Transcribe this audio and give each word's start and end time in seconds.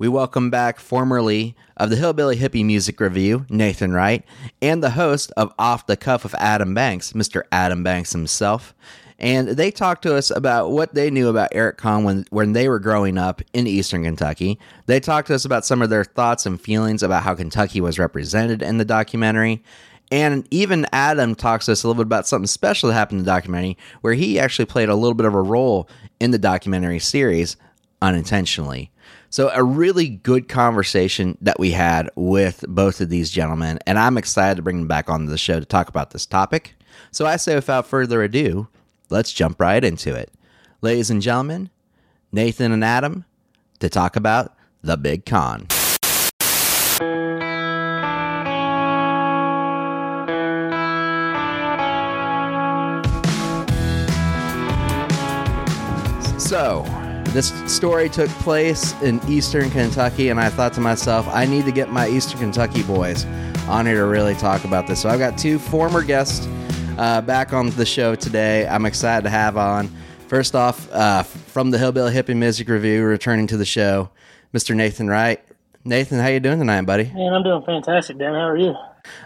We 0.00 0.06
welcome 0.06 0.48
back 0.48 0.78
formerly 0.78 1.56
of 1.76 1.90
the 1.90 1.96
Hillbilly 1.96 2.36
Hippie 2.36 2.64
Music 2.64 3.00
Review, 3.00 3.44
Nathan 3.50 3.92
Wright, 3.92 4.24
and 4.62 4.80
the 4.80 4.90
host 4.90 5.32
of 5.36 5.52
Off 5.58 5.88
the 5.88 5.96
Cuff 5.96 6.22
with 6.22 6.36
Adam 6.36 6.72
Banks, 6.72 7.14
Mr. 7.14 7.42
Adam 7.50 7.82
Banks 7.82 8.12
himself. 8.12 8.76
And 9.18 9.48
they 9.48 9.72
talked 9.72 10.02
to 10.02 10.14
us 10.14 10.30
about 10.30 10.70
what 10.70 10.94
they 10.94 11.10
knew 11.10 11.28
about 11.28 11.48
Eric 11.50 11.78
Conn 11.78 12.04
when, 12.04 12.24
when 12.30 12.52
they 12.52 12.68
were 12.68 12.78
growing 12.78 13.18
up 13.18 13.42
in 13.52 13.66
Eastern 13.66 14.04
Kentucky. 14.04 14.60
They 14.86 15.00
talked 15.00 15.26
to 15.28 15.34
us 15.34 15.44
about 15.44 15.66
some 15.66 15.82
of 15.82 15.90
their 15.90 16.04
thoughts 16.04 16.46
and 16.46 16.60
feelings 16.60 17.02
about 17.02 17.24
how 17.24 17.34
Kentucky 17.34 17.80
was 17.80 17.98
represented 17.98 18.62
in 18.62 18.78
the 18.78 18.84
documentary. 18.84 19.64
And 20.12 20.46
even 20.52 20.86
Adam 20.92 21.34
talks 21.34 21.66
to 21.66 21.72
us 21.72 21.82
a 21.82 21.88
little 21.88 22.00
bit 22.00 22.06
about 22.06 22.28
something 22.28 22.46
special 22.46 22.88
that 22.88 22.94
happened 22.94 23.18
in 23.18 23.24
the 23.24 23.32
documentary, 23.32 23.76
where 24.02 24.14
he 24.14 24.38
actually 24.38 24.66
played 24.66 24.90
a 24.90 24.94
little 24.94 25.14
bit 25.14 25.26
of 25.26 25.34
a 25.34 25.42
role 25.42 25.88
in 26.20 26.30
the 26.30 26.38
documentary 26.38 27.00
series 27.00 27.56
unintentionally. 28.00 28.92
So, 29.30 29.50
a 29.52 29.62
really 29.62 30.08
good 30.08 30.48
conversation 30.48 31.36
that 31.42 31.60
we 31.60 31.72
had 31.72 32.08
with 32.16 32.64
both 32.66 33.02
of 33.02 33.10
these 33.10 33.30
gentlemen, 33.30 33.78
and 33.86 33.98
I'm 33.98 34.16
excited 34.16 34.56
to 34.56 34.62
bring 34.62 34.78
them 34.78 34.88
back 34.88 35.10
on 35.10 35.26
the 35.26 35.36
show 35.36 35.60
to 35.60 35.66
talk 35.66 35.90
about 35.90 36.12
this 36.12 36.24
topic. 36.24 36.74
So, 37.10 37.26
I 37.26 37.36
say 37.36 37.54
without 37.54 37.86
further 37.86 38.22
ado, 38.22 38.68
let's 39.10 39.30
jump 39.30 39.60
right 39.60 39.84
into 39.84 40.14
it. 40.14 40.32
Ladies 40.80 41.10
and 41.10 41.20
gentlemen, 41.20 41.68
Nathan 42.32 42.72
and 42.72 42.82
Adam 42.82 43.26
to 43.80 43.90
talk 43.90 44.16
about 44.16 44.56
the 44.80 44.96
Big 44.96 45.26
Conn. 45.26 45.66
So, 56.38 56.97
this 57.32 57.52
story 57.72 58.08
took 58.08 58.28
place 58.30 59.00
in 59.02 59.20
eastern 59.28 59.70
Kentucky, 59.70 60.28
and 60.28 60.40
I 60.40 60.48
thought 60.48 60.72
to 60.74 60.80
myself, 60.80 61.26
I 61.28 61.44
need 61.44 61.64
to 61.66 61.72
get 61.72 61.90
my 61.90 62.08
eastern 62.08 62.40
Kentucky 62.40 62.82
boys 62.82 63.24
on 63.68 63.86
here 63.86 63.96
to 63.96 64.06
really 64.06 64.34
talk 64.34 64.64
about 64.64 64.86
this. 64.86 65.02
So 65.02 65.08
I've 65.08 65.18
got 65.18 65.36
two 65.36 65.58
former 65.58 66.02
guests 66.02 66.46
uh, 66.98 67.20
back 67.20 67.52
on 67.52 67.70
the 67.70 67.86
show 67.86 68.14
today. 68.14 68.66
I'm 68.66 68.86
excited 68.86 69.24
to 69.24 69.30
have 69.30 69.56
on. 69.56 69.90
First 70.26 70.54
off, 70.54 70.90
uh, 70.92 71.22
from 71.22 71.70
the 71.70 71.78
Hillbilly 71.78 72.12
Hippie 72.12 72.36
Music 72.36 72.68
Review, 72.68 73.04
returning 73.04 73.46
to 73.48 73.56
the 73.56 73.64
show, 73.64 74.10
Mr. 74.52 74.74
Nathan 74.74 75.08
Wright. 75.08 75.42
Nathan, 75.84 76.18
how 76.18 76.28
you 76.28 76.40
doing 76.40 76.58
tonight, 76.58 76.82
buddy? 76.82 77.04
Man, 77.14 77.32
I'm 77.32 77.42
doing 77.42 77.62
fantastic, 77.64 78.18
Dan. 78.18 78.34
How 78.34 78.48
are 78.48 78.56
you? 78.56 78.74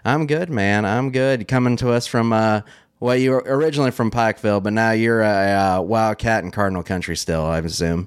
I'm 0.04 0.26
good, 0.26 0.50
man. 0.50 0.84
I'm 0.84 1.10
good. 1.10 1.48
Coming 1.48 1.76
to 1.78 1.90
us 1.90 2.06
from 2.06 2.32
uh, 2.32 2.60
well, 3.02 3.16
you 3.16 3.32
were 3.32 3.42
originally 3.44 3.90
from 3.90 4.12
Pikeville, 4.12 4.62
but 4.62 4.72
now 4.72 4.92
you're 4.92 5.22
a, 5.22 5.26
uh 5.26 5.80
Wildcat 5.80 6.44
in 6.44 6.52
Cardinal 6.52 6.84
country 6.84 7.16
still, 7.16 7.44
I 7.44 7.58
assume. 7.58 8.06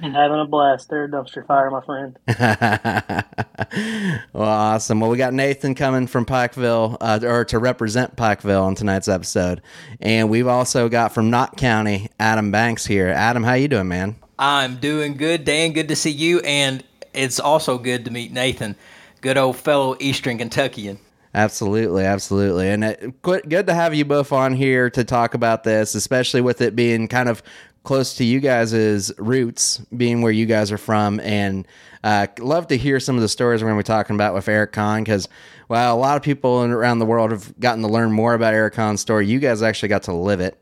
And 0.00 0.14
having 0.14 0.38
a 0.38 0.44
blast 0.44 0.90
there, 0.90 1.08
dumpster 1.08 1.46
fire, 1.46 1.70
my 1.70 1.80
friend. 1.80 2.18
well, 4.34 4.48
awesome. 4.48 5.00
Well, 5.00 5.10
we 5.10 5.16
got 5.16 5.32
Nathan 5.32 5.74
coming 5.74 6.06
from 6.06 6.26
Pikeville, 6.26 6.98
uh, 7.00 7.20
or 7.22 7.46
to 7.46 7.58
represent 7.58 8.16
Pikeville 8.16 8.62
on 8.62 8.74
tonight's 8.74 9.08
episode, 9.08 9.62
and 10.00 10.28
we've 10.28 10.46
also 10.46 10.90
got 10.90 11.14
from 11.14 11.30
Knott 11.30 11.56
County, 11.56 12.10
Adam 12.20 12.52
Banks 12.52 12.84
here. 12.84 13.08
Adam, 13.08 13.42
how 13.42 13.54
you 13.54 13.66
doing, 13.66 13.88
man? 13.88 14.16
I'm 14.38 14.76
doing 14.76 15.16
good, 15.16 15.46
Dan. 15.46 15.72
Good 15.72 15.88
to 15.88 15.96
see 15.96 16.10
you, 16.10 16.40
and 16.40 16.84
it's 17.14 17.40
also 17.40 17.78
good 17.78 18.04
to 18.04 18.10
meet 18.10 18.30
Nathan, 18.30 18.76
good 19.22 19.38
old 19.38 19.56
fellow 19.56 19.96
Eastern 19.98 20.36
Kentuckian. 20.36 20.98
Absolutely, 21.34 22.04
absolutely, 22.04 22.70
and 22.70 22.84
it, 22.84 23.22
good 23.22 23.66
to 23.66 23.74
have 23.74 23.94
you 23.94 24.04
both 24.04 24.32
on 24.32 24.54
here 24.54 24.88
to 24.90 25.04
talk 25.04 25.34
about 25.34 25.62
this, 25.62 25.94
especially 25.94 26.40
with 26.40 26.62
it 26.62 26.74
being 26.74 27.06
kind 27.06 27.28
of 27.28 27.42
close 27.84 28.14
to 28.14 28.24
you 28.24 28.40
guys' 28.40 29.12
roots, 29.18 29.78
being 29.96 30.22
where 30.22 30.32
you 30.32 30.46
guys 30.46 30.72
are 30.72 30.78
from, 30.78 31.20
and 31.20 31.66
uh, 32.02 32.26
love 32.38 32.66
to 32.68 32.76
hear 32.76 32.98
some 32.98 33.16
of 33.16 33.22
the 33.22 33.28
stories 33.28 33.62
we're 33.62 33.68
going 33.68 33.78
to 33.78 33.84
be 33.84 33.86
talking 33.86 34.14
about 34.16 34.34
with 34.34 34.48
Eric 34.48 34.72
Conn 34.72 35.04
because, 35.04 35.28
well, 35.68 35.94
a 35.94 35.98
lot 35.98 36.16
of 36.16 36.22
people 36.22 36.62
around 36.62 36.98
the 36.98 37.06
world 37.06 37.30
have 37.30 37.58
gotten 37.60 37.82
to 37.82 37.88
learn 37.88 38.10
more 38.10 38.34
about 38.34 38.54
Eric 38.54 38.74
Conn's 38.74 39.00
story. 39.00 39.26
You 39.26 39.38
guys 39.38 39.62
actually 39.62 39.90
got 39.90 40.04
to 40.04 40.14
live 40.14 40.40
it. 40.40 40.58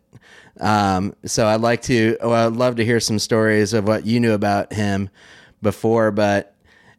Um, 0.59 1.15
so 1.25 1.47
I'd 1.47 1.61
like 1.61 1.83
to, 1.83 2.17
well, 2.23 2.47
I'd 2.49 2.57
love 2.57 2.77
to 2.77 2.85
hear 2.85 2.99
some 3.01 3.19
stories 3.19 3.73
of 3.73 3.87
what 3.87 4.07
you 4.07 4.19
knew 4.19 4.33
about 4.33 4.73
him 4.73 5.11
before. 5.63 6.11
But 6.11 6.55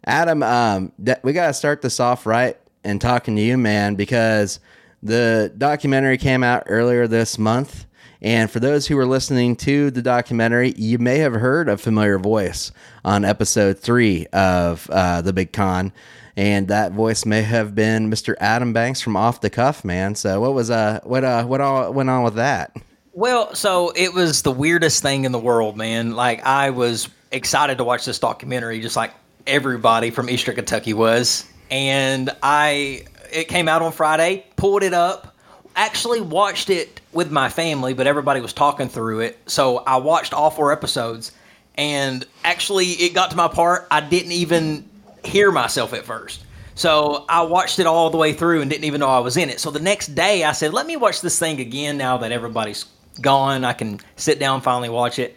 Adam, 0.06 0.44
um, 0.44 0.92
we 1.24 1.34
got 1.34 1.48
to 1.48 1.54
start 1.54 1.82
this 1.82 2.00
off 2.00 2.26
right 2.26 2.58
and 2.88 3.02
talking 3.02 3.36
to 3.36 3.42
you, 3.42 3.58
man, 3.58 3.96
because 3.96 4.60
the 5.04 5.54
documentary 5.58 6.18
came 6.18 6.42
out 6.42 6.64
earlier 6.68 7.06
this 7.06 7.38
month. 7.38 7.86
And 8.22 8.50
for 8.50 8.60
those 8.60 8.88
who 8.88 8.98
are 8.98 9.06
listening 9.06 9.58
to 9.58 9.92
the 9.92 10.02
documentary, 10.02 10.74
you 10.76 10.98
may 10.98 11.20
have 11.20 11.34
heard 11.34 11.70
a 11.70 11.78
familiar 11.78 12.18
voice 12.18 12.72
on 13.06 13.26
episode 13.26 13.78
three 13.78 14.26
of 14.28 14.90
uh, 14.90 15.22
The 15.22 15.34
Big 15.34 15.52
Conn. 15.52 15.92
And 16.36 16.70
that 16.70 16.94
voice 16.94 17.26
may 17.26 17.42
have 17.42 17.76
been 17.76 18.10
Mr. 18.10 18.36
Adam 18.40 18.72
Banks 18.72 19.02
from 19.02 19.16
Off 19.16 19.42
the 19.42 19.50
Cuff, 19.50 19.84
man. 19.84 20.16
So 20.16 20.40
what 20.40 20.54
was 20.54 20.70
uh 20.70 21.00
what 21.04 21.24
uh 21.24 21.44
what 21.46 21.62
all 21.62 21.92
went 21.92 22.12
on 22.12 22.24
with 22.24 22.36
that? 22.36 22.76
Well, 23.14 23.56
so 23.56 23.92
it 23.96 24.14
was 24.14 24.44
the 24.44 24.52
weirdest 24.52 25.02
thing 25.02 25.26
in 25.26 25.32
the 25.32 25.40
world, 25.40 25.76
man. 25.76 26.12
Like 26.12 26.46
I 26.46 26.70
was 26.70 27.10
excited 27.32 27.80
to 27.80 27.84
watch 27.84 28.06
this 28.06 28.20
documentary, 28.20 28.80
just 28.82 28.96
like 28.96 29.14
everybody 29.48 30.12
from 30.12 30.30
Eastern 30.30 30.54
Kentucky 30.54 30.94
was 30.94 31.44
and 31.70 32.30
I 32.42 33.06
it 33.32 33.48
came 33.48 33.68
out 33.68 33.82
on 33.82 33.92
Friday, 33.92 34.46
pulled 34.56 34.84
it 34.84 34.94
up, 34.94 35.36
actually 35.76 36.22
watched 36.22 36.70
it 36.70 37.02
with 37.12 37.32
my 37.32 37.50
family, 37.50 37.94
but 37.94 38.08
everybody 38.08 38.42
was 38.42 38.54
talking 38.54 38.90
through 38.90 39.22
it. 39.22 39.38
So 39.48 39.80
I 39.80 39.98
watched 39.98 40.34
all 40.34 40.50
four 40.50 40.72
episodes 40.72 41.32
and 41.76 42.26
actually 42.44 42.86
it 42.86 43.14
got 43.14 43.32
to 43.32 43.38
my 43.38 43.48
part 43.48 43.88
I 43.92 44.02
didn't 44.02 44.32
even 44.32 44.88
hear 45.24 45.52
myself 45.52 45.94
at 45.94 46.06
first. 46.06 46.44
So 46.76 47.26
I 47.28 47.42
watched 47.42 47.80
it 47.80 47.88
all 47.88 48.10
the 48.10 48.18
way 48.18 48.34
through 48.34 48.62
and 48.62 48.70
didn't 48.70 48.86
even 48.86 49.00
know 49.00 49.10
I 49.10 49.20
was 49.20 49.36
in 49.36 49.50
it. 49.50 49.60
So 49.60 49.72
the 49.72 49.80
next 49.80 50.14
day 50.14 50.44
I 50.44 50.52
said, 50.52 50.74
"Let 50.74 50.86
me 50.86 50.96
watch 50.96 51.22
this 51.22 51.40
thing 51.40 51.60
again 51.60 51.98
now 51.98 52.18
that 52.18 52.32
everybody's 52.32 52.86
gone. 53.20 53.66
I 53.66 53.74
can 53.74 54.00
sit 54.16 54.40
down 54.40 54.62
finally 54.62 54.90
watch 54.90 55.18
it." 55.18 55.36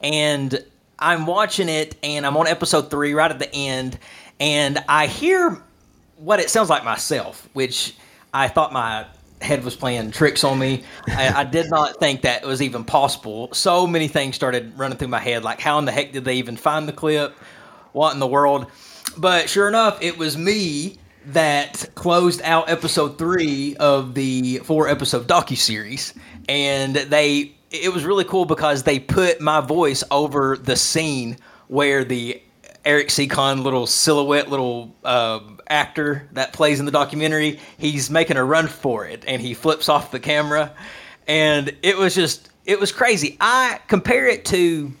And 0.00 0.64
I'm 1.00 1.26
watching 1.26 1.68
it 1.68 1.96
and 2.02 2.26
I'm 2.26 2.36
on 2.36 2.46
episode 2.46 2.90
3 2.90 3.14
right 3.14 3.30
at 3.30 3.38
the 3.38 3.52
end 3.54 3.98
and 4.40 4.82
I 4.88 5.06
hear 5.06 5.62
what 6.16 6.40
it 6.40 6.50
sounds 6.50 6.70
like 6.70 6.84
myself, 6.84 7.48
which 7.52 7.94
I 8.32 8.48
thought 8.48 8.72
my 8.72 9.06
head 9.40 9.64
was 9.64 9.76
playing 9.76 10.10
tricks 10.10 10.44
on 10.44 10.58
me. 10.58 10.82
I, 11.08 11.40
I, 11.40 11.44
did 11.44 11.70
not 11.70 11.98
think 11.98 12.22
that 12.22 12.44
was 12.44 12.60
even 12.60 12.84
possible. 12.84 13.48
So 13.52 13.86
many 13.86 14.06
things 14.06 14.36
started 14.36 14.76
running 14.78 14.98
through 14.98 15.08
my 15.08 15.18
head, 15.18 15.44
like 15.44 15.60
how 15.60 15.78
in 15.78 15.86
the 15.86 15.92
heck 15.92 16.12
did 16.12 16.24
they 16.24 16.34
even 16.34 16.56
find 16.56 16.86
the 16.86 16.92
clip? 16.92 17.34
What 17.92 18.12
in 18.12 18.20
the 18.20 18.26
world? 18.26 18.66
But 19.16 19.48
sure 19.48 19.66
enough, 19.68 20.02
it 20.02 20.18
was 20.18 20.36
me 20.36 20.98
that 21.26 21.88
closed 21.94 22.40
out 22.42 22.68
episode 22.70 23.18
three 23.18 23.76
of 23.76 24.14
the 24.14 24.58
four 24.58 24.88
episode 24.88 25.26
docu 25.26 25.56
series, 25.56 26.14
and 26.48 26.94
they 26.94 27.54
it 27.70 27.92
was 27.92 28.04
really 28.04 28.24
cool 28.24 28.44
because 28.44 28.82
they 28.82 28.98
put 28.98 29.40
my 29.40 29.60
voice 29.60 30.02
over 30.10 30.56
the 30.56 30.76
scene 30.76 31.36
where 31.68 32.04
the 32.04 32.42
Eric 32.84 33.10
C. 33.10 33.26
Conn 33.26 33.62
little 33.62 33.86
silhouette, 33.86 34.48
little 34.48 34.94
uh, 35.04 35.40
actor 35.68 36.28
that 36.32 36.52
plays 36.52 36.80
in 36.80 36.86
the 36.86 36.92
documentary, 36.92 37.58
he's 37.78 38.10
making 38.10 38.36
a 38.36 38.44
run 38.44 38.66
for 38.66 39.06
it, 39.06 39.24
and 39.26 39.40
he 39.42 39.54
flips 39.54 39.88
off 39.88 40.10
the 40.10 40.20
camera, 40.20 40.72
and 41.26 41.74
it 41.82 41.96
was 41.96 42.14
just 42.14 42.50
it 42.64 42.78
was 42.80 42.92
crazy. 42.92 43.36
I 43.40 43.80
compare 43.88 44.28
it 44.28 44.44
to 44.46 44.92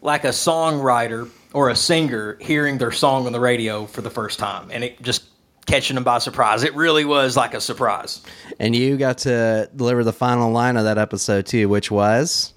like 0.00 0.24
a 0.24 0.28
songwriter 0.28 1.28
or 1.52 1.70
a 1.70 1.76
singer 1.76 2.38
hearing 2.40 2.78
their 2.78 2.92
song 2.92 3.26
on 3.26 3.32
the 3.32 3.40
radio 3.40 3.86
for 3.86 4.00
the 4.00 4.10
first 4.10 4.38
time, 4.38 4.70
and 4.70 4.84
it 4.84 5.00
just 5.02 5.24
catching 5.66 5.94
them 5.94 6.04
by 6.04 6.18
surprise. 6.18 6.62
It 6.62 6.74
really 6.74 7.04
was 7.04 7.36
like 7.36 7.54
a 7.54 7.60
surprise. 7.60 8.22
And 8.58 8.74
you 8.74 8.96
got 8.96 9.18
to 9.18 9.70
deliver 9.74 10.02
the 10.04 10.12
final 10.12 10.50
line 10.50 10.76
of 10.76 10.84
that 10.84 10.98
episode 10.98 11.46
too, 11.46 11.68
which 11.68 11.90
was 11.90 12.52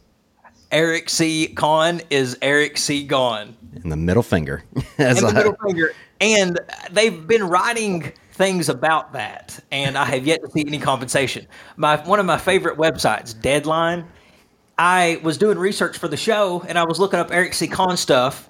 Eric 0.72 1.10
C. 1.10 1.48
Conn 1.48 2.02
is 2.10 2.38
Eric 2.42 2.78
C. 2.78 3.06
Gone. 3.06 3.56
In 3.84 3.90
the 3.90 3.98
middle 3.98 4.24
finger. 4.24 4.64
In 4.98 5.16
the 5.16 5.32
middle 5.34 5.56
finger. 5.66 5.94
And 6.22 6.60
they've 6.92 7.26
been 7.28 7.44
writing 7.44 8.14
things 8.32 8.68
about 8.70 9.14
that, 9.14 9.60
and 9.72 9.98
I 9.98 10.06
have 10.06 10.26
yet 10.26 10.42
to 10.44 10.52
see 10.52 10.62
any 10.66 10.78
compensation. 10.78 11.48
My 11.78 11.98
one 11.98 12.20
of 12.20 12.26
my 12.26 12.38
favorite 12.38 12.78
websites, 12.78 13.40
Deadline. 13.40 14.06
I 14.78 15.22
was 15.24 15.38
doing 15.38 15.58
research 15.58 15.98
for 15.98 16.10
the 16.10 16.18
show, 16.18 16.62
and 16.68 16.78
I 16.78 16.84
was 16.84 17.00
looking 17.00 17.20
up 17.20 17.32
Eric 17.32 17.54
C. 17.54 17.68
Conn 17.68 17.96
stuff. 17.96 18.50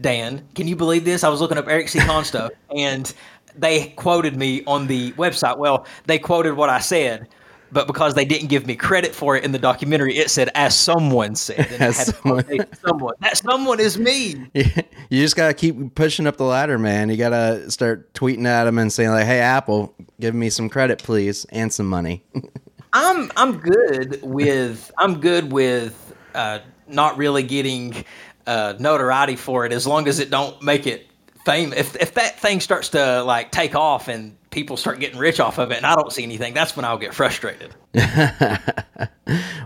Dan, 0.00 0.46
can 0.54 0.68
you 0.68 0.76
believe 0.76 1.04
this? 1.04 1.24
I 1.24 1.28
was 1.28 1.40
looking 1.40 1.58
up 1.58 1.66
Eric 1.68 1.88
C. 1.88 1.98
Conn 1.98 2.24
stuff, 2.24 2.52
and 2.76 3.12
they 3.56 3.88
quoted 3.90 4.36
me 4.36 4.64
on 4.66 4.86
the 4.86 5.12
website. 5.12 5.58
Well, 5.58 5.86
they 6.06 6.18
quoted 6.18 6.54
what 6.54 6.70
I 6.70 6.78
said, 6.78 7.28
but 7.74 7.88
because 7.88 8.14
they 8.14 8.24
didn't 8.24 8.46
give 8.46 8.66
me 8.66 8.76
credit 8.76 9.14
for 9.14 9.36
it 9.36 9.44
in 9.44 9.52
the 9.52 9.58
documentary, 9.58 10.16
it 10.16 10.30
said 10.30 10.48
as 10.54 10.78
someone 10.78 11.34
said. 11.34 11.66
as 11.80 12.14
someone. 12.16 12.46
someone. 12.82 13.14
That 13.20 13.36
someone 13.36 13.80
is 13.80 13.98
me. 13.98 14.46
You 15.10 15.20
just 15.20 15.36
gotta 15.36 15.52
keep 15.52 15.94
pushing 15.94 16.26
up 16.26 16.38
the 16.38 16.44
ladder, 16.44 16.78
man. 16.78 17.10
You 17.10 17.18
gotta 17.18 17.70
start 17.70 18.14
tweeting 18.14 18.46
at 18.46 18.64
them 18.64 18.78
and 18.78 18.90
saying 18.90 19.10
like, 19.10 19.26
"Hey, 19.26 19.38
Apple, 19.38 19.94
give 20.18 20.34
me 20.34 20.48
some 20.48 20.70
credit, 20.70 20.98
please, 20.98 21.44
and 21.50 21.70
some 21.70 21.86
money." 21.86 22.24
I'm 22.94 23.30
I'm 23.36 23.58
good 23.58 24.20
with 24.22 24.90
I'm 24.96 25.20
good 25.20 25.52
with 25.52 26.16
uh, 26.34 26.60
not 26.88 27.18
really 27.18 27.42
getting 27.42 28.04
uh, 28.46 28.74
notoriety 28.78 29.36
for 29.36 29.66
it 29.66 29.72
as 29.72 29.86
long 29.86 30.08
as 30.08 30.20
it 30.20 30.30
don't 30.30 30.60
make 30.62 30.86
it 30.86 31.06
fame 31.44 31.72
if 31.74 31.94
if 31.96 32.14
that 32.14 32.40
thing 32.40 32.60
starts 32.60 32.88
to 32.90 33.22
like 33.24 33.50
take 33.50 33.74
off 33.74 34.08
and 34.08 34.36
people 34.54 34.76
start 34.76 35.00
getting 35.00 35.18
rich 35.18 35.40
off 35.40 35.58
of 35.58 35.72
it 35.72 35.78
and 35.78 35.84
I 35.84 35.96
don't 35.96 36.12
see 36.12 36.22
anything, 36.22 36.54
that's 36.54 36.76
when 36.76 36.84
I'll 36.84 36.96
get 36.96 37.12
frustrated. 37.12 37.74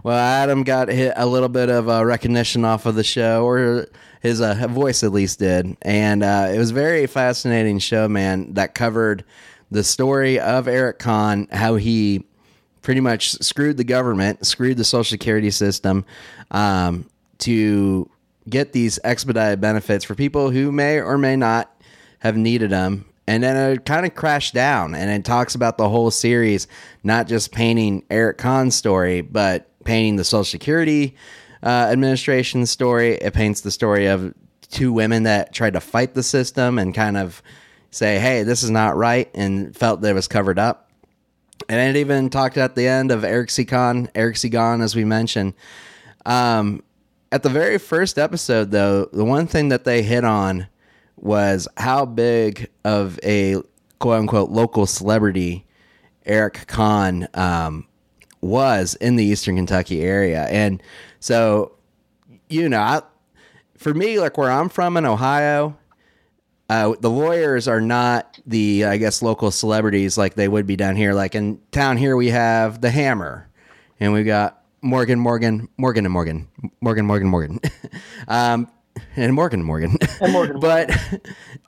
well, 0.03 0.17
Adam 0.17 0.65
got 0.65 0.89
hit 0.89 1.13
a 1.15 1.27
little 1.27 1.51
bit 1.51 1.69
of 1.69 1.89
uh, 1.89 2.05
recognition 2.05 2.65
off 2.65 2.87
of 2.87 2.95
the 2.95 3.05
show, 3.05 3.45
or 3.45 3.87
his 4.23 4.41
uh, 4.41 4.67
voice 4.69 5.05
at 5.05 5.13
least 5.13 5.39
did, 5.39 5.77
and 5.83 6.23
uh, 6.23 6.49
it 6.53 6.59
was 6.59 6.71
a 6.71 6.75
very 6.75 7.07
fascinating 7.07 7.79
show, 7.79 8.09
man. 8.09 8.55
That 8.55 8.75
covered 8.75 9.25
the 9.71 9.85
story 9.85 10.41
of 10.41 10.67
Eric 10.67 10.99
Conn, 10.99 11.49
how 11.53 11.77
he 11.77 12.25
pretty 12.81 13.01
much 13.01 13.33
screwed 13.43 13.77
the 13.77 13.85
government, 13.85 14.47
screwed 14.47 14.79
the 14.79 14.85
Social 14.85 15.05
Security 15.05 15.51
system, 15.51 16.05
um, 16.51 17.05
to 17.39 18.09
get 18.49 18.73
these 18.73 18.99
expedited 19.05 19.61
benefits 19.61 20.05
for 20.05 20.15
people 20.15 20.51
who 20.51 20.73
may 20.73 21.01
or 21.01 21.19
may 21.19 21.37
not 21.37 21.71
have 22.21 22.37
needed 22.37 22.71
them. 22.71 23.05
And 23.29 23.43
then 23.43 23.73
it 23.73 23.85
kind 23.85 24.07
of 24.07 24.15
crashed 24.15 24.55
down 24.55 24.95
and 24.95 25.11
it 25.11 25.23
talks 25.23 25.55
about 25.55 25.77
the 25.77 25.87
whole 25.87 26.11
series, 26.11 26.67
not 27.05 27.29
just 27.29 27.53
painting 27.53 28.03
Eric 28.09 28.39
Conn's 28.39 28.75
story, 28.75 29.21
but 29.21 29.69
painting 29.85 30.17
the 30.17 30.25
Social 30.25 30.45
Security 30.45 31.15
uh, 31.63 31.91
Administration 31.93 32.65
story. 32.65 33.17
It 33.17 33.35
paints 33.35 33.61
the 33.61 33.71
story 33.71 34.07
of 34.07 34.33
two 34.71 34.95
women 34.95 35.25
that 35.25 35.53
tried 35.53 35.75
to 35.75 35.81
fight 35.81 36.15
the 36.15 36.23
system 36.23 36.79
and 36.79 36.95
kind 36.95 37.19
of 37.19 37.43
say, 37.91 38.19
hey, 38.19 38.45
this 38.45 38.63
is 38.63 38.71
not 38.71 38.97
right, 38.97 39.31
and 39.35 39.77
felt 39.77 40.01
that 40.01 40.13
it 40.13 40.15
was 40.15 40.27
covered 40.27 40.59
up. 40.59 40.91
And 41.69 41.95
it 41.95 42.01
even 42.01 42.31
talked 42.31 42.57
at 42.57 42.77
the 42.77 42.89
end 42.89 43.11
of 43.11 43.25
Eric 43.25 43.51
C. 43.51 43.67
Eric 43.71 44.39
C. 44.39 44.51
As 44.57 44.97
we 44.97 45.05
mentioned. 45.05 45.53
Um, 46.25 46.83
at 47.31 47.43
the 47.43 47.51
very 47.51 47.77
first 47.77 48.19
episode, 48.19 48.71
though, 48.71 49.05
the 49.13 49.25
one 49.25 49.47
thing 49.47 49.69
that 49.69 49.85
they 49.85 50.03
hit 50.03 50.25
on 50.25 50.69
was 51.23 51.69
how 51.77 52.05
big 52.05 52.69
of 52.85 53.19
a 53.23 53.57
quote 53.99 54.21
unquote 54.21 54.51
local 54.51 54.87
celebrity 54.87 55.67
Eric 56.25 56.67
Conn 56.67 57.29
um, 57.35 57.87
was 58.41 58.95
in 58.97 59.17
the 59.17 59.25
Eastern 59.25 59.57
Kentucky 59.57 60.03
area. 60.03 60.45
And 60.45 60.83
so, 61.21 61.73
you 62.49 62.69
know, 62.69 62.81
I, 62.81 63.03
for 63.77 63.95
me, 63.95 64.21
like 64.21 64.37
where 64.37 64.51
I'm 64.51 64.69
from 64.69 64.97
in 64.97 65.07
Ohio, 65.07 65.77
uh, 66.69 66.95
the 67.01 67.11
lawyers 67.11 67.67
are 67.67 67.81
not 67.81 68.39
the, 68.47 68.85
I 68.85 68.99
guess, 68.99 69.23
local 69.23 69.51
celebrities 69.51 70.19
like 70.19 70.35
they 70.35 70.49
would 70.49 70.67
be 70.67 70.77
down 70.77 70.97
here. 70.97 71.15
Like 71.15 71.35
in 71.35 71.61
town 71.71 71.97
here, 71.97 72.15
we 72.15 72.29
have 72.29 72.81
the 72.83 72.91
Hammer, 72.91 73.49
and 73.99 74.13
we've 74.13 74.27
got 74.27 74.63
Morgan, 74.83 75.19
Morgan, 75.19 75.69
Morgan, 75.79 76.05
and 76.05 76.13
Morgan, 76.13 76.49
Morgan, 76.81 77.07
Morgan, 77.07 77.29
Morgan, 77.29 77.61
um, 78.29 78.69
and 79.23 79.35
Morgan, 79.35 79.63
Morgan, 79.63 79.97
and 80.21 80.33
Morgan. 80.33 80.61
but 80.61 80.91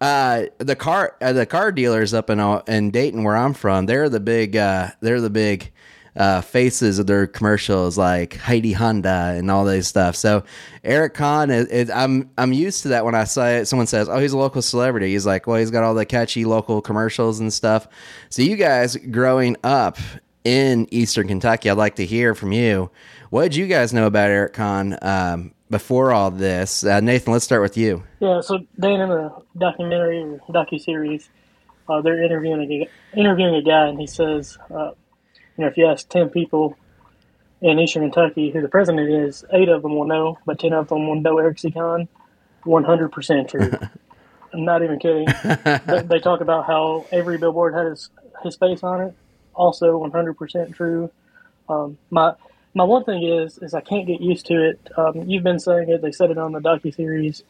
uh, 0.01 0.45
the 0.59 0.77
car, 0.77 1.17
uh, 1.21 1.33
the 1.33 1.47
car 1.47 1.73
dealers 1.73 2.15
up 2.15 2.31
in 2.31 2.41
uh, 2.41 2.63
in 2.67 2.91
Dayton, 2.91 3.25
where 3.25 3.37
I'm 3.37 3.55
from, 3.55 3.87
they're 3.87 4.09
the 4.09 4.21
big, 4.21 4.57
uh, 4.57 4.89
they're 5.01 5.21
the 5.21 5.31
big 5.31 5.73
uh, 6.17 6.41
faces 6.41 6.99
of 6.99 7.07
their 7.07 7.27
commercials, 7.27 7.97
like 7.97 8.37
Heidi 8.37 8.73
Honda 8.73 9.35
and 9.37 9.51
all 9.51 9.65
this 9.65 9.89
stuff. 9.89 10.17
So 10.17 10.45
Eric 10.83 11.15
Conn, 11.15 11.51
is, 11.51 11.67
is, 11.67 11.91
I'm 11.91 12.31
I'm 12.37 12.53
used 12.53 12.83
to 12.83 12.89
that 12.89 13.05
when 13.05 13.15
I 13.15 13.25
say 13.25 13.65
someone 13.65 13.87
says, 13.87 14.09
"Oh, 14.09 14.19
he's 14.19 14.33
a 14.33 14.39
local 14.39 14.63
celebrity." 14.63 15.13
He's 15.13 15.27
like, 15.27 15.47
"Well, 15.47 15.57
he's 15.57 15.71
got 15.71 15.85
all 15.85 15.95
the 15.95 16.07
catchy 16.07 16.45
local 16.45 16.81
commercials 16.81 17.41
and 17.41 17.53
stuff." 17.53 17.89
So 18.29 18.43
you 18.43 18.57
guys 18.57 18.97
growing 18.97 19.57
up 19.65 19.99
in 20.45 20.89
Eastern 20.91 21.29
Kentucky. 21.29 21.71
I'd 21.71 21.77
like 21.77 21.97
to 21.97 22.07
hear 22.07 22.35
from 22.35 22.53
you. 22.53 22.91
What 23.31 23.45
did 23.45 23.57
you 23.57 23.67
guys 23.67 23.93
know 23.93 24.07
about 24.07 24.31
Eric 24.31 24.55
Conn 24.55 24.99
um, 25.03 25.55
before 25.71 26.13
all 26.13 26.31
this? 26.31 26.85
Uh, 26.85 27.01
Nathan, 27.01 27.33
let's 27.33 27.45
start 27.45 27.63
with 27.63 27.77
you. 27.77 28.03
Yeah, 28.21 28.41
so 28.41 28.59
Dan 28.79 29.01
in 29.01 29.09
the 29.09 29.33
documentary 29.57 30.19
or 30.23 30.41
docu 30.49 30.81
series, 30.81 31.29
uh, 31.89 32.01
they're 32.01 32.23
interviewing 32.23 32.61
a 32.61 33.19
interviewing 33.19 33.55
a 33.55 33.63
guy, 33.63 33.89
and 33.89 33.99
he 33.99 34.07
says, 34.07 34.59
uh, 34.71 34.93
you 35.57 35.65
know, 35.65 35.67
if 35.67 35.77
you 35.77 35.87
ask 35.87 36.09
ten 36.09 36.29
people 36.29 36.77
in 37.61 37.79
Eastern 37.79 38.03
Kentucky 38.03 38.51
who 38.51 38.61
the 38.61 38.69
president 38.69 39.11
is, 39.11 39.45
eight 39.53 39.69
of 39.69 39.83
them 39.83 39.97
will 39.97 40.07
know, 40.07 40.39
but 40.47 40.59
ten 40.59 40.73
of 40.73 40.89
them 40.89 41.07
will 41.07 41.21
know 41.21 41.39
Eric 41.39 41.59
C. 41.59 41.71
One 41.71 42.85
hundred 42.85 43.13
percent 43.13 43.49
true. 43.49 43.71
I'm 44.53 44.65
not 44.65 44.83
even 44.83 44.99
kidding. 44.99 45.27
they, 45.87 46.03
they 46.03 46.19
talk 46.19 46.41
about 46.41 46.67
how 46.67 47.07
every 47.13 47.39
billboard 47.39 47.75
had 47.75 47.87
his 47.87 48.11
his 48.43 48.57
face 48.57 48.83
on 48.83 49.01
it 49.01 49.15
also 49.61 50.01
100% 50.01 50.75
true. 50.75 51.11
Um, 51.69 51.99
my 52.11 52.35
my 52.75 52.85
one 52.85 53.05
thing 53.05 53.23
is 53.23 53.59
is 53.59 53.75
I 53.75 53.81
can't 53.81 54.07
get 54.07 54.21
used 54.21 54.47
to 54.47 54.71
it. 54.71 54.93
Um, 54.97 55.29
you've 55.29 55.45
been 55.45 55.59
saying 55.59 55.89
it. 55.89 56.03
They 56.03 56.13
said 56.13 56.31
it 56.31 56.39
on 56.39 56.53
the 56.53 56.61
docu 56.61 56.95
series. 56.95 57.43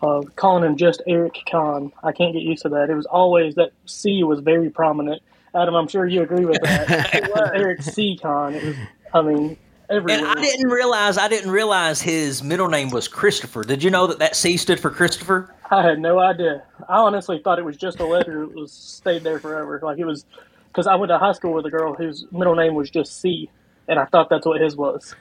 Uh, 0.00 0.22
calling 0.36 0.62
him 0.62 0.76
just 0.76 1.02
Eric 1.08 1.38
Conn. 1.50 1.92
I 2.04 2.12
can't 2.12 2.32
get 2.32 2.42
used 2.42 2.62
to 2.62 2.68
that. 2.68 2.88
It 2.88 2.94
was 2.94 3.06
always 3.06 3.56
that 3.56 3.72
C 3.86 4.22
was 4.22 4.38
very 4.40 4.70
prominent. 4.70 5.22
Adam, 5.54 5.74
I'm 5.74 5.88
sure 5.88 6.06
you 6.06 6.22
agree 6.22 6.44
with 6.44 6.60
that. 6.62 7.30
Eric 7.54 7.82
C. 7.82 8.16
Conn. 8.20 8.54
It 8.54 8.64
was. 8.64 8.76
I 9.12 9.22
mean, 9.22 9.56
Everywhere. 9.90 10.28
And 10.28 10.38
I 10.38 10.42
didn't 10.42 10.68
realize 10.68 11.16
I 11.16 11.28
didn't 11.28 11.50
realize 11.50 12.02
his 12.02 12.42
middle 12.42 12.68
name 12.68 12.90
was 12.90 13.08
Christopher. 13.08 13.64
Did 13.64 13.82
you 13.82 13.90
know 13.90 14.06
that 14.06 14.18
that 14.18 14.36
C 14.36 14.58
stood 14.58 14.78
for 14.78 14.90
Christopher? 14.90 15.54
I 15.70 15.82
had 15.82 15.98
no 15.98 16.18
idea. 16.18 16.62
I 16.88 16.98
honestly 16.98 17.40
thought 17.42 17.58
it 17.58 17.64
was 17.64 17.76
just 17.76 17.98
a 18.00 18.04
letter 18.04 18.46
that 18.46 18.54
was 18.54 18.70
stayed 18.70 19.22
there 19.22 19.38
forever. 19.38 19.80
Like 19.82 19.98
it 19.98 20.04
was 20.04 20.26
because 20.68 20.86
I 20.86 20.94
went 20.96 21.08
to 21.08 21.18
high 21.18 21.32
school 21.32 21.54
with 21.54 21.64
a 21.64 21.70
girl 21.70 21.94
whose 21.94 22.26
middle 22.32 22.54
name 22.54 22.74
was 22.74 22.90
just 22.90 23.18
C, 23.20 23.48
and 23.88 23.98
I 23.98 24.04
thought 24.04 24.28
that's 24.28 24.46
what 24.46 24.60
his 24.60 24.76
was. 24.76 25.14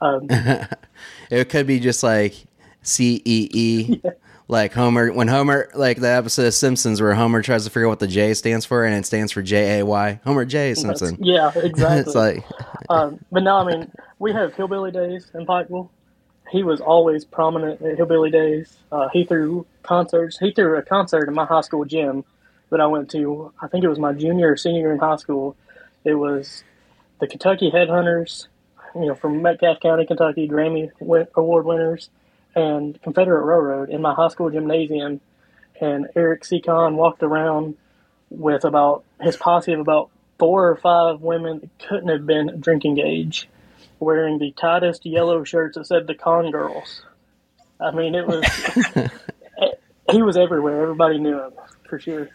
Um, 0.00 0.28
it 1.30 1.48
could 1.48 1.66
be 1.66 1.80
just 1.80 2.02
like 2.02 2.34
C 2.82 3.20
E 3.24 3.48
E, 3.52 4.02
like 4.48 4.72
Homer. 4.72 5.12
When 5.12 5.28
Homer, 5.28 5.70
like 5.74 5.98
the 6.00 6.08
episode 6.08 6.46
of 6.46 6.54
Simpsons 6.54 7.00
where 7.00 7.14
Homer 7.14 7.42
tries 7.42 7.64
to 7.64 7.70
figure 7.70 7.86
out 7.86 7.90
what 7.90 7.98
the 7.98 8.06
J 8.06 8.34
stands 8.34 8.64
for, 8.64 8.84
and 8.84 8.94
it 8.94 9.04
stands 9.06 9.32
for 9.32 9.42
J 9.42 9.80
A 9.80 9.86
Y. 9.86 10.20
Homer 10.24 10.44
J 10.44 10.74
Simpson. 10.74 11.18
yeah, 11.20 11.50
exactly. 11.56 11.98
it's 12.00 12.14
like, 12.14 12.44
um, 12.88 13.18
but 13.32 13.42
no, 13.42 13.56
I 13.56 13.64
mean, 13.64 13.90
we 14.18 14.32
have 14.32 14.54
Hillbilly 14.54 14.92
Days 14.92 15.30
in 15.34 15.46
Pikeville. 15.46 15.88
He 16.50 16.62
was 16.62 16.80
always 16.80 17.24
prominent 17.24 17.82
at 17.82 17.96
Hillbilly 17.96 18.30
Days. 18.30 18.76
Uh, 18.92 19.08
he 19.12 19.24
threw 19.24 19.66
concerts. 19.82 20.38
He 20.38 20.52
threw 20.52 20.78
a 20.78 20.82
concert 20.82 21.28
in 21.28 21.34
my 21.34 21.44
high 21.44 21.62
school 21.62 21.84
gym 21.84 22.24
that 22.70 22.80
I 22.80 22.86
went 22.86 23.10
to. 23.10 23.52
I 23.60 23.66
think 23.66 23.84
it 23.84 23.88
was 23.88 23.98
my 23.98 24.12
junior 24.12 24.52
or 24.52 24.56
senior 24.56 24.80
year 24.80 24.92
in 24.92 24.98
high 24.98 25.16
school. 25.16 25.56
It 26.04 26.14
was 26.14 26.62
the 27.18 27.26
Kentucky 27.26 27.70
Headhunters, 27.70 28.46
you 28.94 29.06
know, 29.06 29.14
from 29.14 29.42
Metcalfe 29.42 29.80
County, 29.80 30.06
Kentucky, 30.06 30.48
Grammy 30.48 30.90
Award 31.34 31.66
winners, 31.66 32.10
and 32.54 33.00
Confederate 33.02 33.44
Railroad 33.44 33.90
in 33.90 34.02
my 34.02 34.14
high 34.14 34.28
school 34.28 34.50
gymnasium. 34.50 35.20
And 35.80 36.08
Eric 36.16 36.44
C. 36.44 36.60
Conn 36.60 36.96
walked 36.96 37.22
around 37.22 37.76
with 38.30 38.64
about 38.64 39.04
his 39.20 39.36
posse 39.36 39.72
of 39.72 39.80
about 39.80 40.10
four 40.38 40.68
or 40.68 40.76
five 40.76 41.20
women 41.20 41.60
that 41.60 41.88
couldn't 41.88 42.08
have 42.08 42.26
been 42.26 42.60
drinking 42.60 42.98
age, 42.98 43.48
wearing 43.98 44.38
the 44.38 44.52
tightest 44.52 45.04
yellow 45.04 45.44
shirts 45.44 45.76
that 45.76 45.86
said 45.86 46.06
the 46.06 46.14
Conn 46.14 46.50
Girls. 46.50 47.02
I 47.78 47.90
mean, 47.90 48.14
it 48.14 48.26
was. 48.26 48.44
he 50.10 50.22
was 50.22 50.36
everywhere. 50.36 50.82
Everybody 50.82 51.18
knew 51.18 51.38
him 51.42 51.52
for 51.88 51.98
sure. 51.98 52.30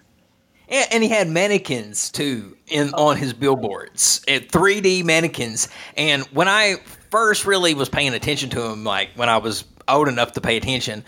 And, 0.70 1.04
he 1.04 1.10
had 1.10 1.28
mannequins 1.28 2.10
too 2.10 2.56
in 2.68 2.94
on 2.94 3.18
his 3.18 3.34
billboards, 3.34 4.22
3D 4.28 5.04
mannequins. 5.04 5.68
And 5.98 6.24
when 6.28 6.48
I 6.48 6.78
first 7.10 7.46
really 7.46 7.74
was 7.74 7.90
paying 7.90 8.14
attention 8.14 8.50
to 8.52 8.62
him, 8.64 8.86
like 8.86 9.10
when 9.16 9.28
I 9.28 9.38
was 9.38 9.66
old 9.88 10.08
enough 10.08 10.32
to 10.34 10.42
pay 10.42 10.58
attention, 10.58 11.04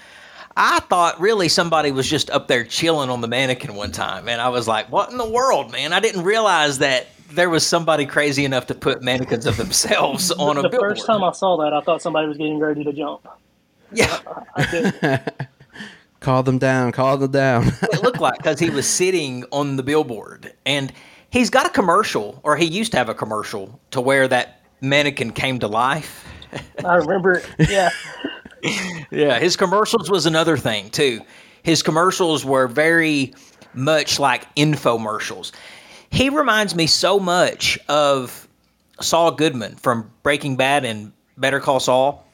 I 0.55 0.79
thought 0.81 1.19
really 1.19 1.47
somebody 1.47 1.91
was 1.91 2.07
just 2.09 2.29
up 2.29 2.47
there 2.47 2.63
chilling 2.63 3.09
on 3.09 3.21
the 3.21 3.27
mannequin 3.27 3.73
one 3.75 3.91
time, 3.91 4.27
and 4.27 4.39
I 4.39 4.49
was 4.49 4.67
like, 4.67 4.91
"What 4.91 5.09
in 5.09 5.17
the 5.17 5.29
world, 5.29 5.71
man?" 5.71 5.93
I 5.93 5.99
didn't 5.99 6.23
realize 6.23 6.77
that 6.79 7.07
there 7.31 7.49
was 7.49 7.65
somebody 7.65 8.05
crazy 8.05 8.45
enough 8.45 8.67
to 8.67 8.75
put 8.75 9.01
mannequins 9.01 9.45
of 9.45 9.57
themselves 9.57 10.31
on 10.37 10.55
the, 10.55 10.59
a. 10.59 10.63
The 10.63 10.69
billboard. 10.69 10.91
first 10.97 11.07
time 11.07 11.23
I 11.23 11.31
saw 11.31 11.57
that, 11.57 11.73
I 11.73 11.81
thought 11.81 12.01
somebody 12.01 12.27
was 12.27 12.37
getting 12.37 12.59
ready 12.59 12.83
to 12.83 12.93
jump. 12.93 13.27
Yeah. 13.91 14.19
call 16.23 16.41
them 16.41 16.57
down. 16.57 16.91
Call 16.91 17.17
them 17.17 17.31
down. 17.31 17.67
it 17.67 18.01
looked 18.01 18.19
like 18.19 18.37
because 18.37 18.59
he 18.59 18.69
was 18.69 18.87
sitting 18.87 19.45
on 19.51 19.75
the 19.75 19.83
billboard, 19.83 20.53
and 20.65 20.91
he's 21.29 21.49
got 21.49 21.65
a 21.65 21.69
commercial, 21.69 22.39
or 22.43 22.55
he 22.55 22.65
used 22.65 22.91
to 22.93 22.97
have 22.97 23.09
a 23.09 23.13
commercial 23.13 23.79
to 23.91 24.01
where 24.01 24.27
that 24.27 24.61
mannequin 24.81 25.31
came 25.31 25.59
to 25.59 25.67
life. 25.67 26.25
I 26.85 26.95
remember. 26.95 27.43
Yeah. 27.59 27.89
yeah, 29.11 29.39
his 29.39 29.55
commercials 29.55 30.09
was 30.09 30.25
another 30.25 30.57
thing 30.57 30.89
too. 30.89 31.21
His 31.63 31.83
commercials 31.83 32.43
were 32.43 32.67
very 32.67 33.33
much 33.73 34.19
like 34.19 34.53
infomercials. 34.55 35.51
He 36.09 36.29
reminds 36.29 36.75
me 36.75 36.87
so 36.87 37.19
much 37.19 37.77
of 37.89 38.47
Saul 39.01 39.31
Goodman 39.31 39.75
from 39.75 40.11
Breaking 40.21 40.55
Bad 40.55 40.85
and 40.85 41.11
Better 41.37 41.59
Call 41.59 41.79
Saul 41.79 42.25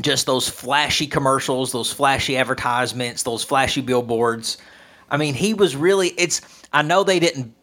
just 0.00 0.26
those 0.26 0.48
flashy 0.48 1.06
commercials, 1.06 1.72
those 1.72 1.92
flashy 1.92 2.36
advertisements, 2.36 3.22
those 3.22 3.44
flashy 3.44 3.80
billboards. 3.80 4.58
I 5.10 5.16
mean, 5.16 5.34
he 5.34 5.54
was 5.54 5.76
really 5.76 6.08
it's 6.18 6.40
I 6.72 6.82
know 6.82 7.04
they 7.04 7.20
didn't 7.20 7.54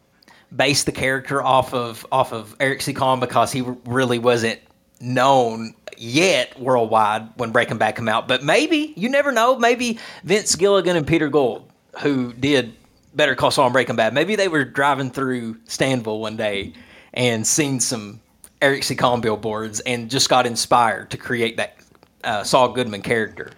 base 0.54 0.84
the 0.84 0.92
character 0.92 1.42
off 1.42 1.74
of 1.74 2.06
off 2.12 2.32
of 2.32 2.56
Eric 2.60 2.82
C. 2.82 2.92
Because 2.92 3.52
he 3.52 3.62
really 3.84 4.18
wasn't 4.18 4.60
known 5.00 5.74
yet 5.96 6.58
worldwide 6.58 7.28
when 7.36 7.52
Breaking 7.52 7.78
Bad 7.78 7.96
came 7.96 8.08
out, 8.08 8.28
but 8.28 8.42
maybe 8.42 8.92
you 8.96 9.08
never 9.08 9.32
know. 9.32 9.58
Maybe 9.58 9.98
Vince 10.24 10.54
Gilligan 10.56 10.96
and 10.96 11.06
Peter 11.06 11.28
Gould, 11.28 11.68
who 12.00 12.32
did 12.34 12.72
Better 13.14 13.34
Call 13.34 13.50
Saul 13.50 13.66
and 13.66 13.72
Breaking 13.72 13.96
Bad, 13.96 14.14
maybe 14.14 14.36
they 14.36 14.48
were 14.48 14.64
driving 14.64 15.10
through 15.10 15.54
Stanville 15.66 16.20
one 16.20 16.36
day 16.36 16.72
and 17.14 17.46
seen 17.46 17.78
some 17.80 18.20
Eric 18.62 18.84
C. 18.84 18.94
Conn 18.94 19.20
billboards 19.20 19.80
and 19.80 20.10
just 20.10 20.28
got 20.28 20.46
inspired 20.46 21.10
to 21.10 21.16
create 21.16 21.56
that 21.56 21.76
uh, 22.24 22.44
Saul 22.44 22.72
Goodman 22.72 23.02
character. 23.02 23.50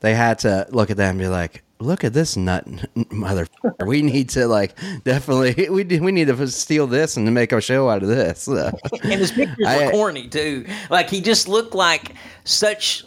They 0.00 0.14
had 0.14 0.38
to 0.40 0.66
look 0.70 0.90
at 0.90 0.98
that 0.98 1.10
and 1.10 1.18
be 1.18 1.28
like, 1.28 1.62
"Look 1.78 2.04
at 2.04 2.12
this 2.12 2.36
nut, 2.36 2.66
mother. 3.10 3.46
we 3.84 4.02
need 4.02 4.28
to 4.30 4.46
like 4.46 4.76
definitely 5.04 5.68
we 5.70 5.84
we 5.84 6.12
need 6.12 6.28
to 6.28 6.48
steal 6.48 6.86
this 6.86 7.16
and 7.16 7.26
to 7.26 7.30
make 7.30 7.52
a 7.52 7.60
show 7.60 7.88
out 7.88 8.02
of 8.02 8.08
this." 8.08 8.46
and 8.48 8.74
his 9.02 9.32
pictures 9.32 9.66
I, 9.66 9.86
were 9.86 9.90
corny 9.92 10.28
too. 10.28 10.66
Like 10.90 11.08
he 11.08 11.20
just 11.20 11.48
looked 11.48 11.74
like 11.74 12.14
such 12.44 13.04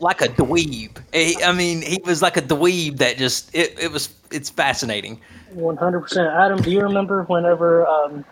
like 0.00 0.20
a 0.20 0.28
dweeb. 0.28 0.98
I 1.44 1.52
mean, 1.52 1.80
he 1.80 2.00
was 2.04 2.22
like 2.22 2.36
a 2.36 2.42
dweeb 2.42 2.98
that 2.98 3.16
just 3.16 3.54
it, 3.54 3.78
it 3.78 3.92
was 3.92 4.10
it's 4.30 4.50
fascinating. 4.50 5.20
One 5.52 5.76
hundred 5.76 6.00
percent, 6.00 6.28
Adam. 6.28 6.60
Do 6.60 6.70
you 6.70 6.80
remember 6.80 7.22
whenever 7.24 7.86
um, 7.86 8.24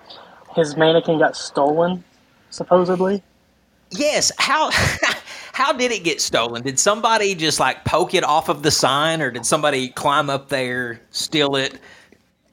his 0.57 0.77
mannequin 0.77 1.19
got 1.19 1.37
stolen, 1.37 2.03
supposedly? 2.51 3.23
Yes. 3.91 4.33
How 4.39 4.71
how 5.61 5.75
did 5.75 5.93
it 5.93 6.03
get 6.03 6.23
stolen? 6.23 6.63
Did 6.63 6.79
somebody 6.79 7.35
just 7.35 7.61
like 7.61 7.85
poke 7.85 8.15
it 8.15 8.25
off 8.25 8.49
of 8.49 8.63
the 8.63 8.71
sign, 8.71 9.21
or 9.21 9.31
did 9.31 9.45
somebody 9.45 9.91
climb 9.91 10.31
up 10.31 10.49
there, 10.49 11.03
steal 11.11 11.55
it? 11.55 11.79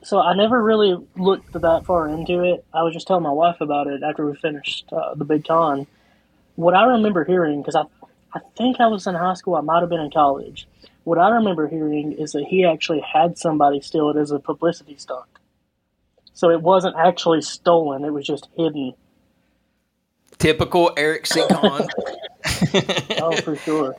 So 0.03 0.19
I 0.19 0.35
never 0.35 0.61
really 0.61 0.97
looked 1.15 1.53
that 1.53 1.85
far 1.85 2.09
into 2.09 2.43
it. 2.43 2.65
I 2.73 2.83
was 2.83 2.93
just 2.93 3.07
telling 3.07 3.23
my 3.23 3.31
wife 3.31 3.61
about 3.61 3.87
it 3.87 4.03
after 4.03 4.25
we 4.25 4.35
finished 4.35 4.91
uh, 4.91 5.15
the 5.15 5.23
Big 5.23 5.47
Conn. 5.47 5.87
What 6.55 6.73
I 6.73 6.83
remember 6.83 7.23
hearing, 7.23 7.61
because 7.61 7.75
I, 7.75 7.83
I 8.33 8.41
think 8.57 8.81
I 8.81 8.87
was 8.87 9.07
in 9.07 9.15
high 9.15 9.35
school, 9.35 9.55
I 9.55 9.61
might 9.61 9.79
have 9.79 9.89
been 9.89 10.01
in 10.01 10.11
college. 10.11 10.67
What 11.05 11.17
I 11.17 11.29
remember 11.29 11.69
hearing 11.69 12.11
is 12.11 12.33
that 12.33 12.43
he 12.43 12.65
actually 12.65 12.99
had 12.99 13.37
somebody 13.37 13.79
steal 13.79 14.09
it 14.09 14.17
as 14.17 14.31
a 14.31 14.39
publicity 14.39 14.97
stunt. 14.97 15.29
So 16.33 16.49
it 16.51 16.61
wasn't 16.61 16.97
actually 16.97 17.41
stolen; 17.41 18.03
it 18.03 18.11
was 18.11 18.27
just 18.27 18.49
hidden 18.57 18.95
Typical 20.39 20.91
Eric 20.97 21.25
C. 21.25 21.43
Conn. 21.49 21.87
oh, 23.21 23.35
for 23.37 23.55
sure. 23.55 23.95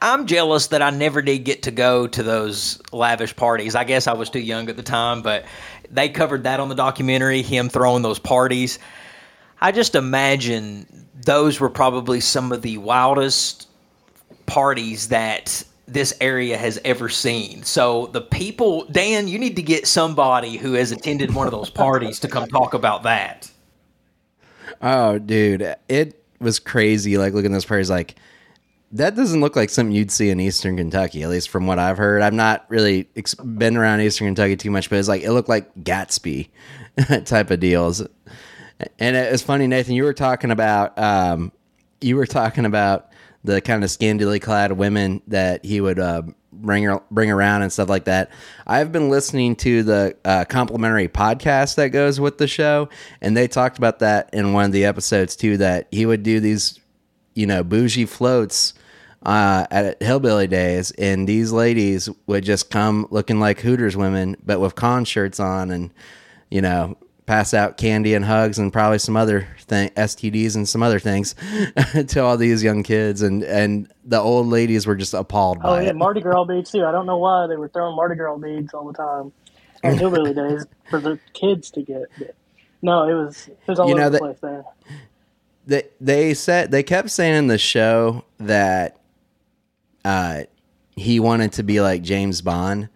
I'm 0.00 0.26
jealous 0.26 0.66
that 0.68 0.82
I 0.82 0.90
never 0.90 1.22
did 1.22 1.44
get 1.44 1.62
to 1.62 1.70
go 1.70 2.08
to 2.08 2.22
those 2.24 2.82
lavish 2.90 3.36
parties. 3.36 3.76
I 3.76 3.84
guess 3.84 4.08
I 4.08 4.14
was 4.14 4.30
too 4.30 4.40
young 4.40 4.68
at 4.68 4.76
the 4.76 4.82
time, 4.82 5.22
but 5.22 5.44
they 5.90 6.08
covered 6.08 6.42
that 6.42 6.58
on 6.58 6.68
the 6.68 6.74
documentary, 6.74 7.42
him 7.42 7.68
throwing 7.68 8.02
those 8.02 8.18
parties. 8.18 8.80
I 9.60 9.70
just 9.70 9.94
imagine 9.94 11.06
those 11.24 11.60
were 11.60 11.70
probably 11.70 12.18
some 12.18 12.50
of 12.50 12.62
the 12.62 12.78
wildest 12.78 13.68
parties 14.46 15.08
that 15.08 15.62
this 15.86 16.12
area 16.20 16.56
has 16.56 16.80
ever 16.84 17.08
seen. 17.08 17.62
So 17.62 18.06
the 18.06 18.22
people, 18.22 18.86
Dan, 18.86 19.28
you 19.28 19.38
need 19.38 19.54
to 19.54 19.62
get 19.62 19.86
somebody 19.86 20.56
who 20.56 20.72
has 20.72 20.90
attended 20.90 21.32
one 21.32 21.46
of 21.46 21.52
those 21.52 21.70
parties 21.70 22.18
to 22.20 22.28
come 22.28 22.48
talk 22.48 22.74
about 22.74 23.04
that. 23.04 23.51
Oh, 24.82 25.18
dude, 25.18 25.74
it 25.88 26.24
was 26.40 26.58
crazy. 26.58 27.16
Like 27.16 27.32
looking 27.32 27.52
at 27.52 27.54
those 27.54 27.64
prairies, 27.64 27.90
like 27.90 28.16
that 28.92 29.16
doesn't 29.16 29.40
look 29.40 29.56
like 29.56 29.70
something 29.70 29.94
you'd 29.94 30.10
see 30.10 30.28
in 30.28 30.40
Eastern 30.40 30.76
Kentucky, 30.76 31.22
at 31.22 31.30
least 31.30 31.48
from 31.48 31.66
what 31.66 31.78
I've 31.78 31.96
heard. 31.96 32.20
I've 32.20 32.34
not 32.34 32.66
really 32.68 33.08
ex- 33.16 33.34
been 33.34 33.76
around 33.76 34.00
Eastern 34.00 34.26
Kentucky 34.26 34.56
too 34.56 34.70
much, 34.70 34.90
but 34.90 34.98
it's 34.98 35.08
like 35.08 35.22
it 35.22 35.32
looked 35.32 35.48
like 35.48 35.74
Gatsby 35.76 36.48
type 37.24 37.50
of 37.50 37.60
deals. 37.60 38.02
And 38.98 39.16
it 39.16 39.30
was 39.30 39.42
funny, 39.42 39.66
Nathan. 39.66 39.94
You 39.94 40.04
were 40.04 40.12
talking 40.12 40.50
about 40.50 40.98
um, 40.98 41.52
you 42.00 42.16
were 42.16 42.26
talking 42.26 42.66
about 42.66 43.10
the 43.44 43.60
kind 43.60 43.82
of 43.84 43.90
scantily 43.90 44.40
clad 44.40 44.72
women 44.72 45.22
that 45.28 45.64
he 45.64 45.80
would 45.80 45.98
uh, 45.98 46.22
bring 46.52 46.98
bring 47.10 47.30
around 47.30 47.62
and 47.62 47.72
stuff 47.72 47.88
like 47.88 48.04
that. 48.04 48.30
I've 48.66 48.92
been 48.92 49.08
listening 49.08 49.56
to 49.56 49.82
the 49.82 50.16
uh, 50.24 50.44
complimentary 50.44 51.08
podcast 51.08 51.76
that 51.76 51.88
goes 51.88 52.20
with 52.20 52.38
the 52.38 52.46
show, 52.46 52.88
and 53.20 53.36
they 53.36 53.48
talked 53.48 53.78
about 53.78 54.00
that 54.00 54.30
in 54.32 54.52
one 54.52 54.66
of 54.66 54.72
the 54.72 54.84
episodes 54.84 55.36
too. 55.36 55.56
That 55.56 55.88
he 55.90 56.06
would 56.06 56.22
do 56.22 56.40
these, 56.40 56.78
you 57.34 57.46
know, 57.46 57.64
bougie 57.64 58.06
floats 58.06 58.74
uh, 59.24 59.66
at 59.70 60.02
Hillbilly 60.02 60.46
Days, 60.46 60.90
and 60.92 61.28
these 61.28 61.52
ladies 61.52 62.08
would 62.26 62.44
just 62.44 62.70
come 62.70 63.06
looking 63.10 63.40
like 63.40 63.60
Hooters 63.60 63.96
women, 63.96 64.36
but 64.44 64.60
with 64.60 64.74
con 64.74 65.04
shirts 65.04 65.40
on, 65.40 65.70
and 65.70 65.90
you 66.50 66.60
know, 66.60 66.96
pass 67.26 67.54
out 67.54 67.76
candy 67.76 68.14
and 68.14 68.24
hugs 68.24 68.58
and 68.58 68.72
probably 68.72 68.98
some 68.98 69.16
other 69.16 69.46
thing 69.60 69.88
STDs 69.90 70.56
and 70.56 70.68
some 70.68 70.82
other 70.82 70.98
things 70.98 71.34
to 72.08 72.20
all 72.20 72.36
these 72.36 72.62
young 72.62 72.82
kids 72.82 73.22
and 73.22 73.42
and 73.44 73.92
the 74.04 74.18
old 74.18 74.48
ladies 74.48 74.86
were 74.86 74.96
just 74.96 75.14
appalled 75.14 75.58
oh, 75.58 75.76
by 75.76 75.82
yeah, 75.82 75.90
it. 75.90 75.96
Mardi 75.96 76.20
Gras 76.20 76.44
beads 76.44 76.72
too. 76.72 76.84
I 76.84 76.92
don't 76.92 77.06
know 77.06 77.18
why 77.18 77.46
they 77.46 77.56
were 77.56 77.68
throwing 77.68 77.94
Mardi 77.94 78.16
Gras 78.16 78.36
beads 78.36 78.74
all 78.74 78.86
the 78.86 78.92
time 78.92 79.32
on 79.84 79.98
hillbilly 79.98 80.34
days 80.48 80.66
for 80.90 81.00
the 81.00 81.18
kids 81.32 81.70
to 81.72 81.82
get. 81.82 82.04
But 82.18 82.34
no, 82.82 83.08
it 83.08 83.14
was 83.14 83.48
it 83.48 83.68
was 83.68 83.78
all 83.78 83.88
you 83.88 83.94
over 83.94 84.02
know, 84.02 84.10
the 84.10 84.18
place 84.18 84.38
there. 84.40 84.64
They 85.66 85.82
they 86.00 86.34
said 86.34 86.70
they 86.72 86.82
kept 86.82 87.10
saying 87.10 87.36
in 87.36 87.46
the 87.46 87.58
show 87.58 88.24
that 88.38 88.98
uh 90.04 90.42
he 90.96 91.20
wanted 91.20 91.52
to 91.52 91.62
be 91.62 91.80
like 91.80 92.02
James 92.02 92.42
Bond 92.42 92.88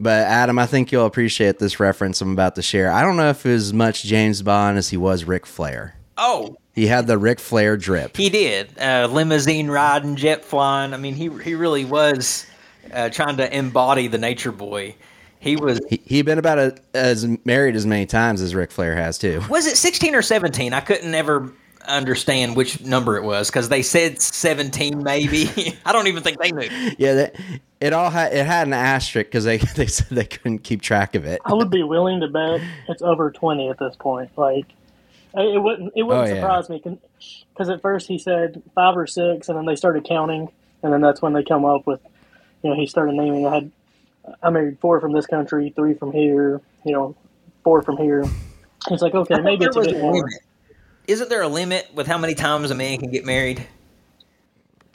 but 0.00 0.22
Adam, 0.26 0.58
I 0.58 0.66
think 0.66 0.92
you'll 0.92 1.06
appreciate 1.06 1.58
this 1.58 1.80
reference 1.80 2.20
I'm 2.20 2.32
about 2.32 2.54
to 2.56 2.62
share. 2.62 2.90
I 2.90 3.02
don't 3.02 3.16
know 3.16 3.30
if 3.30 3.46
as 3.46 3.72
much 3.72 4.02
James 4.04 4.42
Bond 4.42 4.78
as 4.78 4.90
he 4.90 4.96
was 4.96 5.24
Ric 5.24 5.46
Flair. 5.46 5.96
Oh, 6.16 6.56
he 6.74 6.86
had 6.86 7.06
the 7.06 7.18
Ric 7.18 7.40
Flair 7.40 7.76
drip. 7.76 8.16
He 8.16 8.30
did 8.30 8.78
uh, 8.78 9.08
limousine 9.10 9.68
riding, 9.68 10.16
jet 10.16 10.44
flying. 10.44 10.92
I 10.92 10.96
mean, 10.96 11.14
he 11.14 11.28
he 11.42 11.54
really 11.54 11.84
was 11.84 12.46
uh, 12.92 13.10
trying 13.10 13.36
to 13.38 13.56
embody 13.56 14.08
the 14.08 14.18
Nature 14.18 14.52
Boy. 14.52 14.94
He 15.38 15.56
was. 15.56 15.80
He 15.88 16.16
had 16.16 16.26
been 16.26 16.38
about 16.38 16.58
a, 16.58 16.76
as 16.94 17.26
married 17.44 17.76
as 17.76 17.84
many 17.84 18.06
times 18.06 18.40
as 18.40 18.54
Ric 18.54 18.70
Flair 18.70 18.96
has 18.96 19.18
too. 19.18 19.42
Was 19.48 19.66
it 19.66 19.76
sixteen 19.76 20.14
or 20.14 20.22
seventeen? 20.22 20.72
I 20.72 20.80
couldn't 20.80 21.14
ever 21.14 21.52
understand 21.86 22.56
which 22.56 22.80
number 22.82 23.16
it 23.16 23.22
was 23.24 23.48
because 23.50 23.68
they 23.68 23.82
said 23.82 24.20
17 24.20 25.02
maybe. 25.02 25.48
I 25.84 25.92
don't 25.92 26.06
even 26.06 26.22
think 26.22 26.38
they 26.40 26.52
knew. 26.52 26.68
Yeah, 26.98 27.14
that, 27.14 27.36
it 27.80 27.92
all 27.92 28.10
had 28.10 28.32
it 28.32 28.46
had 28.46 28.66
an 28.66 28.72
asterisk 28.72 29.28
because 29.28 29.44
they 29.44 29.58
they 29.76 29.86
said 29.86 30.08
they 30.10 30.24
couldn't 30.24 30.60
keep 30.60 30.82
track 30.82 31.14
of 31.14 31.24
it. 31.24 31.40
I 31.44 31.54
would 31.54 31.70
be 31.70 31.82
willing 31.82 32.20
to 32.20 32.28
bet 32.28 32.60
it's 32.88 33.02
over 33.02 33.30
twenty 33.30 33.68
at 33.68 33.78
this 33.78 33.96
point. 33.96 34.30
Like 34.36 34.66
it 35.36 35.60
wouldn't 35.62 35.92
it 35.96 36.02
wouldn't 36.04 36.28
Oh, 36.28 36.28
yeah. 36.28 36.40
surprise 36.40 36.68
me 36.70 36.82
because 37.52 37.68
at 37.68 37.82
first 37.82 38.06
he 38.06 38.18
said 38.18 38.62
five 38.74 38.96
or 38.96 39.06
six, 39.06 39.48
and 39.48 39.58
then 39.58 39.66
they 39.66 39.76
started 39.76 40.04
counting, 40.04 40.48
and 40.82 40.92
then 40.92 41.00
that's 41.00 41.20
when 41.20 41.32
they 41.32 41.42
come 41.42 41.64
up 41.64 41.86
with, 41.86 42.00
you 42.62 42.70
know, 42.70 42.76
he 42.76 42.86
started 42.86 43.14
naming. 43.14 43.46
I 43.46 43.54
had 43.54 43.70
I 44.42 44.50
married 44.50 44.78
four 44.80 45.00
from 45.00 45.12
this 45.12 45.26
country, 45.26 45.72
three 45.74 45.94
from 45.94 46.12
here, 46.12 46.60
you 46.84 46.92
know, 46.92 47.16
four 47.64 47.82
from 47.82 47.96
here. 47.96 48.24
It's 48.90 49.02
like 49.02 49.14
okay, 49.14 49.40
maybe 49.40 49.64
it's 49.64 49.76
a 49.76 49.80
bit 49.80 50.00
more. 50.00 50.28
Limit. 51.06 51.10
Isn't 51.10 51.28
there 51.28 51.42
a 51.42 51.48
limit 51.48 51.90
with 51.94 52.06
how 52.06 52.18
many 52.18 52.34
times 52.34 52.70
a 52.70 52.74
man 52.74 52.98
can 52.98 53.10
get 53.10 53.24
married? 53.24 53.66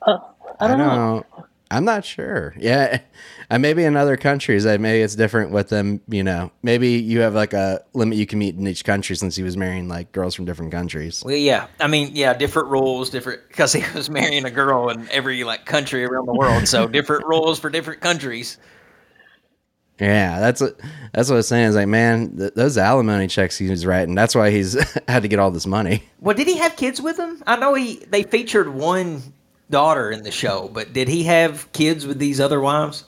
Uh, 0.01 0.17
I 0.59 0.67
don't 0.67 0.77
know. 0.77 1.25
I'm 1.71 1.85
not 1.85 2.03
sure. 2.03 2.55
Yeah, 2.57 2.99
uh, 3.51 3.59
maybe 3.59 3.83
in 3.83 3.95
other 3.95 4.17
countries, 4.17 4.65
maybe 4.65 5.01
it's 5.01 5.15
different 5.15 5.51
with 5.51 5.69
them. 5.69 6.01
You 6.07 6.23
know, 6.23 6.51
maybe 6.63 6.89
you 6.89 7.19
have 7.19 7.35
like 7.35 7.53
a 7.53 7.83
limit 7.93 8.17
you 8.17 8.25
can 8.25 8.39
meet 8.39 8.55
in 8.55 8.67
each 8.67 8.83
country 8.83 9.15
since 9.15 9.35
he 9.35 9.43
was 9.43 9.55
marrying 9.55 9.87
like 9.87 10.11
girls 10.11 10.33
from 10.33 10.45
different 10.45 10.71
countries. 10.71 11.23
Well, 11.23 11.35
yeah. 11.35 11.67
I 11.79 11.87
mean, 11.87 12.11
yeah, 12.15 12.33
different 12.33 12.69
rules, 12.69 13.09
different 13.09 13.47
because 13.47 13.73
he 13.73 13.83
was 13.95 14.09
marrying 14.09 14.45
a 14.45 14.51
girl 14.51 14.89
in 14.89 15.07
every 15.11 15.43
like 15.43 15.65
country 15.65 16.03
around 16.03 16.25
the 16.25 16.33
world, 16.33 16.67
so 16.67 16.87
different 16.87 17.25
rules 17.27 17.59
for 17.59 17.69
different 17.69 18.01
countries. 18.01 18.57
Yeah, 19.99 20.39
that's 20.39 20.61
what 20.61 20.79
that's 21.13 21.29
what 21.29 21.35
I 21.35 21.37
was 21.37 21.47
saying. 21.47 21.65
Is 21.69 21.75
like, 21.75 21.87
man, 21.87 22.37
th- 22.37 22.53
those 22.53 22.77
alimony 22.77 23.27
checks 23.27 23.57
he 23.57 23.69
was 23.69 23.85
writing. 23.85 24.15
That's 24.15 24.33
why 24.33 24.49
he's 24.51 24.77
had 25.07 25.23
to 25.23 25.27
get 25.27 25.39
all 25.39 25.51
this 25.51 25.67
money. 25.67 26.03
Well, 26.21 26.35
did 26.35 26.47
he 26.47 26.57
have 26.57 26.75
kids 26.77 27.01
with 27.01 27.17
him? 27.17 27.43
I 27.45 27.57
know 27.57 27.73
he 27.73 27.95
they 28.09 28.23
featured 28.23 28.69
one 28.69 29.21
daughter 29.69 30.09
in 30.09 30.23
the 30.23 30.31
show, 30.31 30.69
but 30.73 30.93
did 30.93 31.07
he 31.09 31.23
have 31.25 31.71
kids 31.73 32.07
with 32.07 32.17
these 32.17 32.39
other 32.39 32.61
wives? 32.61 33.03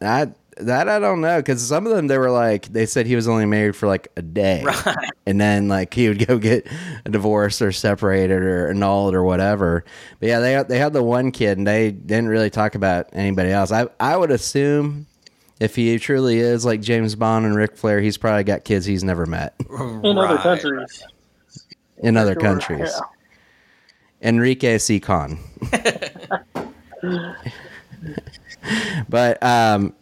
I 0.00 0.32
that 0.58 0.88
I 0.88 0.98
don't 0.98 1.20
know 1.20 1.38
because 1.40 1.62
some 1.66 1.86
of 1.86 1.94
them 1.94 2.06
they 2.08 2.18
were 2.18 2.30
like 2.30 2.72
they 2.72 2.86
said 2.86 3.06
he 3.06 3.16
was 3.16 3.26
only 3.28 3.46
married 3.46 3.74
for 3.76 3.86
like 3.86 4.08
a 4.16 4.22
day, 4.22 4.62
Right. 4.86 4.96
and 5.26 5.40
then 5.40 5.68
like 5.68 5.94
he 5.94 6.08
would 6.08 6.26
go 6.26 6.38
get 6.38 6.66
a 7.04 7.10
divorce 7.10 7.62
or 7.62 7.72
separated 7.72 8.42
or 8.42 8.68
annulled 8.70 9.14
or 9.14 9.22
whatever. 9.24 9.84
But 10.20 10.28
yeah, 10.28 10.40
they 10.40 10.62
they 10.64 10.78
had 10.78 10.92
the 10.92 11.02
one 11.02 11.30
kid 11.30 11.58
and 11.58 11.66
they 11.66 11.90
didn't 11.92 12.28
really 12.28 12.50
talk 12.50 12.74
about 12.74 13.08
anybody 13.12 13.50
else. 13.50 13.70
I 13.72 13.86
I 14.00 14.16
would 14.16 14.30
assume 14.30 15.06
if 15.64 15.74
he 15.76 15.98
truly 15.98 16.38
is 16.38 16.64
like 16.64 16.80
James 16.80 17.14
Bond 17.16 17.44
and 17.46 17.56
Ric 17.56 17.76
Flair, 17.76 18.00
he's 18.00 18.16
probably 18.16 18.44
got 18.44 18.64
kids 18.64 18.86
he's 18.86 19.02
never 19.04 19.26
met 19.26 19.54
In 19.70 20.16
other 20.18 20.38
countries, 20.38 21.02
in 21.98 22.16
other 22.16 22.34
Sure, 22.34 22.40
countries. 22.42 22.90
yeah. 22.94 23.00
Enrique 24.28 24.78
C. 24.78 25.00
Conn. 25.00 25.38
but 29.08 29.42
um 29.42 29.92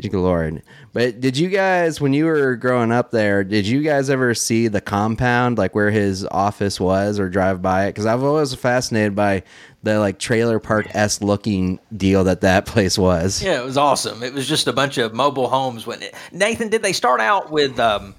good 0.00 0.12
lord. 0.12 0.62
But 0.92 1.20
did 1.20 1.36
you 1.36 1.48
guys 1.48 2.00
when 2.00 2.12
you 2.12 2.24
were 2.26 2.54
growing 2.56 2.92
up 2.92 3.10
there, 3.10 3.42
did 3.42 3.66
you 3.66 3.82
guys 3.82 4.10
ever 4.10 4.34
see 4.34 4.68
the 4.68 4.80
compound 4.80 5.58
like 5.58 5.74
where 5.74 5.90
his 5.90 6.24
office 6.26 6.78
was 6.78 7.18
or 7.18 7.28
drive 7.28 7.60
by 7.62 7.86
it? 7.86 7.94
Cuz 7.94 8.06
I've 8.06 8.22
always 8.22 8.54
fascinated 8.54 9.14
by 9.16 9.42
the 9.84 9.98
like 10.00 10.18
trailer 10.18 10.58
park 10.58 10.86
s 10.94 11.20
looking 11.20 11.78
deal 11.96 12.24
that 12.24 12.40
that 12.40 12.66
place 12.74 12.98
was. 12.98 13.42
Yeah, 13.42 13.60
it 13.60 13.64
was 13.64 13.76
awesome. 13.76 14.22
It 14.22 14.34
was 14.34 14.48
just 14.48 14.66
a 14.66 14.72
bunch 14.72 14.98
of 14.98 15.14
mobile 15.14 15.48
homes. 15.48 15.86
When 15.86 16.00
Nathan, 16.32 16.68
did 16.68 16.82
they 16.82 16.92
start 16.92 17.20
out 17.20 17.50
with 17.50 17.78
um, 17.78 18.14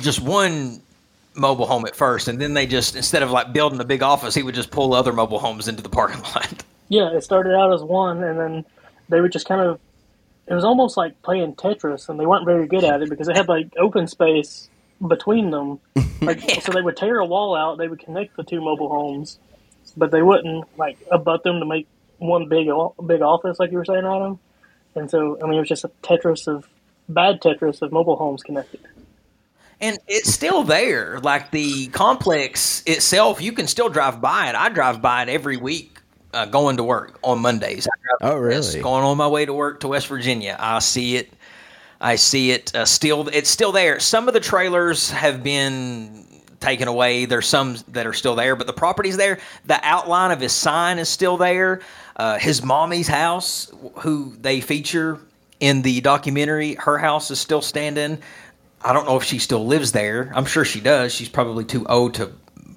just 0.00 0.20
one 0.20 0.80
mobile 1.34 1.66
home 1.66 1.86
at 1.86 1.94
first, 1.94 2.28
and 2.28 2.40
then 2.40 2.54
they 2.54 2.66
just 2.66 2.96
instead 2.96 3.22
of 3.22 3.30
like 3.30 3.52
building 3.52 3.80
a 3.80 3.84
big 3.84 4.02
office, 4.02 4.34
he 4.34 4.42
would 4.42 4.54
just 4.54 4.70
pull 4.70 4.94
other 4.94 5.12
mobile 5.12 5.38
homes 5.38 5.68
into 5.68 5.82
the 5.82 5.88
parking 5.88 6.22
lot. 6.34 6.64
Yeah, 6.88 7.12
it 7.12 7.22
started 7.22 7.54
out 7.54 7.72
as 7.72 7.82
one, 7.82 8.22
and 8.24 8.38
then 8.38 8.64
they 9.08 9.20
would 9.20 9.32
just 9.32 9.46
kind 9.46 9.60
of. 9.60 9.78
It 10.46 10.54
was 10.54 10.64
almost 10.64 10.96
like 10.96 11.20
playing 11.20 11.56
Tetris, 11.56 12.08
and 12.08 12.18
they 12.18 12.24
weren't 12.24 12.46
very 12.46 12.66
good 12.66 12.82
at 12.82 13.02
it 13.02 13.10
because 13.10 13.26
they 13.26 13.34
had 13.34 13.48
like 13.48 13.68
open 13.78 14.06
space 14.06 14.68
between 15.06 15.50
them. 15.50 15.78
Like, 16.20 16.40
so 16.62 16.72
they 16.72 16.82
would 16.82 16.96
tear 16.96 17.20
a 17.20 17.24
wall 17.24 17.54
out, 17.54 17.78
they 17.78 17.86
would 17.86 18.00
connect 18.00 18.36
the 18.36 18.42
two 18.42 18.60
mobile 18.60 18.88
homes, 18.88 19.38
but 19.96 20.10
they 20.10 20.22
wouldn't 20.22 20.64
like 20.78 20.98
abut 21.10 21.42
them 21.42 21.60
to 21.60 21.66
make 21.66 21.86
one 22.18 22.48
big 22.48 22.68
big 23.06 23.22
office, 23.22 23.58
like 23.58 23.70
you 23.70 23.78
were 23.78 23.84
saying, 23.84 24.04
Adam. 24.04 24.38
And 24.94 25.10
so, 25.10 25.38
I 25.42 25.44
mean, 25.44 25.54
it 25.54 25.60
was 25.60 25.68
just 25.68 25.84
a 25.84 25.90
Tetris 26.02 26.48
of 26.48 26.68
bad 27.08 27.40
Tetris 27.40 27.82
of 27.82 27.92
mobile 27.92 28.16
homes 28.16 28.42
connected. 28.42 28.80
And 29.80 29.98
it's 30.08 30.32
still 30.32 30.64
there. 30.64 31.20
Like 31.20 31.52
the 31.52 31.86
complex 31.88 32.82
itself, 32.84 33.40
you 33.40 33.52
can 33.52 33.68
still 33.68 33.88
drive 33.88 34.20
by 34.20 34.48
it. 34.48 34.56
I 34.56 34.68
drive 34.70 35.00
by 35.00 35.22
it 35.22 35.28
every 35.28 35.56
week 35.56 35.98
uh, 36.34 36.46
going 36.46 36.76
to 36.76 36.84
work 36.84 37.18
on 37.22 37.40
Mondays. 37.40 37.86
Oh, 38.20 38.36
really? 38.36 38.80
going 38.80 39.04
on 39.04 39.16
my 39.16 39.28
way 39.28 39.46
to 39.46 39.52
work 39.52 39.80
to 39.80 39.88
West 39.88 40.08
Virginia. 40.08 40.56
I 40.58 40.80
see 40.80 41.16
it. 41.16 41.32
I 42.00 42.16
see 42.16 42.50
it 42.52 42.74
uh, 42.74 42.84
still. 42.84 43.28
It's 43.28 43.50
still 43.50 43.72
there. 43.72 43.98
Some 44.00 44.28
of 44.28 44.34
the 44.34 44.40
trailers 44.40 45.10
have 45.10 45.42
been 45.42 46.26
taken 46.60 46.88
away. 46.88 47.24
There's 47.24 47.46
some 47.46 47.76
that 47.88 48.06
are 48.06 48.12
still 48.12 48.34
there, 48.34 48.56
but 48.56 48.66
the 48.66 48.72
property's 48.72 49.16
there. 49.16 49.38
The 49.66 49.78
outline 49.82 50.30
of 50.30 50.40
his 50.40 50.52
sign 50.52 50.98
is 50.98 51.08
still 51.08 51.36
there. 51.36 51.80
Uh, 52.16 52.38
his 52.38 52.62
mommy's 52.64 53.08
house, 53.08 53.72
who 54.00 54.34
they 54.40 54.60
feature 54.60 55.20
in 55.60 55.82
the 55.82 56.00
documentary, 56.00 56.74
her 56.74 56.98
house 56.98 57.30
is 57.30 57.38
still 57.40 57.62
standing. 57.62 58.18
I 58.82 58.92
don't 58.92 59.06
know 59.06 59.16
if 59.16 59.24
she 59.24 59.38
still 59.38 59.66
lives 59.66 59.92
there. 59.92 60.32
I'm 60.34 60.44
sure 60.44 60.64
she 60.64 60.80
does. 60.80 61.12
She's 61.14 61.28
probably 61.28 61.64
too 61.64 61.86
old 61.86 62.14
to 62.14 62.32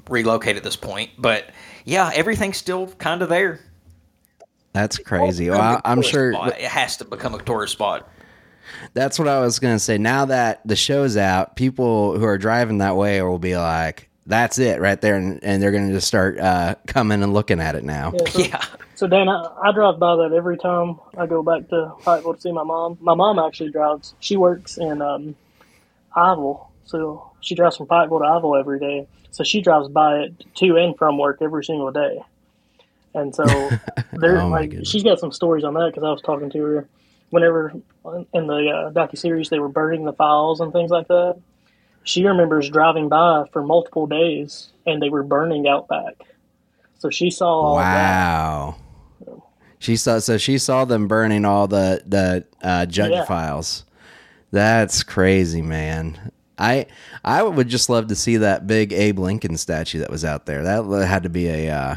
relocate 0.09 0.57
at 0.57 0.63
this 0.63 0.75
point. 0.75 1.11
But 1.17 1.49
yeah, 1.85 2.11
everything's 2.13 2.57
still 2.57 2.87
kind 2.87 3.21
of 3.21 3.29
there. 3.29 3.59
That's 4.73 4.97
crazy. 4.97 5.49
Well, 5.49 5.59
I- 5.59 5.81
I'm 5.85 6.01
sure 6.01 6.33
spot. 6.33 6.49
it 6.57 6.61
has 6.61 6.97
to 6.97 7.05
become 7.05 7.35
a 7.35 7.41
tourist 7.41 7.73
spot. 7.73 8.07
That's 8.93 9.17
what 9.19 9.27
I 9.27 9.39
was 9.39 9.59
gonna 9.59 9.79
say. 9.79 9.97
Now 9.97 10.25
that 10.25 10.61
the 10.65 10.75
show's 10.75 11.17
out, 11.17 11.55
people 11.55 12.17
who 12.17 12.25
are 12.25 12.37
driving 12.37 12.79
that 12.79 12.95
way 12.95 13.21
will 13.21 13.39
be 13.39 13.55
like, 13.57 14.09
"That's 14.25 14.59
it 14.59 14.79
right 14.81 14.99
there," 14.99 15.15
and, 15.15 15.43
and 15.43 15.61
they're 15.61 15.71
gonna 15.71 15.91
just 15.91 16.07
start 16.07 16.37
uh, 16.39 16.75
coming 16.87 17.23
and 17.23 17.33
looking 17.33 17.59
at 17.59 17.75
it 17.75 17.83
now. 17.83 18.11
Yeah, 18.13 18.29
so, 18.29 18.39
Yeah. 18.39 18.65
So 18.95 19.07
Dan, 19.07 19.29
I, 19.29 19.43
I 19.63 19.71
drive 19.71 19.97
by 19.99 20.15
that 20.17 20.31
every 20.33 20.57
time 20.57 20.99
I 21.17 21.25
go 21.25 21.41
back 21.41 21.67
to 21.69 21.93
Pikeville 22.03 22.35
to 22.35 22.41
see 22.41 22.51
my 22.51 22.63
mom. 22.63 22.97
My 23.01 23.15
mom 23.15 23.39
actually 23.39 23.71
drives. 23.71 24.13
She 24.19 24.37
works 24.37 24.77
in 24.77 25.01
um, 25.01 25.35
Ivel, 26.15 26.67
so 26.85 27.31
she 27.41 27.55
drives 27.55 27.77
from 27.77 27.87
Pikeville 27.87 28.19
to 28.21 28.25
Ivel 28.25 28.59
every 28.59 28.79
day. 28.79 29.07
So 29.31 29.43
she 29.43 29.61
drives 29.61 29.87
by 29.87 30.19
it 30.19 30.43
to 30.55 30.75
and 30.77 30.95
from 30.97 31.17
work 31.17 31.37
every 31.41 31.63
single 31.63 31.89
day. 31.91 32.19
And 33.15 33.33
so 33.33 33.43
there, 34.13 34.41
Oh, 34.41 34.49
like, 34.49 34.69
goodness. 34.71 34.89
she's 34.89 35.03
got 35.03 35.19
some 35.19 35.31
stories 35.31 35.63
on 35.63 35.73
that 35.73 35.87
because 35.87 36.03
I 36.03 36.11
was 36.11 36.21
talking 36.21 36.49
to 36.51 36.61
her 36.61 36.87
whenever 37.29 37.73
in 38.33 38.47
the 38.47 38.69
uh, 38.69 38.91
docu 38.91 39.17
series 39.17 39.49
they 39.49 39.59
were 39.59 39.69
burning 39.69 40.05
the 40.05 40.13
files 40.13 40.59
and 40.59 40.73
things 40.73 40.91
like 40.91 41.07
that. 41.07 41.39
She 42.03 42.25
remembers 42.25 42.69
driving 42.69 43.09
by 43.09 43.45
for 43.53 43.61
multiple 43.63 44.07
days 44.07 44.71
and 44.87 45.01
they 45.01 45.09
were 45.09 45.23
burning 45.23 45.67
out 45.67 45.87
back. 45.87 46.15
So 46.97 47.09
she 47.09 47.29
saw 47.29 47.47
all 47.47 47.77
of 47.77 47.79
that. 47.79 47.85
Wow. 47.93 48.75
She 49.79 49.95
saw 49.95 50.19
so 50.19 50.37
she 50.37 50.57
saw 50.57 50.85
them 50.85 51.07
burning 51.07 51.45
all 51.45 51.67
the 51.67 52.03
the 52.05 52.45
uh, 52.61 52.85
judge 52.85 53.11
Yeah. 53.11 53.25
files. 53.25 53.85
That's 54.51 55.01
crazy, 55.03 55.61
man. 55.61 56.31
I 56.57 56.85
I 57.23 57.41
would 57.41 57.67
just 57.67 57.89
love 57.89 58.07
to 58.07 58.15
see 58.15 58.37
that 58.37 58.67
big 58.67 58.93
Abe 58.93 59.17
Lincoln 59.19 59.57
statue 59.57 59.99
that 59.99 60.11
was 60.11 60.23
out 60.23 60.45
there. 60.45 60.63
That 60.63 60.83
had 61.07 61.23
to 61.23 61.29
be 61.29 61.47
a 61.47 61.69
uh, 61.71 61.95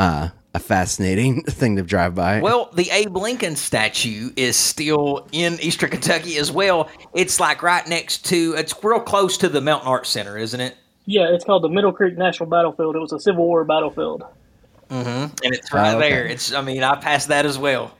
uh, 0.00 0.28
a 0.54 0.58
fascinating 0.58 1.42
thing 1.44 1.76
to 1.76 1.82
drive 1.82 2.14
by. 2.14 2.40
Well, 2.40 2.70
the 2.74 2.90
Abe 2.90 3.16
Lincoln 3.16 3.56
statue 3.56 4.30
is 4.36 4.56
still 4.56 5.28
in 5.32 5.58
Eastern 5.60 5.90
Kentucky 5.90 6.36
as 6.38 6.50
well. 6.50 6.88
It's 7.14 7.38
like 7.40 7.62
right 7.62 7.86
next 7.86 8.24
to, 8.26 8.54
it's 8.56 8.74
real 8.82 9.00
close 9.00 9.36
to 9.38 9.48
the 9.48 9.60
Mountain 9.60 9.88
Arts 9.88 10.10
Center, 10.10 10.36
isn't 10.36 10.60
it? 10.60 10.76
Yeah, 11.06 11.28
it's 11.32 11.44
called 11.44 11.62
the 11.64 11.68
Middle 11.68 11.92
Creek 11.92 12.16
National 12.16 12.48
Battlefield. 12.48 12.94
It 12.96 13.00
was 13.00 13.12
a 13.12 13.18
Civil 13.20 13.44
War 13.46 13.64
battlefield. 13.64 14.22
Mm-hmm. 14.90 15.08
And 15.44 15.54
it's 15.54 15.72
right 15.72 15.94
Oh, 15.94 15.98
okay. 15.98 16.10
there. 16.10 16.26
It's, 16.26 16.52
I 16.52 16.62
mean, 16.62 16.82
I 16.82 16.96
passed 16.96 17.28
that 17.28 17.46
as 17.46 17.58
well. 17.58 17.96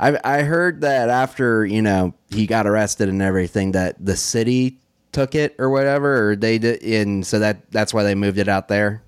I 0.00 0.18
I 0.22 0.42
heard 0.42 0.82
that 0.82 1.08
after 1.08 1.66
you 1.66 1.82
know 1.82 2.14
he 2.30 2.46
got 2.46 2.66
arrested 2.66 3.08
and 3.08 3.20
everything 3.20 3.72
that 3.72 3.96
the 4.02 4.16
city 4.16 4.78
took 5.12 5.34
it 5.34 5.56
or 5.58 5.70
whatever 5.70 6.30
or 6.30 6.36
they 6.36 6.58
did 6.58 6.82
and 6.82 7.26
so 7.26 7.38
that 7.40 7.70
that's 7.70 7.92
why 7.92 8.02
they 8.02 8.14
moved 8.14 8.38
it 8.38 8.48
out 8.48 8.68
there. 8.68 9.02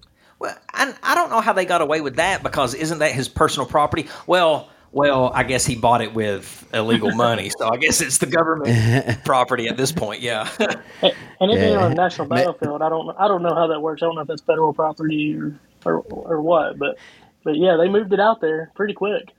Well, 0.80 0.94
I, 1.02 1.12
I 1.12 1.14
don't 1.14 1.30
know 1.30 1.40
how 1.40 1.52
they 1.52 1.64
got 1.64 1.80
away 1.82 2.00
with 2.00 2.16
that 2.16 2.42
because 2.42 2.74
isn't 2.74 2.98
that 2.98 3.12
his 3.12 3.28
personal 3.28 3.66
property? 3.66 4.08
Well, 4.26 4.68
well, 4.92 5.30
I 5.34 5.44
guess 5.44 5.64
he 5.64 5.76
bought 5.76 6.00
it 6.00 6.14
with 6.14 6.68
illegal 6.74 7.12
money, 7.12 7.50
so 7.58 7.68
I 7.72 7.76
guess 7.76 8.00
it's 8.00 8.18
the 8.18 8.26
government 8.26 9.24
property 9.24 9.68
at 9.68 9.76
this 9.76 9.92
point. 9.92 10.20
Yeah, 10.20 10.48
And 10.58 11.12
and 11.40 11.50
it 11.52 11.60
being 11.60 11.72
Yeah. 11.72 11.78
on 11.84 11.92
a 11.92 11.94
national 11.94 12.26
battlefield, 12.28 12.82
I 12.82 12.88
don't 12.88 13.16
I 13.18 13.28
don't 13.28 13.42
know 13.42 13.54
how 13.54 13.68
that 13.68 13.80
works. 13.80 14.02
I 14.02 14.06
don't 14.06 14.16
know 14.16 14.22
if 14.22 14.28
that's 14.28 14.42
federal 14.42 14.72
property 14.72 15.36
or 15.36 15.60
or, 15.84 16.00
or 16.00 16.42
what, 16.42 16.78
but 16.78 16.98
but 17.44 17.56
yeah, 17.56 17.76
they 17.76 17.88
moved 17.88 18.12
it 18.12 18.20
out 18.20 18.40
there 18.40 18.70
pretty 18.74 18.94
quick. 18.94 19.32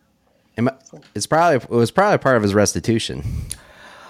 It's 1.16 1.26
probably 1.28 1.56
it 1.58 1.70
was 1.70 1.92
probably 1.92 2.18
part 2.20 2.38
of 2.38 2.44
his 2.44 2.54
restitution. 2.54 3.24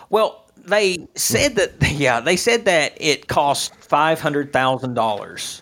Well, 0.09 0.45
they 0.57 1.07
said 1.15 1.55
that 1.55 1.73
yeah, 1.91 2.19
they 2.19 2.35
said 2.35 2.65
that 2.65 2.93
it 2.97 3.27
cost 3.27 3.73
five 3.75 4.19
hundred 4.19 4.53
thousand 4.53 4.93
dollars 4.93 5.61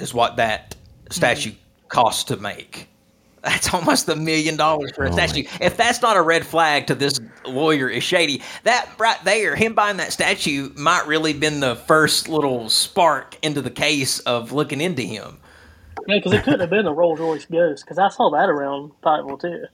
is 0.00 0.12
what 0.14 0.36
that 0.36 0.74
statue 1.10 1.52
cost 1.88 2.28
to 2.28 2.36
make. 2.36 2.88
That's 3.42 3.72
almost 3.72 4.08
a 4.08 4.16
million 4.16 4.56
dollars 4.56 4.92
for 4.94 5.04
a 5.04 5.08
Oh 5.08 5.12
statue. 5.12 5.44
If 5.60 5.76
that's 5.76 6.02
not 6.02 6.16
a 6.16 6.22
red 6.22 6.44
flag 6.44 6.86
to 6.88 6.94
this 6.94 7.18
lawyer 7.46 7.88
is 7.88 8.04
shady, 8.04 8.42
that 8.64 8.90
right 8.98 9.16
there, 9.24 9.56
him 9.56 9.74
buying 9.74 9.96
that 9.96 10.12
statue 10.12 10.70
might 10.76 11.06
really 11.06 11.32
been 11.32 11.60
the 11.60 11.76
first 11.76 12.28
little 12.28 12.68
spark 12.68 13.38
into 13.42 13.62
the 13.62 13.70
case 13.70 14.20
of 14.20 14.52
looking 14.52 14.80
into 14.80 15.02
him. 15.02 15.38
Yeah, 16.06 16.16
because 16.16 16.32
it 16.32 16.44
couldn't 16.44 16.60
have 16.60 16.70
been 16.70 16.84
the 16.84 16.92
Rolls 16.92 17.18
Royce 17.18 17.46
Ghost, 17.46 17.84
because 17.84 17.98
I 17.98 18.08
saw 18.08 18.30
that 18.30 18.48
around 18.48 18.92
Pikeville 19.02 19.40
too. 19.40 19.64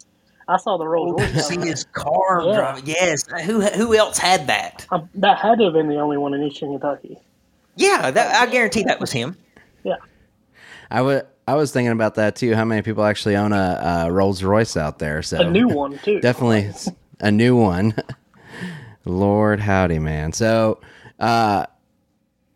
I 0.48 0.58
saw 0.58 0.76
the 0.76 0.86
Rolls 0.86 1.20
Royce. 1.20 1.48
See 1.48 1.58
his 1.58 1.84
car 1.92 2.42
Yeah. 2.44 2.54
driving. 2.54 2.84
Yes. 2.86 3.24
Who 3.44 3.62
who 3.62 3.96
else 3.96 4.16
had 4.16 4.46
that? 4.46 4.86
Um, 4.92 5.08
that 5.16 5.38
had 5.38 5.58
to 5.58 5.64
have 5.64 5.72
been 5.72 5.88
the 5.88 5.98
only 5.98 6.16
one 6.18 6.34
in 6.34 6.42
Eastern 6.44 6.70
Kentucky. 6.70 7.18
Yeah, 7.74 8.12
that, 8.12 8.36
I 8.40 8.50
guarantee 8.50 8.84
that 8.84 9.00
was 9.00 9.10
him. 9.10 9.36
I 10.90 11.02
would. 11.02 11.26
I 11.48 11.54
was 11.54 11.72
thinking 11.72 11.92
about 11.92 12.16
that 12.16 12.34
too. 12.36 12.54
How 12.54 12.64
many 12.64 12.82
people 12.82 13.04
actually 13.04 13.36
own 13.36 13.52
a, 13.52 14.04
a 14.06 14.12
Rolls 14.12 14.42
Royce 14.42 14.76
out 14.76 14.98
there? 14.98 15.22
So 15.22 15.38
a 15.40 15.50
new 15.50 15.68
one 15.68 15.98
too. 15.98 16.20
definitely 16.20 16.70
a 17.20 17.30
new 17.30 17.56
one. 17.56 17.94
Lord 19.04 19.60
howdy, 19.60 20.00
man. 20.00 20.32
So, 20.32 20.80
uh, 21.20 21.66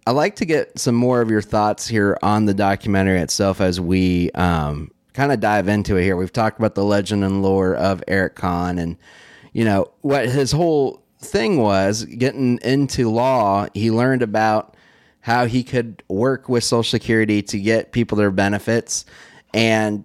I 0.07 0.11
like 0.13 0.37
to 0.37 0.45
get 0.45 0.77
some 0.79 0.97
more 0.97 1.21
of 1.21 1.31
your 1.31 1.43
thoughts 1.43 1.87
here 1.87 2.19
on 2.23 2.47
the 2.47 2.55
documentary 2.55 3.21
itself 3.21 3.61
as 3.61 3.81
we 3.81 4.33
um, 4.33 4.91
kind 5.13 5.31
of 5.31 5.39
dive 5.39 5.69
into 5.69 5.97
it 5.97 6.03
here. 6.03 6.17
We've 6.17 6.33
talked 6.33 6.59
about 6.59 6.75
the 6.75 6.85
legend 6.85 7.23
and 7.23 7.43
lore 7.43 7.75
of 7.77 8.03
Eric 8.09 8.35
Conn 8.35 8.79
and, 8.79 8.97
you 9.53 9.65
know, 9.65 9.93
what 10.01 10.29
his 10.29 10.51
whole 10.51 11.05
thing 11.21 11.59
was 11.59 12.05
getting 12.07 12.59
into 12.63 13.11
law. 13.11 13.69
He 13.75 13.93
learned 13.93 14.23
about 14.23 14.77
how 15.21 15.47
he 15.47 15.63
could 15.63 16.03
work 16.09 16.49
with 16.49 16.65
Social 16.65 16.83
Security 16.83 17.43
to 17.43 17.59
get 17.59 17.93
people 17.93 18.17
their 18.17 18.31
benefits. 18.31 19.05
And 19.53 20.05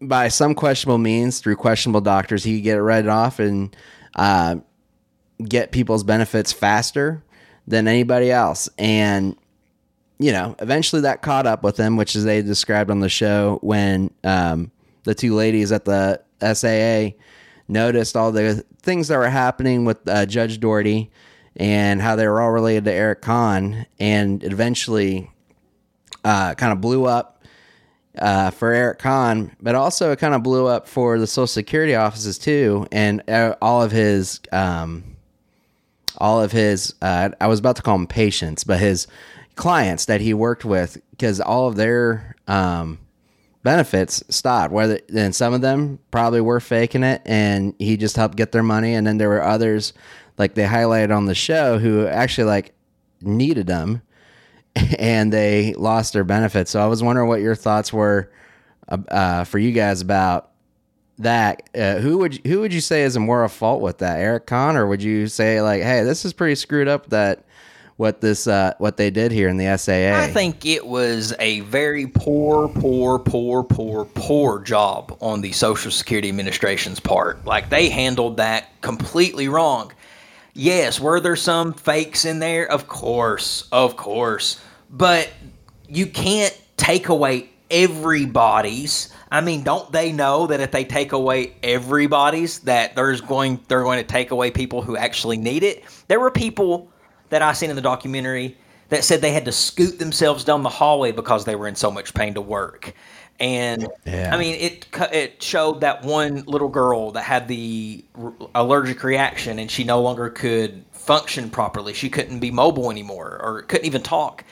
by 0.00 0.28
some 0.28 0.54
questionable 0.54 0.98
means, 0.98 1.40
through 1.40 1.56
questionable 1.56 2.00
doctors, 2.00 2.44
he 2.44 2.56
could 2.56 2.64
get 2.64 2.78
it 2.78 2.82
read 2.82 3.08
off 3.08 3.38
and 3.38 3.74
uh, 4.14 4.56
get 5.42 5.72
people's 5.72 6.04
benefits 6.04 6.52
faster 6.52 7.22
than 7.66 7.88
anybody 7.88 8.30
else. 8.30 8.68
And, 8.78 9.36
you 10.18 10.30
know, 10.30 10.54
eventually 10.60 11.02
that 11.02 11.22
caught 11.22 11.46
up 11.46 11.62
with 11.62 11.76
him, 11.76 11.96
which 11.96 12.14
is 12.14 12.24
they 12.24 12.42
described 12.42 12.90
on 12.90 13.00
the 13.00 13.08
show 13.08 13.58
when 13.62 14.10
um, 14.22 14.70
the 15.04 15.14
two 15.14 15.34
ladies 15.34 15.72
at 15.72 15.84
the 15.84 16.20
SAA 16.40 17.16
noticed 17.66 18.16
all 18.16 18.30
the 18.30 18.64
things 18.82 19.08
that 19.08 19.16
were 19.16 19.28
happening 19.28 19.84
with 19.84 20.06
uh, 20.08 20.26
Judge 20.26 20.60
Daugherty 20.60 21.10
and 21.56 22.02
how 22.02 22.16
they 22.16 22.26
were 22.26 22.40
all 22.40 22.50
related 22.50 22.84
to 22.84 22.92
Eric 22.92 23.22
Conn. 23.22 23.86
And 23.98 24.42
eventually 24.44 25.30
uh, 26.24 26.54
kind 26.54 26.72
of 26.72 26.80
blew 26.80 27.04
up 27.04 27.34
uh, 28.18 28.50
for 28.50 28.72
Eric 28.72 28.98
Conn, 28.98 29.54
but 29.60 29.74
also 29.74 30.12
it 30.12 30.18
kind 30.18 30.34
of 30.34 30.42
blew 30.42 30.66
up 30.66 30.88
for 30.88 31.18
the 31.18 31.26
Social 31.26 31.46
Security 31.46 31.94
offices 31.94 32.38
too, 32.38 32.86
and 32.92 33.28
uh, 33.28 33.56
all 33.60 33.82
of 33.82 33.90
his, 33.92 34.40
um, 34.52 35.16
all 36.18 36.40
of 36.40 36.52
his. 36.52 36.94
Uh, 37.02 37.30
I 37.40 37.46
was 37.46 37.58
about 37.58 37.76
to 37.76 37.82
call 37.82 37.98
them 37.98 38.06
patients, 38.06 38.64
but 38.64 38.78
his 38.78 39.06
clients 39.56 40.06
that 40.06 40.20
he 40.20 40.34
worked 40.34 40.64
with, 40.64 40.96
because 41.10 41.40
all 41.40 41.68
of 41.68 41.76
their 41.76 42.36
um, 42.46 42.98
benefits 43.62 44.22
stopped. 44.28 44.72
Whether 44.72 45.00
then 45.08 45.32
some 45.32 45.52
of 45.52 45.60
them 45.60 45.98
probably 46.10 46.40
were 46.40 46.60
faking 46.60 47.02
it, 47.02 47.20
and 47.24 47.74
he 47.78 47.96
just 47.96 48.16
helped 48.16 48.36
get 48.36 48.52
their 48.52 48.62
money, 48.62 48.94
and 48.94 49.06
then 49.06 49.18
there 49.18 49.28
were 49.28 49.42
others 49.42 49.92
like 50.38 50.54
they 50.54 50.64
highlighted 50.64 51.14
on 51.14 51.26
the 51.26 51.34
show 51.34 51.78
who 51.78 52.06
actually 52.06 52.44
like 52.44 52.74
needed 53.20 53.66
them 53.66 54.02
and 54.98 55.32
they 55.32 55.74
lost 55.74 56.12
their 56.12 56.24
benefits. 56.24 56.70
So 56.70 56.80
I 56.80 56.86
was 56.86 57.02
wondering 57.02 57.28
what 57.28 57.40
your 57.40 57.54
thoughts 57.54 57.92
were 57.92 58.30
uh, 58.88 58.98
uh, 59.08 59.44
for 59.44 59.58
you 59.58 59.72
guys 59.72 60.00
about 60.00 60.50
that. 61.18 61.68
Uh, 61.74 61.96
who 61.96 62.18
would 62.18 62.46
who 62.46 62.60
would 62.60 62.72
you 62.72 62.80
say 62.80 63.02
is 63.02 63.16
more 63.18 63.44
at 63.44 63.50
fault 63.50 63.80
with 63.80 63.98
that, 63.98 64.18
Eric 64.18 64.46
Conn, 64.46 64.76
or 64.76 64.86
would 64.86 65.02
you 65.02 65.28
say 65.28 65.60
like, 65.62 65.82
hey, 65.82 66.02
this 66.02 66.24
is 66.24 66.32
pretty 66.32 66.54
screwed 66.54 66.88
up 66.88 67.08
that 67.10 67.44
what 67.96 68.20
this 68.20 68.46
uh, 68.46 68.74
what 68.78 68.96
they 68.96 69.10
did 69.10 69.30
here 69.30 69.48
in 69.48 69.56
the 69.56 69.76
SAA? 69.78 70.20
I 70.20 70.26
think 70.28 70.66
it 70.66 70.86
was 70.86 71.32
a 71.38 71.60
very 71.60 72.06
poor, 72.06 72.68
poor, 72.68 73.18
poor, 73.20 73.62
poor, 73.62 74.04
poor 74.04 74.60
job 74.60 75.16
on 75.20 75.40
the 75.40 75.52
Social 75.52 75.90
Security 75.90 76.28
Administration's 76.28 76.98
part. 76.98 77.44
Like 77.44 77.70
they 77.70 77.88
handled 77.88 78.38
that 78.38 78.80
completely 78.80 79.48
wrong. 79.48 79.92
Yes, 80.54 81.00
were 81.00 81.18
there 81.18 81.34
some 81.34 81.72
fakes 81.72 82.24
in 82.24 82.38
there? 82.38 82.70
Of 82.70 82.86
course, 82.86 83.68
of 83.72 83.96
course. 83.96 84.60
But 84.88 85.28
you 85.88 86.06
can't 86.06 86.56
take 86.76 87.08
away 87.08 87.50
everybody's. 87.70 89.12
I 89.32 89.40
mean, 89.40 89.64
don't 89.64 89.90
they 89.90 90.12
know 90.12 90.46
that 90.46 90.60
if 90.60 90.70
they 90.70 90.84
take 90.84 91.10
away 91.10 91.54
everybody's 91.64 92.60
that 92.60 92.94
there's 92.94 93.20
going 93.20 93.60
they're 93.66 93.82
going 93.82 93.98
to 93.98 94.06
take 94.06 94.30
away 94.30 94.52
people 94.52 94.80
who 94.80 94.96
actually 94.96 95.38
need 95.38 95.64
it? 95.64 95.82
There 96.06 96.20
were 96.20 96.30
people 96.30 96.88
that 97.30 97.42
I 97.42 97.52
seen 97.52 97.70
in 97.70 97.76
the 97.76 97.82
documentary 97.82 98.56
that 98.90 99.02
said 99.02 99.20
they 99.20 99.32
had 99.32 99.46
to 99.46 99.52
scoot 99.52 99.98
themselves 99.98 100.44
down 100.44 100.62
the 100.62 100.68
hallway 100.68 101.10
because 101.10 101.44
they 101.44 101.56
were 101.56 101.66
in 101.66 101.74
so 101.74 101.90
much 101.90 102.14
pain 102.14 102.34
to 102.34 102.40
work. 102.40 102.94
And 103.40 103.88
Yeah. 104.04 104.34
I 104.34 104.38
mean, 104.38 104.54
it 104.54 104.86
it 105.12 105.42
showed 105.42 105.80
that 105.80 106.04
one 106.04 106.44
little 106.46 106.68
girl 106.68 107.10
that 107.12 107.22
had 107.22 107.48
the 107.48 108.04
allergic 108.54 109.02
reaction, 109.02 109.58
and 109.58 109.70
she 109.70 109.84
no 109.84 110.00
longer 110.00 110.30
could 110.30 110.84
function 110.92 111.50
properly. 111.50 111.92
She 111.94 112.08
couldn't 112.08 112.38
be 112.38 112.50
mobile 112.50 112.90
anymore, 112.90 113.40
or 113.42 113.62
couldn't 113.62 113.86
even 113.86 114.02
talk. 114.02 114.44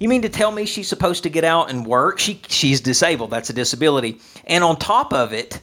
You 0.00 0.08
mean 0.08 0.22
to 0.22 0.28
tell 0.28 0.50
me 0.50 0.66
she's 0.66 0.88
supposed 0.88 1.22
to 1.22 1.30
get 1.30 1.44
out 1.44 1.70
and 1.70 1.86
work? 1.86 2.18
She 2.18 2.40
she's 2.48 2.80
disabled. 2.80 3.30
That's 3.30 3.50
a 3.50 3.54
disability. 3.54 4.20
And 4.46 4.64
on 4.64 4.76
top 4.76 5.12
of 5.12 5.32
it, 5.32 5.60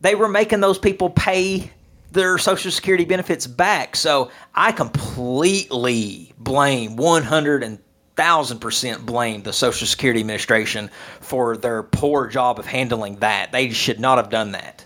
they 0.00 0.14
were 0.14 0.28
making 0.28 0.60
those 0.60 0.78
people 0.78 1.10
pay 1.10 1.70
their 2.12 2.38
social 2.38 2.70
security 2.70 3.04
benefits 3.04 3.46
back. 3.46 3.94
So 3.94 4.30
I 4.54 4.72
completely 4.72 6.32
blame 6.38 6.96
100 6.96 7.62
and 7.62 7.78
thousand 8.18 8.58
percent 8.58 9.06
blame 9.06 9.42
the 9.44 9.52
Social 9.52 9.86
Security 9.86 10.20
Administration 10.20 10.90
for 11.20 11.56
their 11.56 11.84
poor 11.84 12.26
job 12.26 12.58
of 12.58 12.66
handling 12.66 13.16
that. 13.20 13.52
They 13.52 13.70
should 13.70 14.00
not 14.00 14.18
have 14.18 14.28
done 14.28 14.52
that. 14.52 14.84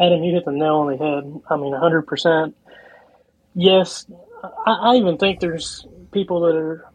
Adam, 0.00 0.22
you 0.22 0.32
hit 0.32 0.44
the 0.44 0.52
nail 0.52 0.76
on 0.76 0.92
the 0.92 0.96
head. 0.96 1.42
I 1.50 1.56
mean, 1.56 1.72
100%. 1.74 2.54
Yes, 3.54 4.06
I, 4.64 4.70
I 4.70 4.94
even 4.94 5.18
think 5.18 5.40
there's 5.40 5.86
people 6.12 6.40
that 6.42 6.54
are, 6.54 6.88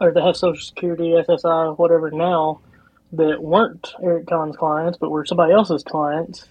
or 0.00 0.12
that 0.12 0.22
have 0.22 0.36
Social 0.36 0.64
Security, 0.64 1.10
SSI, 1.10 1.76
whatever 1.76 2.12
now, 2.12 2.60
that 3.10 3.42
weren't 3.42 3.92
Eric 4.04 4.28
Conn's 4.28 4.56
clients, 4.56 4.98
but 4.98 5.10
were 5.10 5.24
somebody 5.24 5.52
else's 5.52 5.82
clients, 5.82 6.48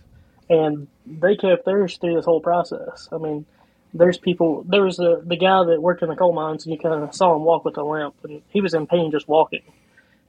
and 0.49 0.87
they 1.05 1.37
kept 1.37 1.63
theirs 1.63 1.97
through 1.97 2.15
this 2.15 2.25
whole 2.25 2.41
process. 2.41 3.07
I 3.13 3.17
mean, 3.17 3.45
there's 3.93 4.17
people, 4.17 4.63
there 4.67 4.83
was 4.83 4.97
the, 4.97 5.21
the 5.25 5.37
guy 5.37 5.63
that 5.63 5.81
worked 5.81 6.01
in 6.01 6.09
the 6.09 6.15
coal 6.15 6.33
mines, 6.33 6.65
and 6.65 6.73
you 6.73 6.79
kind 6.79 7.03
of 7.03 7.13
saw 7.13 7.35
him 7.35 7.43
walk 7.43 7.63
with 7.63 7.77
a 7.77 7.83
limp, 7.83 8.15
and 8.23 8.41
he 8.49 8.61
was 8.61 8.73
in 8.73 8.87
pain 8.87 9.11
just 9.11 9.27
walking. 9.27 9.61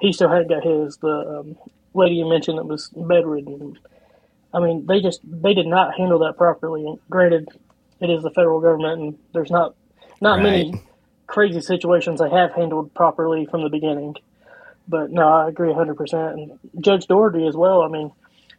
He 0.00 0.12
still 0.12 0.29
hadn't 0.29 0.48
got 0.48 0.64
his. 0.64 0.98
The 0.98 1.40
um, 1.40 1.57
lady 1.94 2.16
you 2.16 2.29
mentioned 2.29 2.59
that 2.59 2.66
was 2.66 2.90
bedridden. 2.94 3.79
I 4.53 4.61
mean, 4.61 4.87
they 4.87 5.00
just 5.00 5.20
they 5.24 5.55
did 5.55 5.66
not 5.66 5.96
handle 5.96 6.18
that 6.20 6.37
properly. 6.37 6.85
And 6.87 6.98
granted, 7.09 7.48
it 8.00 8.11
is 8.11 8.22
the 8.22 8.31
federal 8.31 8.61
government, 8.61 9.00
and 9.00 9.18
there's 9.33 9.50
not 9.50 9.74
not 10.20 10.42
many 10.42 10.83
crazy 11.27 11.61
situations 11.61 12.20
they 12.20 12.31
have 12.31 12.53
handled 12.53 12.92
properly 12.94 13.46
from 13.46 13.62
the 13.62 13.70
beginning. 13.70 14.14
But 14.87 15.11
no, 15.11 15.27
I 15.27 15.48
agree 15.48 15.70
100%. 15.70 16.33
And 16.35 16.59
Judge 16.81 17.07
Daugherty 17.07 17.46
as 17.46 17.57
well. 17.57 17.83
I 17.83 17.88
mean, 17.88 18.12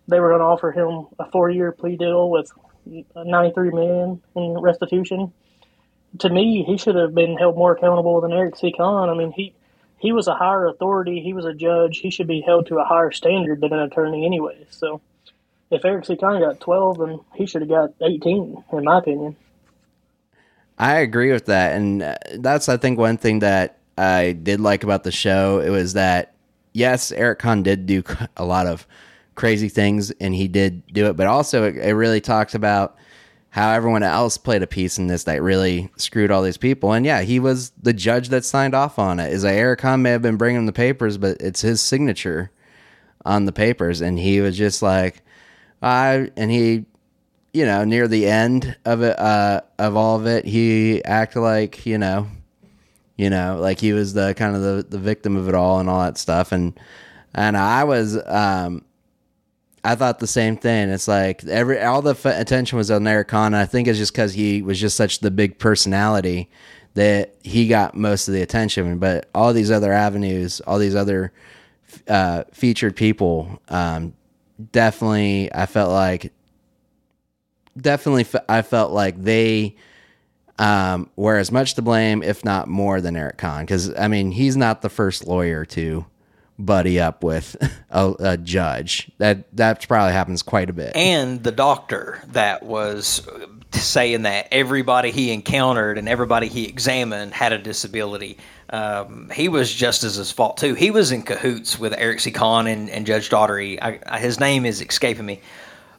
they 0.07 0.19
were 0.19 0.29
going 0.29 0.39
to 0.39 0.45
offer 0.45 0.71
him 0.71 1.07
a 1.19 1.29
four-year 1.29 1.71
plea 1.71 1.97
deal 1.97 2.29
with 2.29 2.51
93 3.15 3.69
million 3.71 4.21
in 4.35 4.57
restitution. 4.59 5.33
To 6.19 6.29
me, 6.29 6.63
he 6.63 6.77
should 6.77 6.95
have 6.95 7.13
been 7.13 7.37
held 7.37 7.57
more 7.57 7.73
accountable 7.73 8.21
than 8.21 8.31
Eric 8.31 8.55
C. 8.55 8.71
Conn. 8.71 9.09
I 9.09 9.13
mean, 9.13 9.31
he 9.31 9.53
he 9.97 10.11
was 10.11 10.27
a 10.27 10.35
higher 10.35 10.67
authority. 10.67 11.21
He 11.21 11.33
was 11.33 11.45
a 11.45 11.53
judge. 11.53 11.97
He 11.97 12.11
should 12.11 12.27
be 12.27 12.41
held 12.41 12.67
to 12.67 12.77
a 12.77 12.85
higher 12.85 13.11
standard 13.11 13.61
than 13.61 13.73
an 13.73 13.79
attorney, 13.79 14.25
anyway. 14.25 14.65
So, 14.69 15.01
if 15.71 15.83
Eric 15.83 16.05
C. 16.05 16.15
Conn 16.15 16.41
got 16.41 16.59
12, 16.59 16.97
then 16.99 17.19
he 17.33 17.45
should 17.45 17.61
have 17.61 17.69
got 17.69 17.93
18, 18.01 18.63
in 18.71 18.83
my 18.83 18.99
opinion. 18.99 19.35
I 20.77 20.97
agree 20.97 21.31
with 21.31 21.45
that, 21.45 21.75
and 21.75 22.03
uh, 22.03 22.17
that's 22.35 22.67
I 22.67 22.77
think 22.77 22.99
one 22.99 23.17
thing 23.17 23.39
that 23.39 23.79
I 23.97 24.33
did 24.33 24.59
like 24.59 24.83
about 24.83 25.03
the 25.03 25.11
show. 25.11 25.59
It 25.59 25.69
was 25.69 25.93
that 25.93 26.35
yes, 26.73 27.11
Eric 27.11 27.39
Conn 27.39 27.63
did 27.63 27.85
do 27.85 28.03
a 28.37 28.45
lot 28.45 28.67
of 28.67 28.85
crazy 29.35 29.69
things, 29.69 30.11
and 30.11 30.33
he 30.33 30.47
did 30.47 30.85
do 30.87 31.07
it, 31.07 31.15
but 31.15 31.27
also 31.27 31.63
it, 31.63 31.75
it 31.77 31.93
really 31.93 32.21
talks 32.21 32.55
about 32.55 32.97
how 33.49 33.71
everyone 33.71 34.03
else 34.03 34.37
played 34.37 34.63
a 34.63 34.67
piece 34.67 34.97
in 34.97 35.07
this 35.07 35.23
that 35.23 35.41
really 35.41 35.89
screwed 35.95 36.29
all 36.29 36.41
these 36.41 36.57
people. 36.57 36.91
And 36.91 37.05
yeah, 37.05 37.21
he 37.21 37.39
was 37.39 37.71
the 37.81 37.93
judge 37.93 38.29
that 38.29 38.43
signed 38.43 38.75
off 38.75 38.99
on 38.99 39.19
it. 39.19 39.31
Is 39.31 39.43
that 39.43 39.53
Eric 39.53 39.79
Conn 39.79 40.01
may 40.01 40.11
have 40.11 40.21
been 40.21 40.35
bringing 40.35 40.65
the 40.65 40.73
papers, 40.73 41.17
but 41.17 41.37
it's 41.39 41.61
his 41.61 41.79
signature 41.81 42.51
on 43.23 43.45
the 43.45 43.51
papers, 43.51 44.01
and 44.01 44.19
he 44.19 44.41
was 44.41 44.57
just 44.57 44.81
like, 44.81 45.23
I 45.81 46.31
and 46.35 46.51
he 46.51 46.85
you 47.55 47.65
know, 47.65 47.85
near 47.85 48.05
the 48.09 48.27
end 48.27 48.75
of 48.83 49.01
it, 49.01 49.17
uh, 49.17 49.61
of 49.79 49.95
all 49.95 50.17
of 50.17 50.27
it, 50.27 50.43
he 50.43 51.01
acted 51.05 51.39
like 51.39 51.85
you 51.85 51.97
know, 51.97 52.27
you 53.15 53.29
know, 53.29 53.57
like 53.61 53.79
he 53.79 53.93
was 53.93 54.13
the 54.13 54.33
kind 54.33 54.57
of 54.57 54.61
the 54.61 54.85
the 54.89 54.99
victim 54.99 55.37
of 55.37 55.47
it 55.47 55.55
all 55.55 55.79
and 55.79 55.89
all 55.89 56.01
that 56.01 56.17
stuff, 56.17 56.51
and 56.51 56.77
and 57.33 57.55
I 57.55 57.85
was, 57.85 58.17
um, 58.27 58.83
I 59.85 59.95
thought 59.95 60.19
the 60.19 60.27
same 60.27 60.57
thing. 60.57 60.89
It's 60.89 61.07
like 61.07 61.45
every 61.45 61.81
all 61.81 62.01
the 62.01 62.11
f- 62.11 62.25
attention 62.25 62.77
was 62.77 62.89
on 62.89 63.05
Eric 63.05 63.27
Conn. 63.27 63.53
I 63.53 63.65
think 63.65 63.87
it's 63.87 63.99
just 63.99 64.13
because 64.13 64.33
he 64.33 64.61
was 64.61 64.79
just 64.79 64.97
such 64.97 65.19
the 65.19 65.31
big 65.31 65.59
personality 65.59 66.49
that 66.95 67.35
he 67.43 67.67
got 67.67 67.95
most 67.95 68.27
of 68.27 68.33
the 68.33 68.41
attention. 68.41 68.97
But 68.97 69.29
all 69.35 69.53
these 69.53 69.69
other 69.69 69.93
avenues, 69.93 70.59
all 70.61 70.79
these 70.79 70.95
other 70.95 71.31
uh, 72.07 72.45
featured 72.51 72.95
people, 72.95 73.61
um, 73.69 74.13
definitely, 74.71 75.53
I 75.53 75.67
felt 75.67 75.91
like, 75.91 76.33
definitely, 77.79 78.23
f- 78.23 78.45
I 78.49 78.63
felt 78.63 78.91
like 78.91 79.21
they 79.21 79.75
um, 80.57 81.09
were 81.15 81.37
as 81.37 81.51
much 81.51 81.75
to 81.75 81.81
blame, 81.81 82.23
if 82.23 82.43
not 82.43 82.67
more, 82.67 83.01
than 83.01 83.15
Eric 83.15 83.37
Conn. 83.37 83.65
Because 83.65 83.93
I 83.95 84.07
mean, 84.07 84.31
he's 84.31 84.57
not 84.57 84.81
the 84.81 84.89
first 84.89 85.27
lawyer 85.27 85.63
to 85.65 86.05
buddy 86.57 86.99
up 86.99 87.23
with 87.23 87.55
a, 87.89 88.13
a 88.19 88.37
judge. 88.37 89.09
That 89.17 89.55
that 89.55 89.87
probably 89.87 90.13
happens 90.13 90.41
quite 90.41 90.69
a 90.69 90.73
bit. 90.73 90.95
and 90.95 91.43
the 91.43 91.51
doctor 91.51 92.21
that 92.27 92.63
was 92.63 93.27
saying 93.71 94.23
that 94.23 94.47
everybody 94.51 95.11
he 95.11 95.31
encountered 95.31 95.97
and 95.97 96.07
everybody 96.07 96.47
he 96.47 96.67
examined 96.67 97.33
had 97.33 97.53
a 97.53 97.57
disability. 97.57 98.37
Um, 98.69 99.29
he 99.33 99.49
was 99.49 99.71
just 99.71 100.03
as 100.03 100.15
his 100.15 100.31
fault 100.31 100.57
too. 100.57 100.73
He 100.73 100.91
was 100.91 101.11
in 101.11 101.23
cahoots 101.23 101.77
with 101.77 101.93
Eric 101.93 102.19
C. 102.19 102.31
Conn 102.31 102.67
and, 102.67 102.89
and 102.89 103.05
Judge 103.05 103.29
Daugherty. 103.29 103.81
I, 103.81 103.99
I, 104.07 104.19
his 104.19 104.39
name 104.39 104.65
is 104.65 104.81
escaping 104.81 105.25
me, 105.25 105.41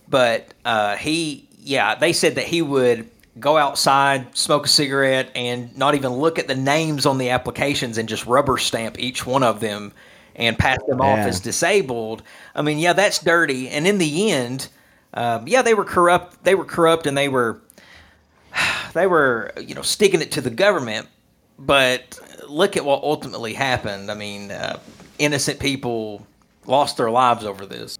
but 0.08 0.52
uh, 0.64 0.96
he, 0.96 1.48
yeah, 1.58 1.94
they 1.94 2.12
said 2.12 2.36
that 2.36 2.46
he 2.46 2.62
would 2.62 3.08
go 3.38 3.56
outside, 3.56 4.36
smoke 4.36 4.66
a 4.66 4.68
cigarette, 4.68 5.30
and 5.34 5.76
not 5.76 5.94
even 5.94 6.12
look 6.12 6.38
at 6.38 6.48
the 6.48 6.54
names 6.54 7.06
on 7.06 7.18
the 7.18 7.30
applications 7.30 7.98
and 7.98 8.08
just 8.08 8.26
rubber 8.26 8.56
stamp 8.56 8.98
each 8.98 9.26
one 9.26 9.42
of 9.42 9.60
them 9.60 9.92
and 10.36 10.58
pass 10.58 10.78
them 10.86 11.00
off 11.00 11.18
as 11.18 11.40
disabled. 11.40 12.22
I 12.54 12.62
mean, 12.62 12.78
yeah, 12.78 12.92
that's 12.92 13.18
dirty. 13.18 13.68
And 13.68 13.86
in 13.86 13.98
the 13.98 14.30
end, 14.30 14.68
um, 15.14 15.48
yeah, 15.48 15.62
they 15.62 15.74
were 15.74 15.84
corrupt. 15.84 16.44
They 16.44 16.54
were 16.54 16.64
corrupt, 16.64 17.06
and 17.06 17.16
they 17.16 17.28
were 17.28 17.60
they 18.92 19.06
were 19.06 19.52
you 19.60 19.74
know 19.74 19.82
sticking 19.82 20.20
it 20.20 20.32
to 20.32 20.40
the 20.40 20.50
government. 20.50 21.08
But 21.58 22.18
look 22.48 22.76
at 22.76 22.84
what 22.84 23.02
ultimately 23.02 23.54
happened. 23.54 24.10
I 24.10 24.14
mean, 24.14 24.50
uh, 24.50 24.78
innocent 25.18 25.58
people 25.58 26.26
lost 26.66 26.98
their 26.98 27.10
lives 27.10 27.44
over 27.44 27.64
this. 27.64 27.98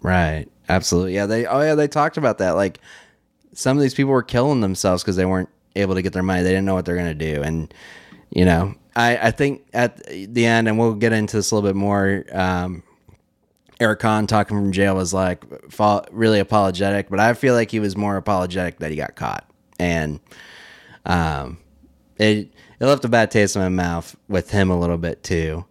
Right. 0.00 0.46
Absolutely. 0.68 1.14
Yeah. 1.14 1.26
They. 1.26 1.46
Oh 1.46 1.60
yeah. 1.60 1.76
They 1.76 1.88
talked 1.88 2.16
about 2.16 2.38
that. 2.38 2.52
Like 2.52 2.80
some 3.52 3.76
of 3.76 3.82
these 3.82 3.94
people 3.94 4.12
were 4.12 4.22
killing 4.22 4.60
themselves 4.60 5.02
because 5.02 5.16
they 5.16 5.26
weren't 5.26 5.50
able 5.76 5.94
to 5.94 6.02
get 6.02 6.12
their 6.12 6.22
money. 6.22 6.42
They 6.42 6.50
didn't 6.50 6.64
know 6.64 6.74
what 6.74 6.84
they're 6.84 6.96
gonna 6.96 7.14
do, 7.14 7.42
and 7.42 7.72
you 8.30 8.44
know, 8.44 8.74
I 8.94 9.16
I 9.16 9.30
think 9.30 9.66
at 9.72 10.04
the 10.06 10.46
end, 10.46 10.68
and 10.68 10.78
we'll 10.78 10.94
get 10.94 11.12
into 11.12 11.36
this 11.36 11.50
a 11.50 11.54
little 11.54 11.68
bit 11.68 11.76
more. 11.76 12.24
Um, 12.32 12.82
Eric 13.80 14.00
Conn 14.00 14.26
talking 14.26 14.56
from 14.56 14.72
jail 14.72 14.94
was 14.94 15.12
like 15.12 15.44
really 16.12 16.38
apologetic, 16.38 17.08
but 17.08 17.18
I 17.18 17.34
feel 17.34 17.54
like 17.54 17.70
he 17.70 17.80
was 17.80 17.96
more 17.96 18.16
apologetic 18.16 18.78
that 18.78 18.90
he 18.90 18.96
got 18.96 19.16
caught, 19.16 19.48
and 19.78 20.20
um, 21.04 21.58
it 22.16 22.52
it 22.80 22.86
left 22.86 23.04
a 23.04 23.08
bad 23.08 23.30
taste 23.30 23.56
in 23.56 23.62
my 23.62 23.68
mouth 23.68 24.14
with 24.28 24.50
him 24.50 24.70
a 24.70 24.78
little 24.78 24.98
bit 24.98 25.22
too. 25.22 25.64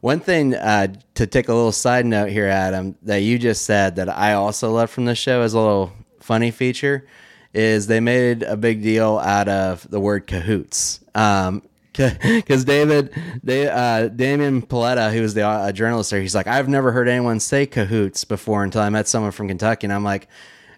One 0.00 0.20
thing 0.20 0.54
uh, 0.54 0.88
to 1.14 1.26
take 1.26 1.48
a 1.48 1.54
little 1.54 1.72
side 1.72 2.04
note 2.04 2.28
here, 2.28 2.46
Adam, 2.46 2.96
that 3.02 3.22
you 3.22 3.38
just 3.38 3.64
said 3.64 3.96
that 3.96 4.10
I 4.10 4.34
also 4.34 4.70
love 4.70 4.90
from 4.90 5.06
the 5.06 5.14
show 5.14 5.40
as 5.40 5.54
a 5.54 5.58
little 5.58 5.92
funny 6.20 6.50
feature 6.50 7.06
is 7.54 7.86
they 7.86 8.00
made 8.00 8.42
a 8.42 8.56
big 8.56 8.82
deal 8.82 9.18
out 9.18 9.48
of 9.48 9.88
the 9.88 10.00
word 10.00 10.26
cahoots. 10.26 11.00
Um, 11.14 11.62
because 11.94 12.64
David, 12.64 13.12
they, 13.42 13.68
uh, 13.68 14.08
Damien 14.08 14.62
Paletta, 14.62 15.12
who 15.12 15.22
was 15.22 15.34
the 15.34 15.42
uh, 15.42 15.72
journalist 15.72 16.10
there, 16.10 16.20
he's 16.20 16.34
like, 16.34 16.46
I've 16.46 16.68
never 16.68 16.92
heard 16.92 17.08
anyone 17.08 17.40
say 17.40 17.66
cahoots 17.66 18.24
before 18.24 18.64
until 18.64 18.80
I 18.82 18.90
met 18.90 19.08
someone 19.08 19.32
from 19.32 19.48
Kentucky, 19.48 19.86
and 19.86 19.92
I'm 19.92 20.04
like, 20.04 20.28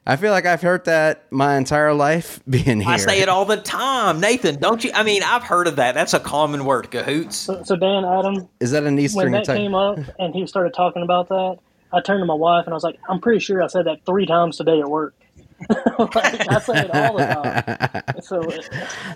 I 0.09 0.15
feel 0.15 0.31
like 0.31 0.47
I've 0.47 0.63
heard 0.63 0.85
that 0.85 1.31
my 1.33 1.57
entire 1.57 1.93
life 1.93 2.41
being 2.49 2.81
here. 2.81 2.89
I 2.89 2.97
say 2.97 3.21
it 3.21 3.29
all 3.29 3.45
the 3.45 3.57
time, 3.57 4.21
Nathan. 4.21 4.61
Don't 4.61 4.85
you? 4.85 4.93
I 4.95 5.03
mean, 5.03 5.23
I've 5.25 5.43
heard 5.43 5.67
of 5.67 5.77
that. 5.77 5.95
That's 5.95 6.15
a 6.15 6.21
common 6.21 6.65
word, 6.65 6.91
cahoots. 6.93 7.37
So, 7.37 7.63
so 7.65 7.75
Dan, 7.75 8.05
Adam, 8.05 8.49
Is 8.61 8.71
that 8.71 8.85
an 8.85 8.99
Eastern 8.99 9.25
when 9.25 9.33
that 9.33 9.39
Kentucky? 9.47 9.59
came 9.59 9.75
up 9.75 9.99
and 10.19 10.33
he 10.35 10.47
started 10.47 10.75
talking 10.75 11.03
about 11.03 11.29
that, 11.29 11.59
I 11.93 12.01
turned 12.01 12.21
to 12.23 12.27
my 12.27 12.35
wife 12.35 12.67
and 12.67 12.73
I 12.73 12.77
was 12.77 12.85
like, 12.85 12.99
I'm 13.09 13.21
pretty 13.21 13.41
sure 13.41 13.63
I 13.63 13.67
said 13.67 13.87
that 13.87 14.05
three 14.07 14.27
times 14.27 14.57
today 14.59 14.81
at 14.81 14.89
work. 14.89 15.15
like, 15.99 16.51
I 16.51 16.59
say 16.61 16.81
it 16.81 16.95
all 16.95 17.17
the 17.17 18.03
time. 18.05 18.23
So 18.23 18.43
it, 18.43 18.69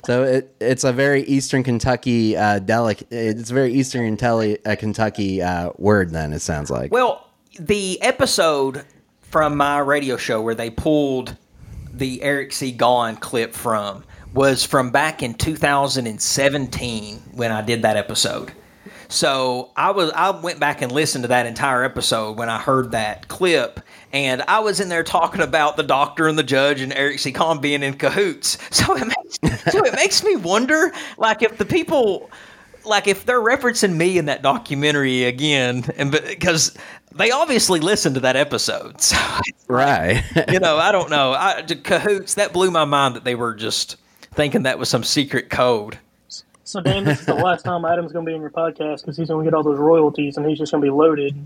So 0.05 0.23
it, 0.25 0.57
it's 0.61 0.85
a 0.85 0.93
very 0.93 1.23
Eastern 1.25 1.63
Kentucky 1.63 2.37
uh, 2.37 2.61
delic. 2.61 3.05
It's 3.11 3.51
a 3.51 3.55
very 3.55 3.73
Eastern 3.73 4.17
Intelli- 4.17 4.59
uh, 4.67 4.77
Kentucky 4.77 5.43
uh, 5.43 5.71
word. 5.77 6.11
Then 6.11 6.33
it 6.33 6.41
sounds 6.41 6.71
like. 6.71 6.93
Well, 6.93 7.27
the 7.59 8.01
episode 8.03 8.85
from 9.21 9.57
my 9.57 9.79
radio 9.79 10.17
show 10.17 10.41
where 10.41 10.55
they 10.55 10.71
pulled 10.71 11.37
the 11.93 12.23
Eric 12.23 12.53
C. 12.53 12.73
Gone 12.73 13.17
clip 13.17 13.53
from 13.53 14.05
was 14.33 14.65
from 14.65 14.91
back 14.91 15.23
in 15.23 15.35
2017 15.35 17.17
when 17.33 17.53
I 17.53 17.63
did 17.63 17.83
that 17.83 17.97
episode. 17.97 18.53
So 19.09 19.73
I 19.77 19.91
was 19.91 20.13
I 20.13 20.31
went 20.31 20.61
back 20.61 20.83
and 20.83 20.93
listened 20.93 21.25
to 21.25 21.29
that 21.29 21.47
entire 21.47 21.83
episode 21.83 22.39
when 22.39 22.49
I 22.49 22.59
heard 22.59 22.93
that 22.93 23.27
clip, 23.29 23.81
and 24.13 24.43
I 24.43 24.59
was 24.61 24.81
in 24.81 24.89
there 24.89 25.05
talking 25.05 25.41
about 25.41 25.77
the 25.77 25.83
doctor 25.83 26.27
and 26.27 26.39
the 26.39 26.43
judge 26.43 26.81
and 26.81 26.93
Eric 26.93 27.21
C. 27.21 27.31
Conn 27.33 27.61
being 27.61 27.83
in 27.83 27.95
cahoots. 27.95 28.59
So 28.81 28.97
it 28.97 29.07
makes 29.07 29.73
so 29.73 29.85
it 29.85 29.95
makes 29.95 30.25
me 30.25 30.37
wonder, 30.37 30.91
like 31.19 31.43
if 31.43 31.59
the 31.59 31.67
people, 31.67 32.31
like 32.85 33.07
if 33.07 33.27
they're 33.27 33.41
referencing 33.41 33.95
me 33.95 34.17
in 34.17 34.25
that 34.25 34.43
documentary 34.43 35.25
again, 35.25 35.85
and 35.97 36.11
because 36.11 36.77
they 37.13 37.31
obviously 37.31 37.79
listened 37.79 38.15
to 38.15 38.21
that 38.23 38.37
episode, 38.37 39.01
so 39.03 39.17
right. 39.69 40.25
you 40.51 40.61
know 40.61 40.79
I 40.79 40.93
don't 40.93 41.11
know. 41.11 41.33
I, 41.33 41.63
the 41.67 41.77
cahoots 41.77 42.35
that 42.35 42.53
blew 42.53 42.71
my 42.71 42.85
mind 42.87 43.17
that 43.17 43.25
they 43.25 43.35
were 43.35 43.55
just 43.55 43.97
thinking 44.33 44.63
that 44.63 44.79
was 44.79 44.89
some 44.89 45.05
secret 45.05 45.51
code. 45.51 45.99
so 46.65 46.81
Dan, 46.81 47.05
this 47.05 47.21
is 47.21 47.27
the 47.27 47.35
last 47.35 47.65
time 47.65 47.85
Adam's 47.85 48.13
going 48.13 48.25
to 48.25 48.31
be 48.31 48.35
in 48.35 48.41
your 48.41 48.51
podcast 48.51 49.03
because 49.03 49.17
he's 49.17 49.29
going 49.29 49.45
to 49.45 49.51
get 49.51 49.55
all 49.55 49.63
those 49.63 49.79
royalties 49.79 50.39
and 50.39 50.47
he's 50.47 50.59
just 50.59 50.73
going 50.73 50.81
to 50.81 50.87
be 50.87 50.91
loaded 50.91 51.37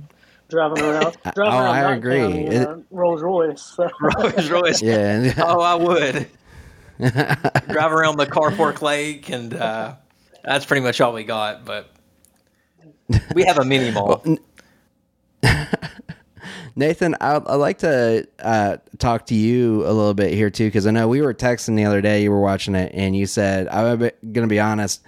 driving 0.54 0.82
around. 0.82 1.16
Driving 1.34 1.52
Oh, 1.54 1.62
around 1.62 1.74
I 1.76 1.94
agree. 1.94 2.18
County 2.18 2.46
It- 2.46 2.62
a 2.68 2.82
Rolls 2.90 3.20
Royce. 3.22 3.60
So. 3.62 3.90
Rolls 4.00 4.50
Royce. 4.50 4.82
yeah. 4.82 5.32
Oh, 5.38 5.60
I 5.60 5.74
would. 5.74 6.28
Drive 7.68 7.92
around 7.92 8.16
the 8.16 8.26
Carr 8.26 8.50
Fork 8.52 8.80
Lake, 8.80 9.28
and 9.28 9.52
uh, 9.54 9.96
that's 10.44 10.64
pretty 10.64 10.80
much 10.82 11.00
all 11.00 11.12
we 11.12 11.24
got. 11.24 11.64
But 11.64 11.90
we 13.34 13.42
have 13.44 13.58
a 13.58 13.64
mini 13.64 13.90
mall. 13.90 14.24
Nathan, 16.76 17.14
I, 17.20 17.36
I'd 17.36 17.54
like 17.56 17.78
to 17.78 18.26
uh, 18.40 18.78
talk 18.98 19.26
to 19.26 19.34
you 19.34 19.82
a 19.86 19.92
little 19.92 20.14
bit 20.14 20.32
here 20.34 20.50
too, 20.50 20.66
because 20.66 20.86
I 20.86 20.90
know 20.90 21.06
we 21.06 21.22
were 21.22 21.32
texting 21.34 21.76
the 21.76 21.84
other 21.84 22.00
day. 22.00 22.22
You 22.22 22.30
were 22.32 22.40
watching 22.40 22.74
it, 22.74 22.90
and 22.94 23.16
you 23.16 23.26
said, 23.26 23.68
"I'm 23.68 23.98
going 23.98 24.12
to 24.34 24.46
be 24.46 24.58
honest. 24.60 25.02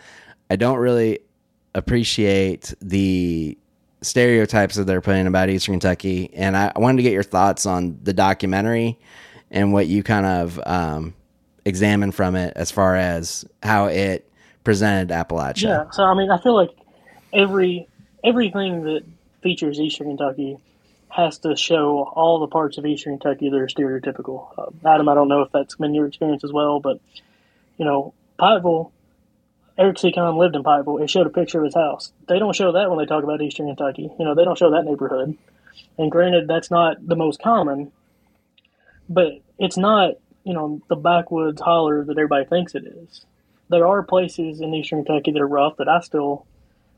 I 0.50 0.56
don't 0.56 0.78
really 0.78 1.18
appreciate 1.74 2.72
the 2.80 3.58
stereotypes 4.06 4.76
that 4.76 4.84
they're 4.84 5.00
putting 5.00 5.26
about 5.26 5.48
Eastern 5.50 5.74
Kentucky, 5.74 6.30
and 6.34 6.56
I, 6.56 6.72
wanted 6.76 6.98
to 6.98 7.02
get 7.02 7.12
your 7.12 7.22
thoughts 7.22 7.66
on 7.66 7.98
the 8.02 8.12
documentary 8.12 8.98
and 9.50 9.72
what 9.72 9.86
you 9.86 10.02
kind 10.02 10.26
of 10.26 10.60
um, 10.64 11.14
examined 11.64 12.14
from 12.14 12.36
it 12.36 12.52
as 12.56 12.70
far 12.70 12.96
as 12.96 13.44
how 13.62 13.86
it 13.86 14.30
presented 14.64 15.14
Appalachia. 15.14 15.62
Yeah, 15.62 15.90
so 15.90 16.04
I 16.04 16.14
mean, 16.14 16.30
I 16.30 16.38
feel 16.38 16.54
like 16.54 16.70
every 17.32 17.88
everything 18.24 18.84
that 18.84 19.04
features 19.42 19.78
Eastern 19.78 20.08
Kentucky 20.08 20.58
has 21.08 21.38
to 21.38 21.56
show 21.56 22.02
all 22.14 22.40
the 22.40 22.48
parts 22.48 22.78
of 22.78 22.86
Eastern 22.86 23.18
Kentucky 23.18 23.48
that 23.48 23.56
are 23.56 23.66
stereotypical. 23.66 24.48
Uh, 24.58 24.88
Adam, 24.88 25.08
I 25.08 25.14
don't 25.14 25.28
know 25.28 25.42
if 25.42 25.52
that's 25.52 25.76
been 25.76 25.94
your 25.94 26.06
experience 26.06 26.44
as 26.44 26.52
well, 26.52 26.80
but 26.80 27.00
you 27.78 27.84
know, 27.84 28.14
Pikeville. 28.38 28.92
Eric 29.78 29.98
C. 29.98 30.12
Conn 30.12 30.36
lived 30.36 30.56
in 30.56 30.62
Pikeville. 30.62 31.02
It 31.02 31.10
showed 31.10 31.26
a 31.26 31.30
picture 31.30 31.58
of 31.58 31.64
his 31.66 31.74
house. 31.74 32.12
They 32.28 32.38
don't 32.38 32.56
show 32.56 32.72
that 32.72 32.88
when 32.88 32.98
they 32.98 33.06
talk 33.06 33.24
about 33.24 33.42
Eastern 33.42 33.66
Kentucky. 33.66 34.10
You 34.18 34.24
know, 34.24 34.34
they 34.34 34.44
don't 34.44 34.58
show 34.58 34.70
that 34.70 34.84
neighborhood. 34.84 35.36
And 35.98 36.10
granted, 36.10 36.48
that's 36.48 36.70
not 36.70 37.06
the 37.06 37.16
most 37.16 37.42
common, 37.42 37.92
but 39.08 39.32
it's 39.58 39.76
not 39.76 40.14
you 40.44 40.54
know 40.54 40.80
the 40.88 40.96
backwoods 40.96 41.60
holler 41.60 42.04
that 42.04 42.16
everybody 42.16 42.44
thinks 42.44 42.74
it 42.74 42.86
is 42.86 43.26
there 43.68 43.86
are 43.86 44.02
places 44.02 44.60
in 44.60 44.74
eastern 44.74 45.04
Kentucky 45.04 45.32
that 45.32 45.40
are 45.40 45.48
rough 45.48 45.76
that 45.78 45.88
I 45.88 46.00
still 46.00 46.46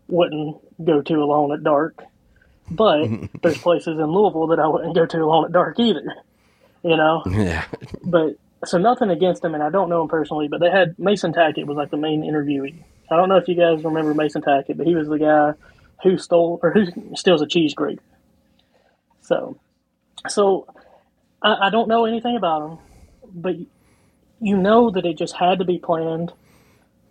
wouldn't 0.09 0.57
go 0.85 1.03
to 1.03 1.15
alone 1.15 1.53
at 1.53 1.63
dark. 1.63 2.03
But 2.71 3.09
there's 3.43 3.59
places 3.59 3.99
in 3.99 4.07
Louisville 4.07 4.49
that 4.49 4.61
I 4.61 4.67
wouldn't 4.67 4.95
go 4.95 5.07
to 5.07 5.19
alone 5.19 5.47
at 5.47 5.53
dark 5.53 5.79
either. 5.79 6.15
You 6.83 6.97
know? 6.97 7.23
Yeah. 7.27 7.65
But 8.05 8.37
so 8.65 8.79
nothing 8.79 9.11
against 9.11 9.45
him 9.45 9.55
and 9.55 9.63
I 9.63 9.71
don't 9.71 9.89
know 9.89 10.03
him 10.03 10.09
personally, 10.09 10.49
but 10.49 10.61
they 10.61 10.71
had 10.71 10.99
Mason 10.99 11.33
Tackett 11.33 11.67
was 11.67 11.77
like 11.77 11.91
the 11.91 11.97
main 11.97 12.23
interviewee. 12.23 12.83
I 13.11 13.17
don't 13.17 13.29
know 13.29 13.37
if 13.37 13.49
you 13.49 13.55
guys 13.55 13.85
remember 13.85 14.15
Mason 14.15 14.43
Tackett, 14.43 14.77
but 14.77 14.87
he 14.87 14.95
was 14.95 15.09
the 15.09 15.19
guy 15.19 15.55
who 16.03 16.19
stole 16.19 16.61
or 16.63 16.73
who 16.73 16.87
steals 17.17 17.43
a 17.43 17.47
cheese 17.47 17.75
grater. 17.75 18.03
So 19.23 19.59
so 20.29 20.67
I, 21.43 21.67
I 21.67 21.71
don't 21.71 21.89
know 21.89 22.05
anything 22.05 22.37
about 22.37 22.71
him, 22.71 22.79
but 23.33 23.57
you 24.41 24.57
know 24.57 24.91
that 24.91 25.05
it 25.05 25.19
just 25.19 25.35
had 25.35 25.59
to 25.59 25.65
be 25.65 25.79
planned 25.79 26.33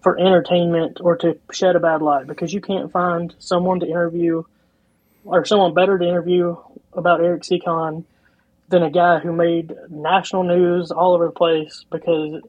for 0.02 0.20
entertainment 0.20 1.00
or 1.02 1.18
to 1.18 1.38
shed 1.52 1.76
a 1.76 1.80
bad 1.80 2.02
light 2.02 2.28
because 2.28 2.54
you 2.54 2.62
can't 2.62 2.92
find 2.92 3.34
someone 3.40 3.80
to 3.80 3.88
interview 3.88 4.44
or 5.26 5.44
someone 5.46 5.74
better 5.74 5.98
to 5.98 6.08
interview 6.08 6.56
about 6.94 7.22
Eric 7.22 7.44
C. 7.44 7.60
Conn 7.60 8.06
than 8.70 8.84
a 8.84 8.92
guy 8.92 9.20
who 9.20 9.32
made 9.32 9.74
national 9.90 10.44
news 10.44 10.92
all 10.92 11.14
over 11.14 11.28
the 11.28 11.32
place 11.32 11.86
because 11.90 12.42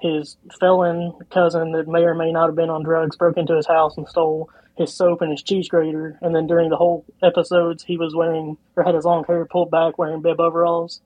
his 0.00 0.36
felon 0.60 1.12
cousin 1.30 1.72
that 1.72 1.88
may 1.88 2.00
or 2.00 2.14
may 2.14 2.30
not 2.30 2.46
have 2.46 2.56
been 2.56 2.70
on 2.70 2.84
drugs 2.84 3.16
broke 3.16 3.36
into 3.36 3.56
his 3.56 3.66
house 3.66 3.96
and 3.96 4.06
stole 4.08 4.48
his 4.76 4.94
soap 4.94 5.22
and 5.22 5.30
his 5.30 5.42
cheese 5.42 5.68
grater. 5.68 6.18
And 6.22 6.34
then 6.34 6.46
during 6.46 6.70
the 6.70 6.76
whole 6.76 7.04
episodes, 7.22 7.82
he 7.82 7.96
was 7.96 8.14
wearing 8.14 8.56
or 8.76 8.84
had 8.84 8.94
his 8.94 9.04
long 9.04 9.24
hair 9.24 9.44
pulled 9.44 9.70
back, 9.70 9.98
wearing 9.98 10.22
bib 10.22 10.38
overalls. 10.38 11.00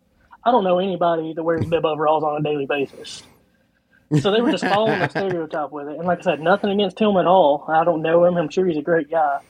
I 0.45 0.51
don't 0.51 0.65
know 0.65 0.79
anybody 0.79 1.33
that 1.35 1.43
wears 1.43 1.65
bib 1.65 1.85
overalls 1.85 2.25
on 2.25 2.41
a 2.41 2.43
daily 2.43 2.67
basis. 2.67 3.23
So 4.21 4.31
they 4.31 4.43
were 4.43 4.51
just 4.51 4.65
following 4.65 4.99
the 4.99 5.09
stereotype 5.11 5.71
with 5.71 5.89
it. 5.89 5.97
And 5.97 6.07
like 6.07 6.19
I 6.19 6.23
said, 6.23 6.41
nothing 6.41 6.71
against 6.71 7.01
him 7.01 7.17
at 7.17 7.27
all. 7.27 7.65
I 7.69 7.85
don't 7.85 8.03
know 8.03 8.27
him. 8.27 8.37
I'm 8.37 8.51
sure 8.51 8.67
he's 8.67 8.77
a 8.77 8.83
great 8.83 9.11
guy. 9.11 9.41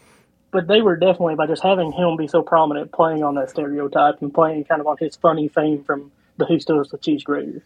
But 0.53 0.69
they 0.69 0.83
were 0.83 0.97
definitely 0.97 1.35
by 1.35 1.47
just 1.47 1.63
having 1.63 1.91
him 1.91 2.17
be 2.17 2.29
so 2.29 2.43
prominent, 2.43 2.93
playing 2.93 3.25
on 3.25 3.35
that 3.35 3.51
stereotype 3.51 4.23
and 4.23 4.33
playing 4.33 4.65
kind 4.65 4.81
of 4.81 4.87
on 4.87 4.97
his 4.99 5.17
funny 5.17 5.49
fame 5.49 5.83
from 5.83 6.13
the 6.37 6.45
Who 6.47 6.61
Steals 6.61 6.91
the 6.91 6.99
Cheese 6.99 7.25
Grater. 7.25 7.63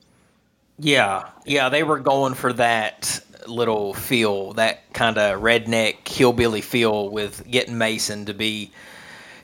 Yeah, 0.79 1.29
yeah, 1.44 1.68
they 1.68 1.83
were 1.83 1.99
going 1.99 2.35
for 2.35 2.53
that 2.55 3.20
little 3.46 3.94
feel, 3.94 4.53
that 4.55 4.92
kind 4.92 5.18
of 5.18 5.40
redneck 5.40 6.07
hillbilly 6.07 6.61
feel 6.61 7.11
with 7.11 7.49
getting 7.51 7.77
Mason 7.79 8.27
to 8.27 8.35
be 8.35 8.70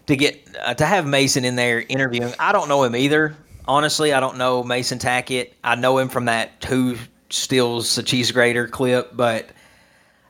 to 0.06 0.16
get 0.16 0.56
uh, 0.62 0.74
to 0.74 0.86
have 0.86 1.06
Mason 1.06 1.44
in 1.44 1.56
there 1.56 1.80
interviewing. 1.80 2.34
I 2.38 2.52
don't 2.52 2.68
know 2.68 2.84
him 2.84 2.96
either. 2.96 3.34
Honestly, 3.66 4.12
I 4.12 4.20
don't 4.20 4.38
know 4.38 4.62
Mason 4.62 4.98
Tackett. 4.98 5.52
I 5.62 5.74
know 5.74 5.98
him 5.98 6.08
from 6.08 6.26
that 6.26 6.64
Who 6.68 6.96
Steals 7.30 7.94
the 7.94 8.02
Cheese 8.02 8.30
Grater 8.30 8.68
clip, 8.68 9.16
but 9.16 9.48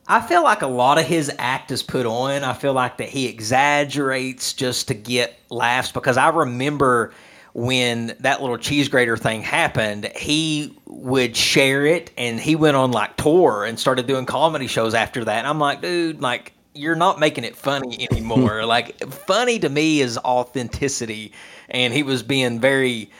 I 0.08 0.20
feel 0.20 0.42
like 0.42 0.62
a 0.62 0.66
lot 0.66 0.98
of 0.98 1.04
his 1.04 1.30
act 1.38 1.70
is 1.70 1.82
put 1.82 2.06
on. 2.06 2.42
I 2.42 2.54
feel 2.54 2.72
like 2.72 2.96
that 2.98 3.08
he 3.08 3.28
exaggerates 3.28 4.52
just 4.52 4.88
to 4.88 4.94
get 4.94 5.38
laughs 5.48 5.92
because 5.92 6.16
I 6.16 6.28
remember 6.28 7.12
when 7.54 8.16
that 8.20 8.40
little 8.40 8.58
cheese 8.58 8.88
grater 8.88 9.16
thing 9.16 9.42
happened, 9.42 10.10
he 10.16 10.76
would 10.86 11.36
share 11.36 11.86
it 11.86 12.10
and 12.16 12.40
he 12.40 12.56
went 12.56 12.76
on 12.76 12.90
like 12.90 13.16
tour 13.16 13.64
and 13.64 13.78
started 13.78 14.06
doing 14.06 14.26
comedy 14.26 14.66
shows 14.66 14.94
after 14.94 15.24
that. 15.24 15.38
And 15.38 15.46
I'm 15.46 15.58
like, 15.58 15.82
dude, 15.82 16.20
like 16.20 16.52
you're 16.74 16.96
not 16.96 17.20
making 17.20 17.44
it 17.44 17.56
funny 17.56 18.08
anymore. 18.10 18.64
like 18.64 18.98
funny 19.10 19.58
to 19.58 19.68
me 19.68 20.00
is 20.00 20.18
authenticity, 20.18 21.32
and 21.68 21.92
he 21.92 22.02
was 22.02 22.22
being 22.22 22.60
very 22.60 23.10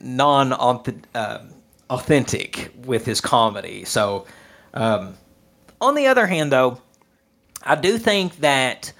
non 0.00 0.52
uh, 0.52 1.44
authentic 1.90 2.72
with 2.84 3.04
his 3.04 3.20
comedy. 3.20 3.84
So, 3.84 4.26
um, 4.74 5.14
on 5.82 5.96
the 5.96 6.06
other 6.06 6.26
hand, 6.26 6.52
though, 6.52 6.80
I 7.62 7.74
do 7.74 7.98
think 7.98 8.38
that 8.38 8.92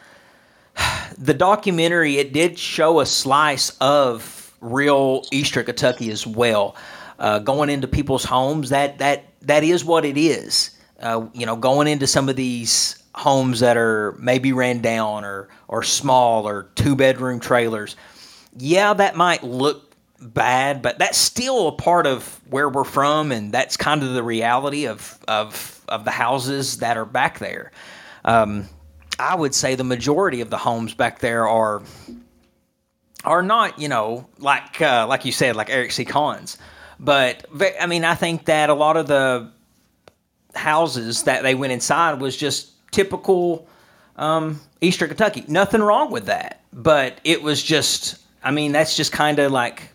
the 1.19 1.33
documentary 1.33 2.19
it 2.19 2.33
did 2.33 2.59
show 2.59 3.01
a 3.01 3.07
slice 3.07 3.71
of 3.81 4.55
real 4.61 5.25
Eastern 5.33 5.65
Kentucky 5.65 6.11
as 6.11 6.27
well. 6.27 6.77
Uh, 7.19 7.39
going 7.39 7.71
into 7.71 7.87
people's 7.87 8.25
homes, 8.25 8.71
that 8.71 8.99
that 8.99 9.25
that 9.43 9.63
is 9.63 9.85
what 9.85 10.05
it 10.05 10.19
is. 10.19 10.77
Uh, 11.01 11.27
you 11.33 11.47
know, 11.47 11.57
going 11.57 11.87
into 11.87 12.07
some 12.07 12.29
of 12.29 12.37
these 12.37 13.01
homes 13.15 13.61
that 13.61 13.77
are 13.77 14.13
maybe 14.19 14.53
ran 14.53 14.81
down 14.81 15.25
or 15.25 15.49
or 15.69 15.83
small 15.83 16.49
or 16.49 16.65
two 16.75 16.97
bedroom 16.97 17.39
trailers. 17.39 17.97
Yeah, 18.57 18.93
that 18.95 19.17
might 19.17 19.45
look 19.45 19.95
bad, 20.21 20.83
but 20.83 20.99
that's 20.99 21.19
still 21.19 21.69
a 21.69 21.73
part 21.73 22.07
of 22.07 22.41
where 22.51 22.69
we're 22.69 22.85
from, 22.85 23.31
and 23.31 23.53
that's 23.53 23.77
kind 23.77 24.03
of 24.03 24.15
the 24.15 24.23
reality 24.23 24.87
of 24.87 25.19
of 25.29 25.82
of 25.93 26.05
the 26.05 26.11
houses 26.11 26.79
that 26.79 26.97
are 26.97 27.05
back 27.05 27.39
there. 27.39 27.71
Um, 28.25 28.67
I 29.19 29.35
would 29.35 29.55
say 29.55 29.75
the 29.75 29.85
majority 29.85 30.41
of 30.41 30.51
the 30.51 30.57
homes 30.57 30.95
back 30.95 31.19
there 31.19 31.47
are 31.47 31.83
are 33.25 33.43
not, 33.43 33.79
you 33.79 33.89
know, 33.89 34.27
like 34.39 34.81
uh, 34.81 35.07
like 35.07 35.25
you 35.25 35.33
said, 35.33 35.55
like 35.55 35.71
Eric 35.71 35.93
C. 35.93 36.05
Conn's. 36.05 36.59
But 36.99 37.47
I 37.81 37.87
mean, 37.87 38.05
I 38.05 38.15
think 38.15 38.47
that 38.47 38.71
a 38.71 38.75
lot 38.75 38.97
of 38.97 39.07
the 39.07 39.51
houses 40.55 41.25
that 41.25 41.43
they 41.43 41.55
went 41.55 41.73
inside 41.73 42.21
was 42.21 42.37
just 42.37 42.71
typical 42.91 43.69
um, 44.17 44.61
Eastern 44.81 45.09
Kentucky. 45.09 45.45
Nothing 45.47 45.83
wrong 45.83 46.11
with 46.11 46.27
that, 46.27 46.63
but 46.73 47.21
it 47.25 47.43
was 47.43 47.63
just. 47.63 48.19
I 48.45 48.51
mean, 48.51 48.73
that's 48.73 48.97
just 48.97 49.13
kind 49.13 49.39
of 49.39 49.53
like 49.53 49.91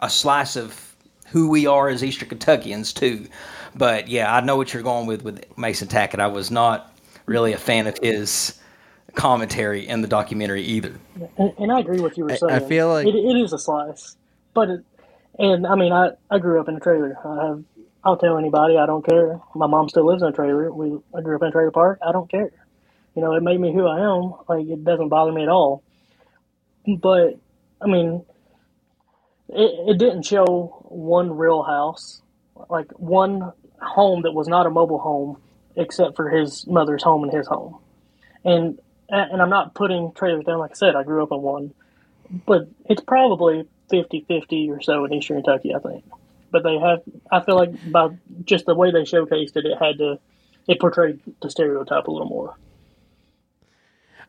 a 0.00 0.10
slice 0.10 0.56
of 0.56 0.96
who 1.28 1.48
we 1.48 1.66
are 1.66 1.88
as 1.88 2.02
Eastern 2.02 2.28
Kentuckians 2.28 2.92
too. 2.92 3.26
But 3.74 4.08
yeah, 4.08 4.34
I 4.34 4.40
know 4.40 4.56
what 4.56 4.72
you're 4.72 4.82
going 4.82 5.06
with 5.06 5.22
with 5.22 5.44
Mason 5.58 5.88
Tackett. 5.88 6.20
I 6.20 6.28
was 6.28 6.50
not 6.50 6.92
really 7.26 7.52
a 7.52 7.58
fan 7.58 7.86
of 7.86 7.98
his 7.98 8.58
commentary 9.14 9.86
in 9.86 10.02
the 10.02 10.08
documentary 10.08 10.62
either. 10.62 10.94
And, 11.38 11.52
and 11.58 11.72
I 11.72 11.80
agree 11.80 12.00
with 12.00 12.18
you 12.18 12.24
were 12.24 12.36
saying. 12.36 12.52
I 12.52 12.60
feel 12.60 12.88
like 12.88 13.06
it, 13.06 13.14
it 13.14 13.36
is 13.36 13.52
a 13.52 13.58
slice, 13.58 14.16
but 14.52 14.68
it, 14.70 14.80
and 15.38 15.66
I 15.66 15.74
mean, 15.74 15.92
I, 15.92 16.10
I 16.30 16.38
grew 16.38 16.60
up 16.60 16.68
in 16.68 16.76
a 16.76 16.80
trailer. 16.80 17.16
I 17.24 17.46
have, 17.46 17.64
I'll 18.04 18.16
tell 18.16 18.38
anybody, 18.38 18.76
I 18.76 18.86
don't 18.86 19.04
care. 19.04 19.40
My 19.54 19.66
mom 19.66 19.88
still 19.88 20.06
lives 20.06 20.22
in 20.22 20.28
a 20.28 20.32
trailer. 20.32 20.72
We, 20.72 20.98
I 21.16 21.20
grew 21.22 21.36
up 21.36 21.42
in 21.42 21.48
a 21.48 21.52
trailer 21.52 21.70
park. 21.70 21.98
I 22.06 22.12
don't 22.12 22.30
care. 22.30 22.50
You 23.16 23.22
know, 23.22 23.34
it 23.34 23.42
made 23.42 23.60
me 23.60 23.72
who 23.72 23.86
I 23.86 24.00
am. 24.00 24.34
Like, 24.48 24.66
it 24.66 24.84
doesn't 24.84 25.08
bother 25.08 25.32
me 25.32 25.42
at 25.42 25.48
all. 25.48 25.82
But, 26.86 27.38
I 27.80 27.86
mean, 27.86 28.24
it, 29.48 29.90
it 29.90 29.98
didn't 29.98 30.24
show 30.24 30.84
one 30.88 31.36
real 31.36 31.62
house, 31.62 32.20
like 32.68 32.90
one 32.92 33.52
home 33.84 34.22
that 34.22 34.32
was 34.32 34.48
not 34.48 34.66
a 34.66 34.70
mobile 34.70 34.98
home, 34.98 35.36
except 35.76 36.16
for 36.16 36.28
his 36.28 36.66
mother's 36.66 37.02
home 37.02 37.22
and 37.24 37.32
his 37.32 37.46
home. 37.46 37.78
And 38.44 38.78
and 39.08 39.40
I'm 39.42 39.50
not 39.50 39.74
putting 39.74 40.12
trailers 40.12 40.44
down. 40.44 40.58
Like 40.58 40.72
I 40.72 40.74
said, 40.74 40.96
I 40.96 41.02
grew 41.02 41.22
up 41.22 41.30
in 41.30 41.42
one, 41.42 41.74
but 42.46 42.68
it's 42.86 43.02
probably 43.02 43.68
50-50 43.92 44.70
or 44.70 44.80
so 44.80 45.04
in 45.04 45.12
Eastern 45.12 45.42
Kentucky, 45.42 45.74
I 45.74 45.78
think. 45.78 46.04
But 46.50 46.62
they 46.62 46.78
have, 46.78 47.02
I 47.30 47.40
feel 47.40 47.56
like 47.56 47.92
by 47.92 48.10
just 48.44 48.66
the 48.66 48.74
way 48.74 48.90
they 48.90 49.02
showcased 49.02 49.56
it, 49.56 49.66
it 49.66 49.78
had 49.78 49.98
to, 49.98 50.18
it 50.66 50.80
portrayed 50.80 51.20
the 51.42 51.50
stereotype 51.50 52.06
a 52.06 52.10
little 52.10 52.28
more. 52.28 52.56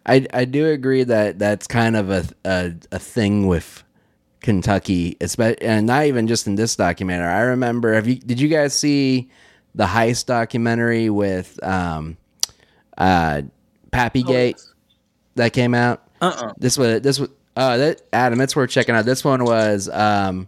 I 0.05 0.27
I 0.33 0.45
do 0.45 0.67
agree 0.67 1.03
that 1.03 1.39
that's 1.39 1.67
kind 1.67 1.95
of 1.95 2.09
a 2.11 2.25
a, 2.43 2.73
a 2.91 2.99
thing 2.99 3.47
with 3.47 3.83
Kentucky, 4.41 5.17
especially, 5.19 5.63
and 5.63 5.87
not 5.87 6.05
even 6.05 6.27
just 6.27 6.45
in 6.45 6.55
this 6.55 6.75
documentary. 6.75 7.27
I 7.27 7.41
remember, 7.41 7.93
have 7.93 8.07
you 8.07 8.15
did 8.15 8.39
you 8.39 8.47
guys 8.47 8.73
see 8.75 9.29
the 9.75 9.85
heist 9.85 10.25
documentary 10.25 11.09
with 11.09 11.61
um 11.63 12.17
uh 12.97 13.41
Pappy 13.91 14.23
Gate 14.23 14.57
oh, 14.59 14.73
that 15.35 15.53
came 15.53 15.73
out? 15.73 16.03
Uh 16.21 16.25
uh-uh. 16.25 16.47
uh 16.47 16.53
This 16.57 16.77
was 16.77 17.01
this 17.01 17.19
was 17.19 17.29
uh 17.55 17.77
that 17.77 18.01
Adam. 18.11 18.39
That's 18.39 18.55
worth 18.55 18.69
checking 18.69 18.95
out. 18.95 19.05
This 19.05 19.23
one 19.23 19.43
was 19.43 19.89
um 19.89 20.47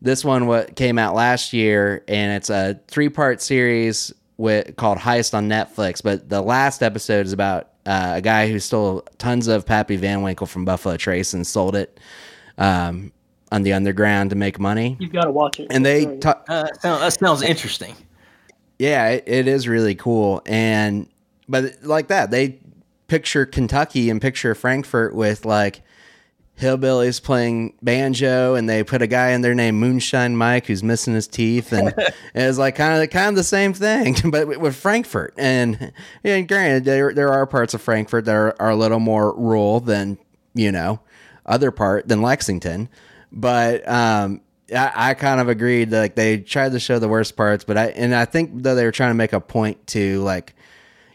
this 0.00 0.24
one 0.24 0.46
what 0.46 0.76
came 0.76 0.98
out 0.98 1.14
last 1.14 1.52
year, 1.52 2.04
and 2.08 2.32
it's 2.32 2.50
a 2.50 2.80
three 2.88 3.08
part 3.08 3.42
series 3.42 4.12
with 4.38 4.76
called 4.76 4.98
Heist 4.98 5.34
on 5.34 5.48
Netflix. 5.48 6.02
But 6.02 6.28
the 6.28 6.40
last 6.40 6.82
episode 6.82 7.26
is 7.26 7.32
about 7.32 7.68
uh, 7.86 8.12
a 8.14 8.20
guy 8.20 8.50
who 8.50 8.58
stole 8.58 9.02
tons 9.18 9.46
of 9.48 9.66
Pappy 9.66 9.96
Van 9.96 10.22
Winkle 10.22 10.46
from 10.46 10.64
Buffalo 10.64 10.96
Trace 10.96 11.34
and 11.34 11.46
sold 11.46 11.76
it. 11.76 12.00
Um, 12.56 13.12
on 13.52 13.62
the 13.62 13.72
underground 13.72 14.30
to 14.30 14.36
make 14.36 14.58
money. 14.58 14.96
You've 15.00 15.12
got 15.12 15.24
to 15.24 15.32
watch 15.32 15.58
it. 15.58 15.66
And 15.70 15.84
they 15.84 16.18
ta- 16.18 16.40
uh, 16.48 16.68
that 16.82 17.12
sounds 17.18 17.42
interesting. 17.42 17.96
Yeah, 18.80 19.08
it, 19.08 19.24
it 19.26 19.46
is 19.46 19.68
really 19.68 19.94
cool. 19.94 20.40
And 20.46 21.06
but 21.46 21.82
like 21.82 22.08
that, 22.08 22.30
they 22.30 22.60
picture 23.08 23.44
Kentucky 23.44 24.08
and 24.08 24.22
picture 24.22 24.54
Frankfurt 24.54 25.14
with 25.14 25.44
like 25.44 25.82
hillbillies 26.58 27.22
playing 27.22 27.74
banjo 27.82 28.54
and 28.54 28.70
they 28.70 28.82
put 28.82 29.02
a 29.02 29.06
guy 29.06 29.32
in 29.32 29.42
there 29.42 29.54
named 29.54 29.78
Moonshine 29.78 30.34
Mike 30.34 30.66
who's 30.66 30.82
missing 30.82 31.12
his 31.12 31.26
teeth 31.26 31.72
and 31.72 31.92
it's 32.34 32.56
like 32.56 32.74
kind 32.74 33.02
of 33.02 33.10
kind 33.10 33.28
of 33.28 33.34
the 33.34 33.44
same 33.44 33.74
thing 33.74 34.14
but 34.30 34.46
with 34.46 34.76
Frankfurt 34.76 35.32
and 35.38 35.92
yeah 36.22 36.40
granted 36.42 36.84
there 36.84 37.14
there 37.14 37.32
are 37.32 37.46
parts 37.46 37.72
of 37.72 37.80
Frankfurt 37.80 38.26
that 38.26 38.34
are, 38.34 38.54
are 38.60 38.70
a 38.70 38.76
little 38.76 39.00
more 39.00 39.34
rural 39.34 39.80
than 39.80 40.18
you 40.52 40.70
know 40.70 41.00
other 41.46 41.70
part 41.70 42.08
than 42.08 42.20
Lexington 42.20 42.90
but 43.32 43.86
um 43.88 44.42
I, 44.74 45.10
I 45.10 45.14
kind 45.14 45.40
of 45.40 45.48
agreed 45.48 45.90
like 45.90 46.14
they 46.14 46.38
tried 46.38 46.72
to 46.72 46.80
show 46.80 46.98
the 46.98 47.08
worst 47.08 47.36
parts 47.36 47.64
but 47.64 47.76
I 47.76 47.86
and 47.86 48.14
I 48.14 48.24
think 48.24 48.62
though 48.62 48.74
they 48.74 48.84
were 48.84 48.92
trying 48.92 49.10
to 49.10 49.14
make 49.14 49.32
a 49.32 49.40
point 49.40 49.86
to 49.88 50.20
like 50.22 50.54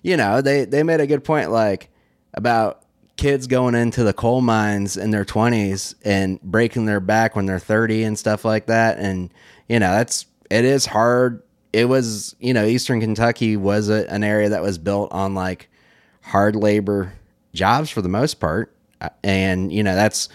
you 0.06 0.18
know, 0.18 0.39
they 0.39 0.66
they 0.66 0.84
made 0.84 0.99
a 0.99 1.08
good 1.08 1.24
point 1.24 1.49
like 1.49 1.89
about 2.36 2.84
kids 3.18 3.47
going 3.47 3.74
into 3.74 4.03
the 4.03 4.14
coal 4.14 4.39
mines 4.39 4.97
in 4.97 5.10
their 5.10 5.26
20s 5.26 5.95
and 6.03 6.39
breaking 6.43 6.86
their 6.86 6.99
back 6.99 7.36
when 7.36 7.47
they're 7.47 7.58
30 7.58 8.03
and 8.03 8.20
stuff 8.20 8.45
like 8.45 8.68
that 8.68 8.99
and 8.99 9.34
you 9.68 9.80
know, 9.80 9.89
that's 9.89 10.28
it 10.51 10.64
is 10.64 10.86
hard. 10.86 11.41
It 11.74 11.86
was, 11.86 12.36
you 12.39 12.53
know, 12.53 12.66
Eastern 12.66 13.01
Kentucky 13.01 13.58
was 13.58 13.89
a, 13.89 14.08
an 14.14 14.24
area 14.24 14.49
that 14.49 14.62
was 14.62 14.78
built 14.78 15.12
on 15.12 15.34
like 15.34 15.70
hard 16.22 16.56
labor 16.56 17.14
jobs 17.51 17.89
for 17.89 18.03
the 18.03 18.10
most 18.10 18.36
part. 18.36 18.74
Uh, 19.02 19.10
and 19.24 19.72
you 19.72 19.84
know 19.84 19.96
that's 19.96 20.30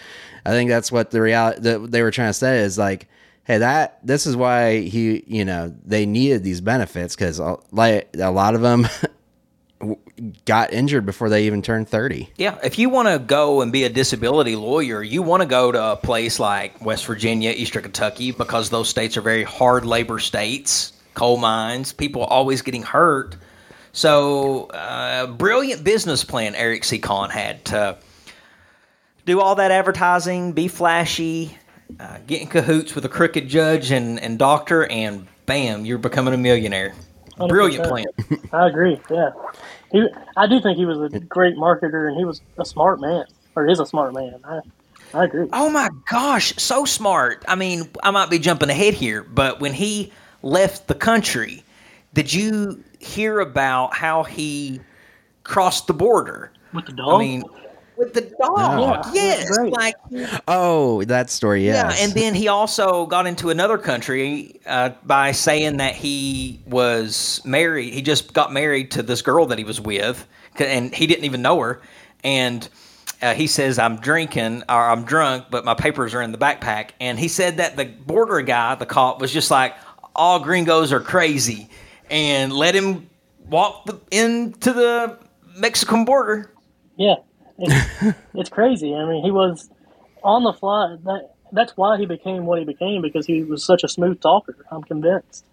I 0.45 0.51
think 0.51 0.71
that's 0.71 0.91
what 0.91 1.11
the 1.11 1.21
reality 1.21 1.61
that 1.63 1.91
they 1.91 2.03
were 2.03 2.11
trying 2.11 2.31
to 2.31 2.35
say 2.35 2.61
is 2.61 2.79
like 2.79 3.09
hey 3.45 3.59
that 3.59 3.99
this 4.05 4.27
is 4.27 4.37
why 4.37 4.81
he 4.81 5.25
you 5.27 5.45
know 5.45 5.75
they 5.85 6.07
needed 6.07 6.45
these 6.45 6.61
benefits 6.61 7.15
because 7.15 7.41
like 7.73 8.09
a 8.19 8.31
lot 8.31 8.55
of 8.55 8.61
them 8.61 8.87
got 10.45 10.73
injured 10.73 11.07
before 11.07 11.31
they 11.31 11.47
even 11.47 11.63
turned 11.63 11.89
30 11.89 12.31
yeah 12.37 12.59
if 12.63 12.79
you 12.79 12.91
want 12.91 13.09
to 13.09 13.19
go 13.19 13.63
and 13.63 13.73
be 13.73 13.85
a 13.85 13.89
disability 13.89 14.55
lawyer 14.55 15.03
you 15.03 15.23
want 15.23 15.41
to 15.41 15.49
go 15.49 15.73
to 15.73 15.83
a 15.93 15.97
place 15.97 16.39
like 16.39 16.85
west 16.85 17.07
virginia 17.07 17.51
eastern 17.57 17.83
kentucky 17.83 18.31
because 18.31 18.69
those 18.69 18.91
states 18.91 19.17
are 19.17 19.23
very 19.23 19.43
hard 19.43 19.87
labor 19.87 20.19
states 20.19 20.93
coal 21.15 21.37
mines 21.39 21.93
people 21.93 22.23
always 22.25 22.63
getting 22.63 22.83
hurt. 22.83 23.37
So 23.93 24.67
uh, 24.67 25.27
brilliant 25.27 25.83
business 25.83 26.23
plan 26.23 26.55
eric 26.55 26.85
c. 26.85 26.99
Conn 26.99 27.31
had 27.31 27.65
to 27.67 27.99
do 29.27 29.41
all 29.41 29.55
that 29.55 29.71
advertising 29.71 30.53
be 30.53 30.68
flashy 30.68 31.57
uh, 31.99 32.18
get 32.27 32.41
in 32.41 32.47
cahoots 32.47 32.95
with 32.95 33.05
a 33.05 33.09
crooked 33.09 33.49
judge 33.49 33.91
and, 33.91 34.21
and 34.21 34.39
doctor 34.39 34.91
and 34.91 35.27
bam 35.47 35.85
you're 35.85 35.99
becoming 35.99 36.35
a 36.35 36.39
millionaire 36.39 36.95
100%. 37.41 37.49
Brilliant 37.49 37.85
plan. 37.89 38.07
I 38.53 38.68
agree. 38.68 39.01
Yeah, 39.11 39.31
he. 39.91 40.07
I 40.37 40.47
do 40.47 40.61
think 40.61 40.77
he 40.77 40.85
was 40.85 41.12
a 41.12 41.21
great 41.21 41.57
marketer, 41.57 42.09
and 42.09 42.16
he 42.16 42.25
was 42.25 42.43
a 42.59 42.64
smart 42.64 43.01
man, 43.01 43.25
or 43.57 43.68
is 43.68 43.81
a 43.81 43.87
smart 43.87 44.12
man. 44.12 44.41
I, 44.45 44.61
I 45.14 45.25
agree. 45.25 45.49
Oh 45.53 45.71
my 45.71 45.89
gosh, 46.09 46.55
so 46.57 46.85
smart. 46.85 47.45
I 47.49 47.55
mean, 47.55 47.89
I 48.03 48.11
might 48.11 48.31
be 48.31 48.39
jumping 48.39 48.68
ahead 48.68 48.95
here, 48.95 49.23
but 49.23 49.61
when 49.61 49.73
he 49.73 50.12
left 50.43 50.87
the 50.87 50.95
country, 50.95 51.64
did 52.12 52.33
you 52.33 52.85
hear 52.99 53.41
about 53.41 53.95
how 53.95 54.23
he 54.23 54.81
crossed 55.45 55.87
the 55.87 55.95
border 55.95 56.53
with 56.75 56.87
the 56.87 56.93
dog? 56.93 57.14
I 57.14 57.18
mean, 57.18 57.43
with 58.01 58.15
the 58.15 58.23
dog. 58.23 59.07
Yeah, 59.13 59.23
yes, 59.23 59.59
like 59.71 59.95
oh, 60.49 61.05
that 61.05 61.31
story. 61.31 61.67
Yes. 61.67 61.99
Yeah, 61.99 62.05
and 62.05 62.15
then 62.15 62.35
he 62.35 62.49
also 62.49 63.07
got 63.07 63.27
into 63.27 63.51
another 63.51 63.79
country 63.79 64.59
uh, 64.67 64.91
by 65.05 65.33
saying 65.33 65.77
that 65.77 65.95
he 65.95 66.61
was 66.67 67.43
married. 67.45 67.93
He 67.93 68.03
just 68.03 68.33
got 68.33 68.53
married 68.53 68.91
to 68.93 69.03
this 69.03 69.23
girl 69.23 69.47
that 69.47 69.59
he 69.59 69.65
was 69.65 69.81
with, 69.81 70.27
and 70.59 70.93
he 70.95 71.07
didn't 71.07 71.25
even 71.27 71.43
know 71.43 71.61
her. 71.61 71.83
And 72.25 72.67
uh, 73.23 73.35
he 73.35 73.47
says, 73.47 73.79
"I'm 73.79 73.99
drinking 73.99 74.65
or 74.69 74.91
I'm 74.91 75.05
drunk, 75.05 75.47
but 75.51 75.65
my 75.65 75.75
papers 75.75 76.15
are 76.15 76.23
in 76.23 76.33
the 76.33 76.39
backpack." 76.39 76.91
And 77.01 77.19
he 77.19 77.29
said 77.29 77.59
that 77.59 77.77
the 77.77 77.85
border 77.85 78.41
guy, 78.41 78.75
the 78.75 78.87
cop, 78.87 79.21
was 79.21 79.33
just 79.33 79.51
like, 79.51 79.77
"All 80.17 80.41
gringos 80.41 80.93
are 80.93 81.01
crazy," 81.01 81.69
and 82.11 82.53
let 82.53 82.75
him 82.75 83.11
walk 83.49 83.85
the, 83.85 84.01
into 84.11 84.73
the 84.73 85.19
Mexican 85.57 86.07
border. 86.07 86.51
Yeah, 86.97 87.17
it's, 87.61 88.17
it's 88.35 88.51
crazy. 88.51 88.95
I 88.95 89.05
mean, 89.05 89.25
he 89.25 89.31
was 89.31 89.71
on 90.23 90.45
the 90.45 90.53
fly. 90.53 90.97
That 91.05 91.35
that's 91.53 91.77
why 91.77 91.99
he 91.99 92.07
became 92.07 92.47
what 92.47 92.59
he 92.59 92.65
became 92.65 93.03
because 93.03 93.27
he 93.27 93.43
was 93.43 93.65
such 93.65 93.85
a 93.85 93.89
smooth 93.89 94.21
talker. 94.21 94.57
I'm 94.71 94.83
convinced. 94.83 95.45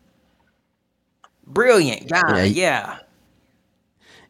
Brilliant 1.45 2.09
guy. 2.09 2.43
Yeah. 2.43 2.99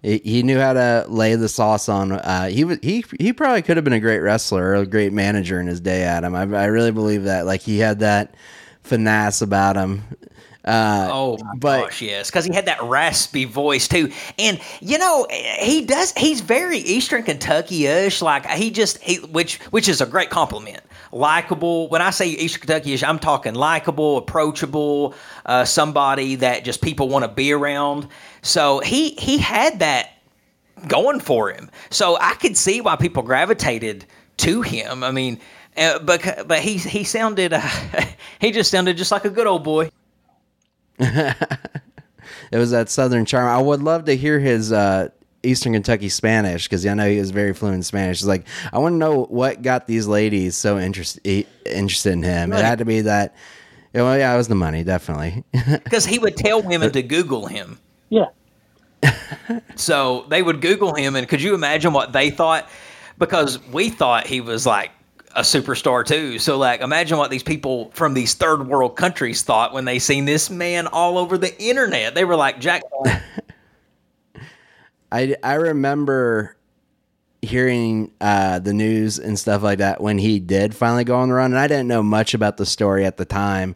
yeah. 0.03 0.17
He 0.23 0.43
knew 0.43 0.59
how 0.59 0.73
to 0.73 1.05
lay 1.09 1.36
the 1.36 1.49
sauce 1.49 1.89
on. 1.89 2.11
Uh, 2.11 2.47
he 2.47 2.63
was 2.63 2.78
he 2.82 3.03
he 3.19 3.34
probably 3.34 3.63
could 3.63 3.78
have 3.78 3.84
been 3.84 3.93
a 3.93 3.99
great 3.99 4.19
wrestler 4.19 4.69
or 4.69 4.75
a 4.75 4.86
great 4.86 5.11
manager 5.11 5.59
in 5.59 5.67
his 5.67 5.82
day. 5.82 6.03
Adam, 6.03 6.36
I, 6.36 6.41
I 6.41 6.65
really 6.65 6.91
believe 6.91 7.23
that. 7.23 7.45
Like 7.45 7.61
he 7.61 7.80
had 7.80 7.99
that 7.99 8.36
finesse 8.84 9.41
about 9.41 9.75
him. 9.75 10.03
Uh, 10.68 11.09
oh 11.13 11.38
but, 11.59 11.84
gosh, 11.84 12.01
yes, 12.01 12.30
because 12.30 12.43
he 12.43 12.53
had 12.53 12.65
that 12.65 12.84
raspy 12.84 13.45
voice 13.45 13.88
too, 13.88 14.11
and 14.38 14.59
you 14.82 14.97
know 14.97 15.26
he 15.32 15.86
does. 15.86 16.11
He's 16.18 16.41
very 16.41 16.80
Eastern 16.80 17.24
Kentucky-ish. 17.24 18.22
Like 18.22 18.45
he 18.47 18.70
just 18.70 18.97
he, 18.97 19.15
which 19.20 19.59
which 19.72 19.88
is 19.88 20.01
a 20.01 20.05
great 20.05 20.30
compliment. 20.30 20.82
Likable. 21.13 21.88
When 21.88 22.01
I 22.01 22.09
say 22.09 22.28
Eastern 22.28 22.59
Kentucky-ish, 22.59 23.01
I'm 23.01 23.18
talking 23.18 23.53
likable, 23.53 24.18
approachable, 24.18 25.15
uh, 25.45 25.63
somebody 25.63 26.36
that 26.36 26.65
just 26.65 26.82
people 26.82 27.07
want 27.07 27.24
to 27.24 27.30
be 27.30 27.53
around. 27.53 28.09
So 28.41 28.80
he 28.80 29.11
he 29.11 29.38
had 29.38 29.80
that 29.80 30.09
going 30.89 31.22
for 31.22 31.49
him. 31.49 31.72
So 31.91 32.18
I 32.20 32.34
could 32.34 32.57
see 32.57 32.82
why 32.82 32.97
people 32.97 33.24
gravitated 33.24 34.03
to 34.38 34.63
him. 34.63 35.01
I 35.01 35.11
mean, 35.11 35.39
uh, 35.78 35.99
but 35.99 36.45
but 36.45 36.59
he 36.59 36.78
he 36.78 37.05
sounded 37.05 37.53
uh, 37.53 37.61
he 38.41 38.51
just 38.51 38.70
sounded 38.70 38.97
just 38.97 39.13
like 39.13 39.24
a 39.24 39.30
good 39.30 39.47
old 39.47 39.63
boy. 39.63 39.89
it 40.99 42.57
was 42.57 42.71
that 42.71 42.89
southern 42.89 43.25
charm. 43.25 43.47
I 43.47 43.61
would 43.61 43.81
love 43.81 44.05
to 44.05 44.15
hear 44.15 44.39
his 44.39 44.71
uh, 44.71 45.09
Eastern 45.43 45.73
Kentucky 45.73 46.09
Spanish 46.09 46.65
because 46.65 46.85
I 46.85 46.93
know 46.93 47.09
he 47.09 47.19
was 47.19 47.31
very 47.31 47.53
fluent 47.53 47.75
in 47.75 47.83
Spanish. 47.83 48.17
It's 48.17 48.27
like 48.27 48.47
I 48.73 48.79
want 48.79 48.93
to 48.93 48.97
know 48.97 49.25
what 49.25 49.61
got 49.61 49.87
these 49.87 50.07
ladies 50.07 50.55
so 50.55 50.77
interested 50.79 51.47
interested 51.65 52.13
in 52.13 52.23
him. 52.23 52.53
It 52.53 52.63
had 52.63 52.79
to 52.79 52.85
be 52.85 53.01
that. 53.01 53.35
Well, 53.93 54.17
yeah, 54.17 54.33
it 54.33 54.37
was 54.37 54.47
the 54.47 54.55
money, 54.55 54.83
definitely. 54.83 55.43
Because 55.83 56.05
he 56.05 56.19
would 56.19 56.37
tell 56.37 56.61
women 56.61 56.91
to 56.91 57.01
Google 57.01 57.47
him. 57.47 57.79
Yeah. 58.09 58.25
so 59.75 60.25
they 60.29 60.43
would 60.43 60.61
Google 60.61 60.93
him, 60.93 61.15
and 61.15 61.27
could 61.27 61.41
you 61.41 61.55
imagine 61.55 61.93
what 61.93 62.11
they 62.13 62.29
thought? 62.29 62.69
Because 63.17 63.63
we 63.67 63.89
thought 63.89 64.27
he 64.27 64.41
was 64.41 64.65
like 64.65 64.91
a 65.38 65.41
superstar 65.41 66.03
too. 66.05 66.39
So 66.39 66.57
like 66.57 66.81
imagine 66.81 67.17
what 67.17 67.29
these 67.29 67.43
people 67.43 67.91
from 67.91 68.15
these 68.15 68.33
third 68.33 68.67
world 68.67 68.97
countries 68.97 69.43
thought 69.43 69.71
when 69.71 69.85
they 69.85 69.99
seen 69.99 70.25
this 70.25 70.49
man 70.49 70.88
all 70.88 71.17
over 71.17 71.38
the 71.38 71.57
internet. 71.61 72.15
They 72.15 72.25
were 72.25 72.35
like 72.35 72.59
Jack 72.59 72.81
I 75.11 75.35
I 75.43 75.53
remember 75.53 76.57
hearing 77.43 78.11
uh, 78.19 78.57
the 78.59 78.73
news 78.73 79.19
and 79.19 79.38
stuff 79.38 79.61
like 79.61 79.77
that 79.77 80.01
when 80.01 80.17
he 80.17 80.39
did 80.39 80.75
finally 80.75 81.03
go 81.03 81.15
on 81.17 81.29
the 81.29 81.35
run 81.35 81.51
and 81.51 81.59
I 81.59 81.67
didn't 81.67 81.88
know 81.88 82.01
much 82.01 82.33
about 82.33 82.57
the 82.57 82.65
story 82.65 83.05
at 83.05 83.17
the 83.17 83.25
time. 83.25 83.75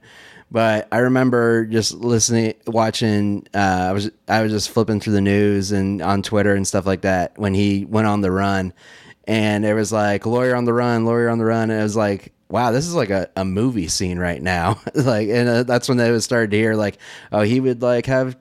But 0.49 0.89
I 0.91 0.97
remember 0.97 1.66
just 1.66 1.93
listening, 1.93 2.55
watching. 2.68 3.47
Uh, 3.53 3.88
I 3.89 3.91
was 3.93 4.12
I 4.28 4.41
was 4.41 4.51
just 4.51 4.72
flipping 4.72 4.99
through 4.99 5.14
the 5.14 5.22
news 5.22 5.72
and 5.72 6.01
on 6.01 6.24
Twitter 6.24 6.53
and 6.53 6.68
stuff 6.68 6.86
like 6.86 7.01
that 7.01 7.38
when 7.38 7.53
he 7.53 7.86
went 7.86 8.07
on 8.07 8.20
the 8.20 8.32
run, 8.32 8.74
and 9.32 9.63
it 9.63 9.73
was 9.73 9.93
like 9.93 10.25
lawyer 10.25 10.57
on 10.57 10.65
the 10.65 10.73
run, 10.73 11.05
lawyer 11.05 11.29
on 11.29 11.38
the 11.38 11.45
run, 11.45 11.71
and 11.71 11.79
it 11.79 11.84
was 11.84 11.95
like, 11.95 12.34
wow, 12.49 12.71
this 12.71 12.86
is 12.86 12.93
like 12.93 13.09
a, 13.09 13.29
a 13.38 13.45
movie 13.45 13.88
scene 13.88 14.19
right 14.19 14.41
now. 14.41 14.82
like, 14.93 15.29
and 15.29 15.47
uh, 15.47 15.63
that's 15.63 15.88
when 15.88 15.97
they 15.97 16.19
started 16.19 16.51
to 16.51 16.57
hear 16.57 16.75
like, 16.75 16.97
oh, 17.32 17.39
he 17.39 17.61
would 17.61 17.82
like 17.82 18.07
have 18.07 18.36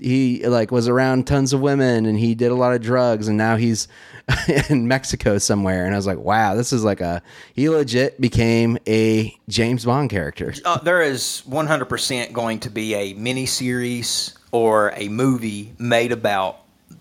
he 0.00 0.46
like 0.46 0.70
was 0.70 0.86
around 0.86 1.26
tons 1.26 1.52
of 1.52 1.60
women 1.60 2.06
and 2.06 2.16
he 2.16 2.34
did 2.36 2.52
a 2.52 2.54
lot 2.54 2.72
of 2.72 2.80
drugs 2.80 3.26
and 3.26 3.36
now 3.36 3.56
he's 3.56 3.86
in 4.70 4.88
Mexico 4.88 5.36
somewhere 5.36 5.84
and 5.84 5.92
I 5.92 5.98
was 5.98 6.06
like 6.06 6.16
wow 6.16 6.54
this 6.54 6.72
is 6.72 6.82
like 6.82 7.02
a 7.02 7.20
he 7.52 7.68
legit 7.68 8.18
became 8.18 8.78
a 8.86 9.38
James 9.50 9.84
Bond 9.84 10.08
character. 10.08 10.54
Uh, 10.64 10.78
there 10.78 11.02
is 11.02 11.42
100% 11.46 12.32
going 12.32 12.60
to 12.60 12.70
be 12.70 12.94
a 12.94 13.12
mini 13.12 13.44
series 13.44 14.38
or 14.52 14.94
a 14.96 15.08
movie 15.10 15.74
made 15.78 16.12
about 16.12 16.60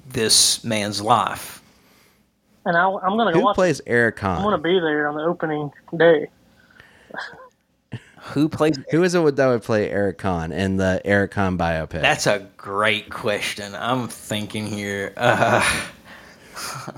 this 0.09 0.61
man's 0.65 0.99
life 1.01 1.58
and 2.69 2.77
I, 2.77 2.87
am 2.87 3.17
gonna 3.17 3.33
go 3.33 3.39
Who 3.39 3.45
watch 3.45 3.55
plays 3.55 3.79
it. 3.79 3.85
Eric 3.87 4.17
Conn? 4.17 4.37
I'm 4.37 4.43
gonna 4.43 4.59
be 4.59 4.79
there 4.79 5.07
on 5.07 5.15
the 5.15 5.23
opening 5.23 5.71
day. 5.97 6.27
Who 8.21 8.47
plays? 8.47 8.77
Who 8.91 9.03
is 9.03 9.15
it 9.15 9.35
that 9.35 9.47
would 9.47 9.63
play 9.63 9.89
Eric 9.89 10.19
Conn 10.19 10.51
in 10.51 10.77
the 10.77 11.01
Eric 11.03 11.31
Conn 11.31 11.57
biopic? 11.57 12.01
That's 12.01 12.27
a 12.27 12.47
great 12.57 13.09
question. 13.09 13.73
I'm 13.73 14.07
thinking 14.07 14.67
here. 14.67 15.13
Uh, 15.17 15.63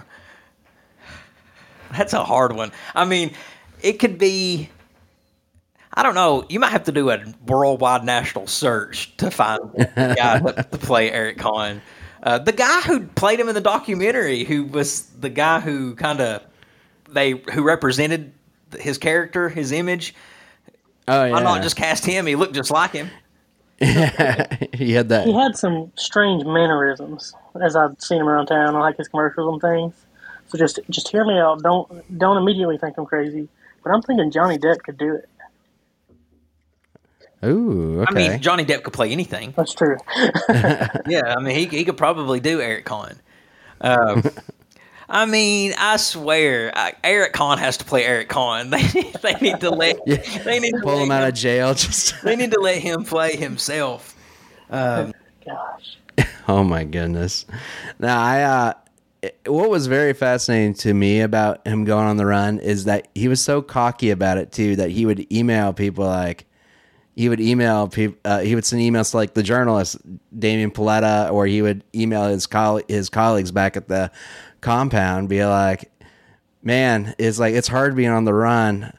that's 1.92 2.14
a 2.14 2.24
hard 2.24 2.54
one. 2.54 2.74
I 2.94 3.06
mean, 3.06 3.34
it 3.82 3.94
could 3.94 4.18
be. 4.18 4.70
I 5.94 6.04
don't 6.04 6.16
know. 6.16 6.46
You 6.50 6.60
might 6.60 6.72
have 6.72 6.86
to 6.86 6.92
do 6.92 7.10
a 7.12 7.22
worldwide 7.48 8.04
national 8.04 8.48
search 8.48 9.16
to 9.18 9.32
find 9.32 9.60
the 9.74 10.16
guy 10.18 10.40
to 10.40 10.78
play 10.78 11.12
Eric 11.12 11.38
Conn. 11.38 11.82
Uh, 12.24 12.38
the 12.38 12.52
guy 12.52 12.82
who 12.82 13.02
played 13.02 13.40
him 13.40 13.50
in 13.50 13.56
the 13.56 13.62
documentary, 13.62 14.44
who 14.44 14.66
was 14.66 15.04
the 15.08 15.30
guy 15.30 15.60
who 15.60 15.96
kind 15.96 16.22
of 16.22 16.44
they 17.10 17.32
who 17.54 17.64
represented 17.64 18.32
his 18.80 18.98
character, 18.98 19.50
his 19.50 19.72
image. 19.72 20.14
Oh 21.08 21.26
yeah. 21.26 21.32
Why 21.34 21.44
not 21.44 21.64
just 21.64 21.76
cast 21.76 22.06
him? 22.06 22.28
He 22.28 22.36
looked 22.36 22.54
just 22.54 22.72
like 22.72 22.92
him. 22.92 23.10
he 23.80 24.94
had 24.94 25.10
that. 25.10 25.24
He 25.26 25.34
had 25.34 25.58
some 25.58 25.92
strange 25.96 26.46
mannerisms 26.46 27.34
as 27.60 27.76
I've 27.76 28.00
seen 28.00 28.22
him 28.22 28.30
around 28.30 28.46
town. 28.46 28.76
I 28.76 28.80
like 28.80 28.98
his 28.98 29.08
commercials 29.08 29.54
and 29.54 29.62
things. 29.62 29.94
So 30.48 30.58
just 30.58 30.80
just 30.90 31.08
hear 31.08 31.26
me 31.26 31.40
out. 31.40 31.64
Don't 31.64 32.20
don't 32.20 32.38
immediately 32.38 32.78
think 32.78 32.98
I'm 32.98 33.06
crazy, 33.08 33.50
but 33.84 33.92
I'm 33.92 34.04
thinking 34.04 34.30
Johnny 34.30 34.60
Depp 34.60 34.84
could 34.84 34.98
do 34.98 35.16
it. 35.16 35.28
Ooh, 37.44 38.02
okay. 38.02 38.08
I 38.10 38.14
mean, 38.14 38.42
Johnny 38.42 38.66
Depp 38.66 38.84
could 38.84 38.94
play 38.94 39.12
anything. 39.12 39.54
That's 39.58 39.74
true. 39.74 39.98
yeah, 41.08 41.34
I 41.36 41.40
mean, 41.40 41.56
he 41.56 41.66
he 41.66 41.84
could 41.84 41.98
probably 41.98 42.40
do 42.40 42.62
Eric 42.62 42.86
Conn. 42.86 43.20
Um, 43.82 44.24
I 45.10 45.26
mean, 45.26 45.74
I 45.78 45.98
swear, 45.98 46.72
uh, 46.74 46.92
Eric 47.04 47.34
Conn 47.34 47.58
has 47.58 47.78
to 47.78 47.86
play 47.86 48.06
Eric 48.06 48.30
Conn. 48.30 48.70
They 48.72 48.84
they 49.22 49.34
need 49.42 49.60
to 49.62 49.72
let 49.72 50.00
yeah. 50.06 50.18
they 50.44 50.60
need 50.60 50.72
to 50.72 50.82
pull 50.82 51.00
him 51.00 51.12
out 51.12 51.24
him, 51.24 51.30
of 51.30 51.34
jail. 51.34 51.74
Just 51.74 52.22
they 52.24 52.36
need 52.36 52.52
to 52.52 52.60
let 52.60 52.78
him 52.78 53.04
play 53.04 53.36
himself. 53.36 54.16
Um, 54.70 55.14
Gosh. 55.46 55.98
Oh 56.48 56.64
my 56.64 56.84
goodness! 56.84 57.46
Now 58.00 58.22
I 58.22 58.42
uh, 58.42 58.74
what 59.46 59.70
was 59.70 59.88
very 59.88 60.14
fascinating 60.14 60.74
to 60.76 60.94
me 60.94 61.22
about 61.22 61.66
him 61.68 61.86
going 61.86 62.08
on 62.08 62.18
the 62.18 62.26
run 62.26 62.60
is 62.60 62.86
that 62.86 63.08
he 63.14 63.28
was 63.28 63.42
so 63.42 63.62
cocky 63.62 64.10
about 64.10 64.38
it 64.38 64.52
too 64.52 64.76
that 64.78 64.90
he 64.90 65.06
would 65.06 65.32
email 65.32 65.74
people 65.74 66.06
like 66.06 66.46
he 67.16 67.30
would 67.30 67.40
email 67.42 67.88
people 67.88 68.18
uh, 68.26 68.40
he 68.40 68.56
would 68.56 68.66
send 68.66 68.82
emails 68.82 69.12
to 69.12 69.18
like 69.18 69.34
the 69.34 69.44
journalist 69.44 69.98
Damian 70.38 70.72
Paletta 70.72 71.32
or 71.32 71.46
he 71.46 71.62
would 71.62 71.84
email 71.94 72.26
his 72.28 72.48
coll- 72.48 72.82
his 72.88 73.10
colleagues 73.10 73.52
back 73.52 73.76
at 73.78 73.88
the 73.88 74.12
compound 74.62 75.28
be 75.30 75.44
like 75.46 75.92
man 76.64 77.14
it's 77.18 77.40
like 77.40 77.54
it's 77.54 77.68
hard 77.68 77.96
being 77.96 78.10
on 78.10 78.26
the 78.26 78.34
run. 78.34 78.94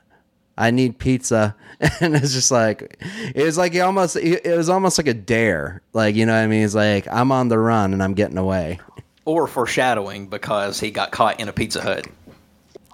I 0.56 0.70
need 0.70 0.98
pizza. 0.98 1.56
And 2.00 2.14
it's 2.14 2.32
just 2.32 2.52
like 2.52 2.96
it 3.34 3.42
was 3.42 3.58
like 3.58 3.72
he 3.72 3.80
almost 3.80 4.14
it 4.14 4.56
was 4.56 4.68
almost 4.68 4.98
like 4.98 5.08
a 5.08 5.14
dare. 5.14 5.82
Like 5.92 6.14
you 6.14 6.26
know 6.26 6.32
what 6.32 6.44
I 6.44 6.46
mean? 6.46 6.62
It's 6.64 6.76
like 6.76 7.08
I'm 7.10 7.32
on 7.32 7.48
the 7.48 7.58
run 7.58 7.92
and 7.92 8.00
I'm 8.00 8.14
getting 8.14 8.38
away. 8.38 8.78
Or 9.24 9.48
foreshadowing 9.48 10.28
because 10.28 10.78
he 10.78 10.92
got 10.92 11.10
caught 11.10 11.40
in 11.40 11.48
a 11.48 11.52
Pizza 11.52 11.80
Hut. 11.80 12.06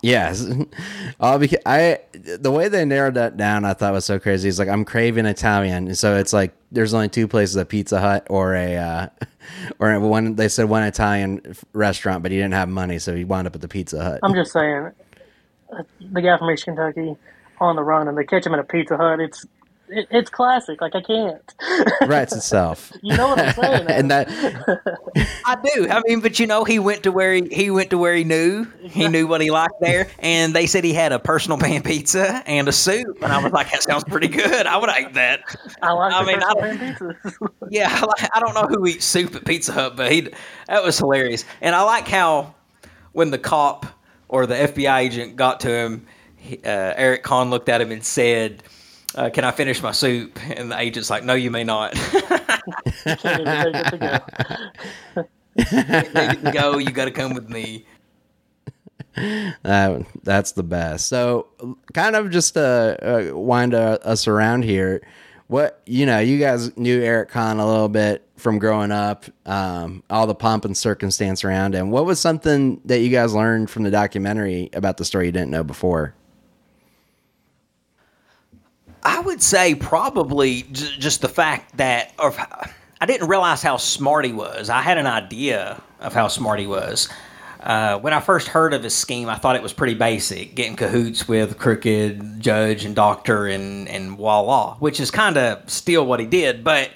Yes, 0.03 0.47
uh, 1.21 1.39
because 1.39 1.59
I 1.67 2.01
the 2.13 2.51
way 2.51 2.69
they 2.69 2.85
narrowed 2.85 3.15
that 3.15 3.37
down, 3.37 3.65
I 3.65 3.75
thought 3.75 3.93
was 3.93 4.05
so 4.05 4.19
crazy. 4.19 4.49
It's 4.49 4.59
like 4.59 4.69
I'm 4.69 4.85
craving 4.85 5.27
Italian, 5.27 5.89
and 5.89 5.99
so 5.99 6.17
it's 6.17 6.33
like 6.33 6.55
there's 6.71 6.95
only 6.95 7.09
two 7.09 7.27
places: 7.27 7.57
a 7.57 7.65
Pizza 7.65 8.01
Hut 8.01 8.27
or 8.31 8.55
a 8.55 8.77
uh, 8.77 9.09
or 9.79 9.99
one. 10.01 10.37
They 10.37 10.49
said 10.49 10.69
one 10.69 10.83
Italian 10.83 11.57
restaurant, 11.73 12.23
but 12.23 12.33
he 12.33 12.39
didn't 12.39 12.55
have 12.55 12.69
money, 12.69 12.99
so 12.99 13.15
he 13.15 13.25
wound 13.25 13.47
up 13.47 13.55
at 13.55 13.61
the 13.61 13.69
Pizza 13.69 14.03
Hut. 14.03 14.21
I'm 14.23 14.35
just 14.35 14.53
saying, 14.53 14.93
uh, 15.73 15.83
the 16.01 16.23
guy 16.23 16.39
from 16.39 16.51
East 16.51 16.65
Kentucky 16.65 17.17
on 17.61 17.77
the 17.77 17.83
run, 17.83 18.09
and 18.09 18.17
they 18.17 18.25
catch 18.25 18.47
him 18.47 18.55
in 18.55 18.61
a 18.61 18.65
Pizza 18.65 18.97
Hut. 18.97 19.21
It's 19.21 19.47
it, 19.91 20.09
it's 20.11 20.31
classic. 20.31 20.81
Like 20.81 20.95
I 20.95 21.03
can't. 21.03 21.55
Writes 22.07 22.35
itself. 22.35 22.93
you 23.03 23.17
know 23.17 23.29
what 23.29 23.39
I'm 23.41 23.55
saying? 23.55 23.87
and 23.89 24.11
that 24.11 24.29
I 25.45 25.57
do. 25.57 25.89
I 25.89 26.03
mean, 26.07 26.21
but 26.21 26.39
you 26.39 26.47
know, 26.47 26.65
he 26.65 26.79
went 26.79 27.03
to 27.05 27.13
where 27.13 27.35
he, 27.35 27.49
he 27.51 27.71
went 27.71 27.91
to 27.91 27.99
where 27.99 28.15
he 28.15 28.25
knew 28.25 28.67
he 28.83 29.09
knew 29.09 29.27
what 29.27 29.41
he 29.41 29.51
liked 29.51 29.81
there, 29.81 30.09
and 30.19 30.55
they 30.55 30.67
said 30.67 30.85
he 30.85 30.93
had 30.93 31.13
a 31.13 31.19
personal 31.19 31.59
pan 31.59 31.83
pizza 31.83 32.43
and 32.47 32.69
a 32.69 32.73
soup, 32.73 33.23
and 33.23 33.33
I 33.33 33.43
was 33.43 33.53
like, 33.53 33.71
that 33.71 33.83
sounds 33.83 34.05
pretty 34.05 34.29
good. 34.29 34.67
I 34.67 34.77
would 34.77 34.91
eat 34.99 35.15
that. 35.15 35.41
I 35.83 35.93
like. 35.93 36.13
I 36.13 36.21
the 36.21 36.27
mean, 36.27 36.43
I 36.43 36.55
personal 36.55 36.79
pan 36.79 36.95
pizzas. 36.95 37.49
Yeah, 37.71 37.89
I, 37.91 38.01
like, 38.01 38.31
I 38.35 38.41
don't 38.41 38.55
know 38.55 38.67
who 38.67 38.87
eats 38.87 39.05
soup 39.05 39.35
at 39.35 39.45
Pizza 39.45 39.73
Hut, 39.73 39.97
but 39.97 40.11
he 40.11 40.29
that 40.69 40.83
was 40.83 40.97
hilarious. 40.99 41.45
And 41.61 41.75
I 41.75 41.83
like 41.83 42.09
how 42.09 42.55
when 43.13 43.31
the 43.31 43.39
cop 43.39 43.87
or 44.29 44.47
the 44.47 44.55
FBI 44.55 44.99
agent 45.01 45.37
got 45.37 45.61
to 45.61 45.71
him, 45.71 46.07
he, 46.37 46.57
uh, 46.59 46.95
Eric 46.97 47.23
Conn 47.23 47.51
looked 47.51 47.69
at 47.69 47.81
him 47.81 47.91
and 47.91 48.05
said, 48.05 48.63
uh, 49.19 49.31
"Can 49.31 49.45
I 49.45 49.51
finish 49.51 49.83
my 49.83 49.93
soup?" 49.93 50.39
And 50.57 50.71
the 50.71 50.79
agent's 50.79 51.11
like, 51.11 51.25
"No, 51.25 51.35
you 51.35 51.51
may 51.51 51.65
not. 51.65 51.95
To 55.59 56.51
go. 56.53 56.79
You 56.79 56.91
got 56.91 57.07
to 57.07 57.11
come 57.11 57.35
with 57.35 57.49
me." 57.49 57.85
Uh, 59.65 60.01
that's 60.23 60.53
the 60.53 60.63
best. 60.63 61.09
So, 61.09 61.49
kind 61.93 62.15
of 62.15 62.31
just 62.31 62.55
to 62.55 63.33
uh, 63.33 63.37
wind 63.37 63.75
uh, 63.75 63.99
us 64.03 64.29
around 64.29 64.63
here, 64.63 65.03
what 65.49 65.83
you 65.87 66.07
know, 66.07 66.21
you 66.21 66.39
guys 66.39 66.77
knew 66.77 67.03
Eric 67.03 67.31
Conn 67.31 67.59
a 67.59 67.67
little 67.67 67.89
bit 67.89 68.25
from 68.37 68.59
growing 68.61 68.93
up, 68.93 69.25
um, 69.47 70.05
all 70.11 70.27
the 70.27 70.35
pomp 70.35 70.65
and 70.65 70.77
circumstance 70.77 71.43
around 71.43 71.75
him. 71.75 71.91
What 71.91 72.05
was 72.07 72.21
something 72.21 72.81
that 72.85 73.01
you 73.01 73.09
guys 73.11 73.35
learned 73.35 73.71
from 73.71 73.83
the 73.83 73.91
documentary 73.91 74.71
about 74.73 74.99
the 74.99 75.05
story 75.05 75.27
you 75.27 75.33
didn't 75.33 75.51
know 75.51 75.65
before? 75.65 76.15
I 79.09 79.21
would 79.21 79.43
say 79.43 79.75
probably 79.75 80.65
j- 80.65 80.97
just 80.99 81.23
the 81.23 81.31
fact 81.31 81.79
that, 81.79 82.13
or 82.19 82.35
I 83.01 83.07
didn't 83.07 83.29
realize 83.29 83.63
how 83.63 83.79
smart 83.79 84.27
he 84.27 84.33
was. 84.33 84.69
I 84.69 84.83
had 84.83 84.99
an 84.99 85.07
idea 85.07 85.81
of 86.01 86.13
how 86.13 86.29
smart 86.29 86.61
he 86.61 86.67
was. 86.67 87.09
Uh, 87.61 87.99
when 88.01 88.13
I 88.13 88.21
first 88.21 88.49
heard 88.49 88.75
of 88.75 88.83
his 88.83 88.95
scheme, 88.95 89.31
I 89.31 89.37
thought 89.37 89.57
it 89.57 89.63
was 89.63 89.73
pretty 89.73 89.95
basic, 89.95 90.55
getting 90.55 90.77
cahoots 90.77 91.27
with 91.27 91.59
crooked 91.59 92.39
judge 92.41 92.85
and 92.85 92.95
doctor 92.95 93.47
and 93.47 93.89
and 93.89 94.11
voila, 94.19 94.75
which 94.75 95.01
is 95.01 95.11
kind 95.11 95.39
of 95.39 95.69
still 95.71 96.05
what 96.05 96.21
he 96.21 96.27
did. 96.27 96.63
But 96.63 96.91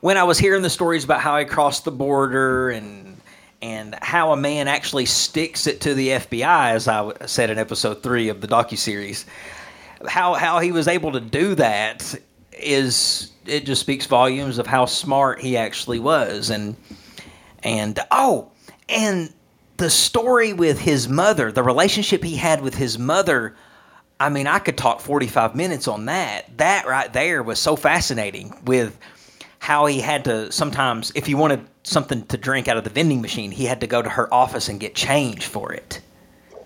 when 0.00 0.16
I 0.18 0.24
was 0.24 0.38
hearing 0.38 0.62
the 0.62 0.70
stories 0.70 1.04
about 1.04 1.20
how 1.20 1.38
he 1.38 1.44
crossed 1.44 1.84
the 1.84 1.92
border 1.92 2.70
and 2.70 3.16
and 3.62 3.96
how 4.02 4.32
a 4.32 4.36
man 4.36 4.66
actually 4.66 5.06
sticks 5.06 5.68
it 5.68 5.80
to 5.82 5.94
the 5.94 6.08
FBI, 6.08 6.72
as 6.72 6.88
I 6.88 7.12
said 7.26 7.48
in 7.48 7.58
episode 7.58 8.02
three 8.02 8.28
of 8.28 8.40
the 8.40 8.48
docu 8.48 8.76
series, 8.76 9.24
how 10.06 10.34
how 10.34 10.58
he 10.60 10.72
was 10.72 10.88
able 10.88 11.12
to 11.12 11.20
do 11.20 11.54
that 11.54 12.14
is 12.52 13.32
it 13.46 13.66
just 13.66 13.80
speaks 13.80 14.06
volumes 14.06 14.58
of 14.58 14.66
how 14.66 14.86
smart 14.86 15.40
he 15.40 15.56
actually 15.56 15.98
was. 15.98 16.50
And 16.50 16.76
and 17.62 17.98
oh 18.10 18.50
and 18.88 19.32
the 19.76 19.90
story 19.90 20.52
with 20.52 20.78
his 20.78 21.08
mother 21.08 21.50
the 21.50 21.62
relationship 21.62 22.22
he 22.22 22.36
had 22.36 22.60
with 22.60 22.74
his 22.74 22.98
mother 22.98 23.56
i 24.20 24.28
mean 24.28 24.46
i 24.46 24.58
could 24.58 24.76
talk 24.76 25.00
45 25.00 25.54
minutes 25.54 25.88
on 25.88 26.06
that. 26.06 26.56
That 26.58 26.86
right 26.86 27.12
there 27.12 27.42
was 27.42 27.58
so 27.58 27.76
fascinating 27.76 28.54
with 28.64 28.98
how 29.58 29.86
he 29.86 30.00
had 30.00 30.24
to 30.26 30.52
sometimes 30.52 31.10
if 31.14 31.26
he 31.26 31.34
wanted 31.34 31.66
something 31.84 32.24
to 32.26 32.36
drink 32.36 32.68
out 32.68 32.76
of 32.76 32.84
the 32.84 32.90
vending 32.90 33.22
machine 33.22 33.50
he 33.50 33.64
had 33.64 33.80
to 33.80 33.86
go 33.86 34.02
to 34.02 34.10
her 34.10 34.32
office 34.32 34.68
and 34.68 34.78
get 34.78 34.94
change 34.94 35.46
for 35.46 35.72
it. 35.72 36.00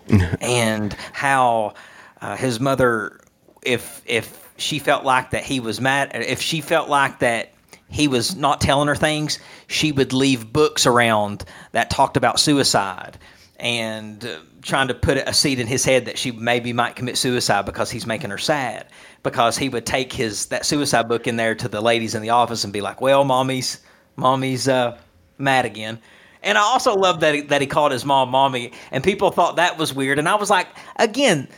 And 0.41 0.95
how 1.12 1.74
uh, 2.20 2.36
his 2.36 2.61
mother, 2.61 3.20
if 3.68 4.02
if 4.06 4.48
she 4.56 4.78
felt 4.78 5.04
like 5.04 5.30
that 5.30 5.44
he 5.44 5.60
was 5.60 5.80
mad, 5.80 6.10
if 6.14 6.40
she 6.40 6.60
felt 6.60 6.88
like 6.88 7.20
that 7.20 7.52
he 7.90 8.08
was 8.08 8.34
not 8.34 8.60
telling 8.60 8.88
her 8.88 8.96
things, 8.96 9.38
she 9.66 9.92
would 9.92 10.12
leave 10.12 10.52
books 10.52 10.86
around 10.86 11.44
that 11.72 11.90
talked 11.90 12.16
about 12.16 12.40
suicide 12.40 13.18
and 13.60 14.24
uh, 14.24 14.38
trying 14.62 14.88
to 14.88 14.94
put 14.94 15.16
a 15.16 15.32
seed 15.32 15.60
in 15.60 15.66
his 15.66 15.84
head 15.84 16.04
that 16.06 16.18
she 16.18 16.30
maybe 16.32 16.72
might 16.72 16.96
commit 16.96 17.16
suicide 17.16 17.66
because 17.66 17.90
he's 17.90 18.06
making 18.06 18.30
her 18.30 18.38
sad. 18.38 18.86
Because 19.22 19.58
he 19.58 19.68
would 19.68 19.84
take 19.84 20.12
his 20.12 20.46
that 20.46 20.64
suicide 20.64 21.08
book 21.08 21.26
in 21.26 21.36
there 21.36 21.54
to 21.54 21.68
the 21.68 21.80
ladies 21.80 22.14
in 22.14 22.22
the 22.22 22.30
office 22.30 22.64
and 22.64 22.72
be 22.72 22.80
like, 22.80 23.00
"Well, 23.00 23.24
mommy's 23.24 23.80
mommy's 24.16 24.66
uh, 24.66 24.96
mad 25.38 25.66
again." 25.66 26.00
And 26.42 26.56
I 26.56 26.62
also 26.62 26.94
love 26.94 27.20
that 27.20 27.34
he, 27.34 27.40
that 27.42 27.60
he 27.60 27.66
called 27.66 27.92
his 27.92 28.04
mom 28.04 28.30
mommy, 28.30 28.72
and 28.92 29.02
people 29.02 29.30
thought 29.30 29.56
that 29.56 29.76
was 29.76 29.92
weird. 29.92 30.18
And 30.18 30.28
I 30.28 30.36
was 30.36 30.50
like, 30.50 30.68
again, 30.96 31.48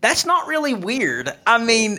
that's 0.00 0.26
not 0.26 0.46
really 0.46 0.74
weird. 0.74 1.32
I 1.46 1.62
mean, 1.62 1.98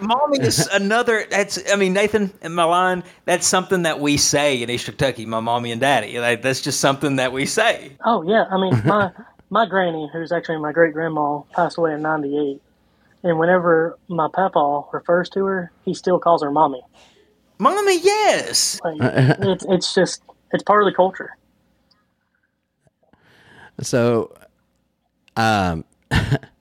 mommy 0.00 0.40
is 0.40 0.66
another. 0.72 1.26
That's 1.30 1.70
I 1.70 1.76
mean, 1.76 1.92
Nathan 1.92 2.32
and 2.42 2.54
my 2.54 2.64
line. 2.64 3.04
That's 3.24 3.46
something 3.46 3.82
that 3.82 4.00
we 4.00 4.16
say 4.16 4.62
in 4.62 4.70
East 4.70 4.86
Kentucky. 4.86 5.26
My 5.26 5.40
mommy 5.40 5.72
and 5.72 5.80
daddy. 5.80 6.18
Like, 6.18 6.42
that's 6.42 6.60
just 6.60 6.80
something 6.80 7.16
that 7.16 7.32
we 7.32 7.46
say. 7.46 7.92
Oh 8.04 8.22
yeah, 8.22 8.44
I 8.50 8.60
mean 8.60 8.80
my 8.84 9.10
my 9.50 9.66
granny, 9.66 10.08
who's 10.12 10.32
actually 10.32 10.58
my 10.58 10.72
great 10.72 10.92
grandma, 10.92 11.40
passed 11.54 11.78
away 11.78 11.94
in 11.94 12.02
'98, 12.02 12.60
and 13.22 13.38
whenever 13.38 13.98
my 14.08 14.28
papa 14.32 14.82
refers 14.92 15.28
to 15.30 15.44
her, 15.44 15.72
he 15.84 15.94
still 15.94 16.18
calls 16.18 16.42
her 16.42 16.50
mommy. 16.50 16.82
Mommy, 17.58 17.98
yes. 18.00 18.80
Like, 18.84 18.96
it's 19.00 19.64
it's 19.68 19.94
just 19.94 20.22
it's 20.52 20.62
part 20.62 20.82
of 20.82 20.86
the 20.86 20.94
culture. 20.94 21.36
So, 23.80 24.34
um, 25.36 25.84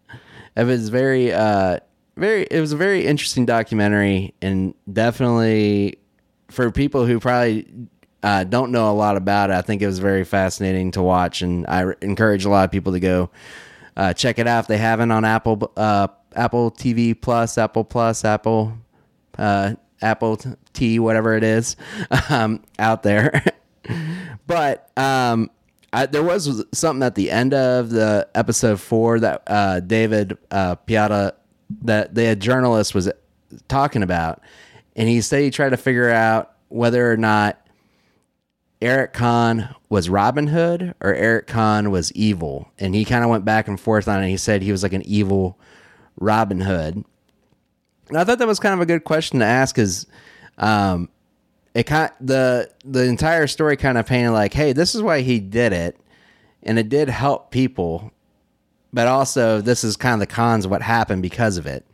it 0.58 0.66
was 0.66 0.89
very, 0.89 1.32
uh, 1.32 1.78
very, 2.16 2.47
it 2.49 2.60
was 2.60 2.72
a 2.72 2.78
very 2.78 3.05
interesting 3.05 3.45
documentary, 3.45 4.34
and 4.41 4.74
definitely 4.91 5.99
for 6.49 6.72
people 6.72 7.05
who 7.05 7.20
probably 7.20 7.68
uh, 8.24 8.43
don't 8.43 8.72
know 8.72 8.91
a 8.91 8.93
lot 8.93 9.18
about 9.18 9.51
it, 9.51 9.53
I 9.53 9.62
think 9.62 9.82
it 9.82 9.86
was 9.86 9.99
very 9.99 10.24
fascinating 10.24 10.91
to 10.91 11.01
watch, 11.03 11.43
and 11.43 11.68
I 11.68 11.93
encourage 12.01 12.43
a 12.43 12.49
lot 12.49 12.66
of 12.66 12.72
people 12.72 12.93
to 12.93 12.99
go 12.99 13.30
uh, 13.95 14.14
check 14.14 14.39
it 14.39 14.47
out 14.47 14.62
if 14.62 14.68
they 14.68 14.78
haven't 14.78 15.12
on 15.12 15.26
Apple, 15.26 15.72
uh, 15.78 16.08
Apple 16.36 16.72
TV 16.72 17.20
Plus, 17.20 17.58
Apple 17.58 17.84
Plus, 17.84 18.26
Apple, 18.26 18.74
uh, 19.38 19.76
Apple 20.01 20.39
T, 20.74 20.99
whatever 20.99 21.36
it 21.36 21.43
is, 21.43 21.76
um, 22.30 22.64
out 22.80 23.03
there. 23.03 23.43
but 24.47 24.91
um, 24.97 25.51
I, 25.94 26.06
there 26.06 26.24
was 26.24 26.64
something 26.74 27.04
at 27.04 27.16
the 27.16 27.32
end 27.32 27.54
of 27.54 27.90
the 27.90 28.28
episode 28.36 28.80
four 28.80 29.20
that 29.20 29.44
uh, 29.48 29.80
David 29.80 30.38
uh, 30.52 30.76
Piata, 30.76 31.34
that 31.84 32.14
the 32.14 32.36
journalist 32.36 32.94
was 32.94 33.10
talking 33.68 34.04
about, 34.04 34.42
and 34.96 35.08
he 35.08 35.22
said 35.22 35.42
he 35.44 35.52
tried 35.52 35.70
to 35.70 35.78
figure 35.78 36.10
out 36.10 36.54
whether 36.70 37.12
or 37.12 37.18
not 37.18 37.66
Eric 38.82 39.14
Conn 39.14 39.74
was 39.90 40.10
Robin 40.10 40.48
Hood 40.48 40.94
or 41.02 41.16
Eric 41.16 41.48
Conn 41.48 41.90
was 41.90 42.12
evil, 42.12 42.70
and 42.78 42.94
he 42.94 43.06
kind 43.06 43.24
of 43.24 43.30
went 43.30 43.46
back 43.46 43.68
and 43.68 43.80
forth 43.80 44.08
on 44.08 44.24
it. 44.24 44.30
He 44.30 44.38
said 44.38 44.62
he 44.62 44.72
was 44.72 44.84
like 44.84 44.94
an 44.94 45.08
evil 45.08 45.58
Robin 46.20 46.62
Hood. 46.62 47.04
And 48.10 48.18
I 48.18 48.24
thought 48.24 48.40
that 48.40 48.48
was 48.48 48.60
kind 48.60 48.74
of 48.74 48.82
a 48.82 48.86
good 48.86 49.04
question 49.04 49.40
to 49.40 49.46
ask, 49.46 49.74
because 49.74 50.06
um, 50.58 51.10
it 51.78 51.84
kind 51.84 52.11
the 52.19 52.71
the 52.84 53.03
entire 53.03 53.45
story 53.45 53.78
kind 53.78 53.99
of 53.99 54.07
painted 54.07 54.32
like, 54.32 54.51
hey, 54.51 54.73
this 54.73 54.95
is 54.95 55.03
why 55.03 55.21
he 55.21 55.39
did 55.39 55.73
it, 55.73 55.95
and 56.63 56.80
it 56.80 56.89
did 56.89 57.07
help 57.07 57.51
people, 57.51 58.11
but 58.91 59.07
also 59.07 59.61
this 59.61 59.84
is 59.84 59.95
kind 59.95 60.15
of 60.15 60.28
the 60.28 60.34
cons 60.34 60.65
of 60.65 60.71
what 60.71 60.82
happened 60.82 61.21
because 61.21 61.55
of 61.55 61.67
it. 61.67 61.86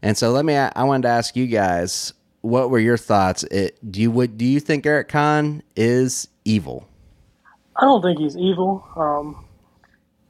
And 0.00 0.16
so 0.16 0.30
let 0.30 0.46
me, 0.46 0.56
I 0.56 0.84
wanted 0.84 1.02
to 1.02 1.08
ask 1.08 1.36
you 1.36 1.46
guys, 1.48 2.14
what 2.40 2.70
were 2.70 2.78
your 2.78 2.96
thoughts? 2.96 3.42
It, 3.44 3.78
do 3.92 4.00
you 4.00 4.10
would 4.10 4.38
do 4.38 4.46
you 4.46 4.58
think 4.58 4.86
Eric 4.86 5.08
Conn 5.08 5.62
is 5.76 6.28
evil? 6.46 6.88
I 7.76 7.84
don't 7.84 8.00
think 8.00 8.18
he's 8.18 8.38
evil. 8.38 8.88
Um, 8.96 9.44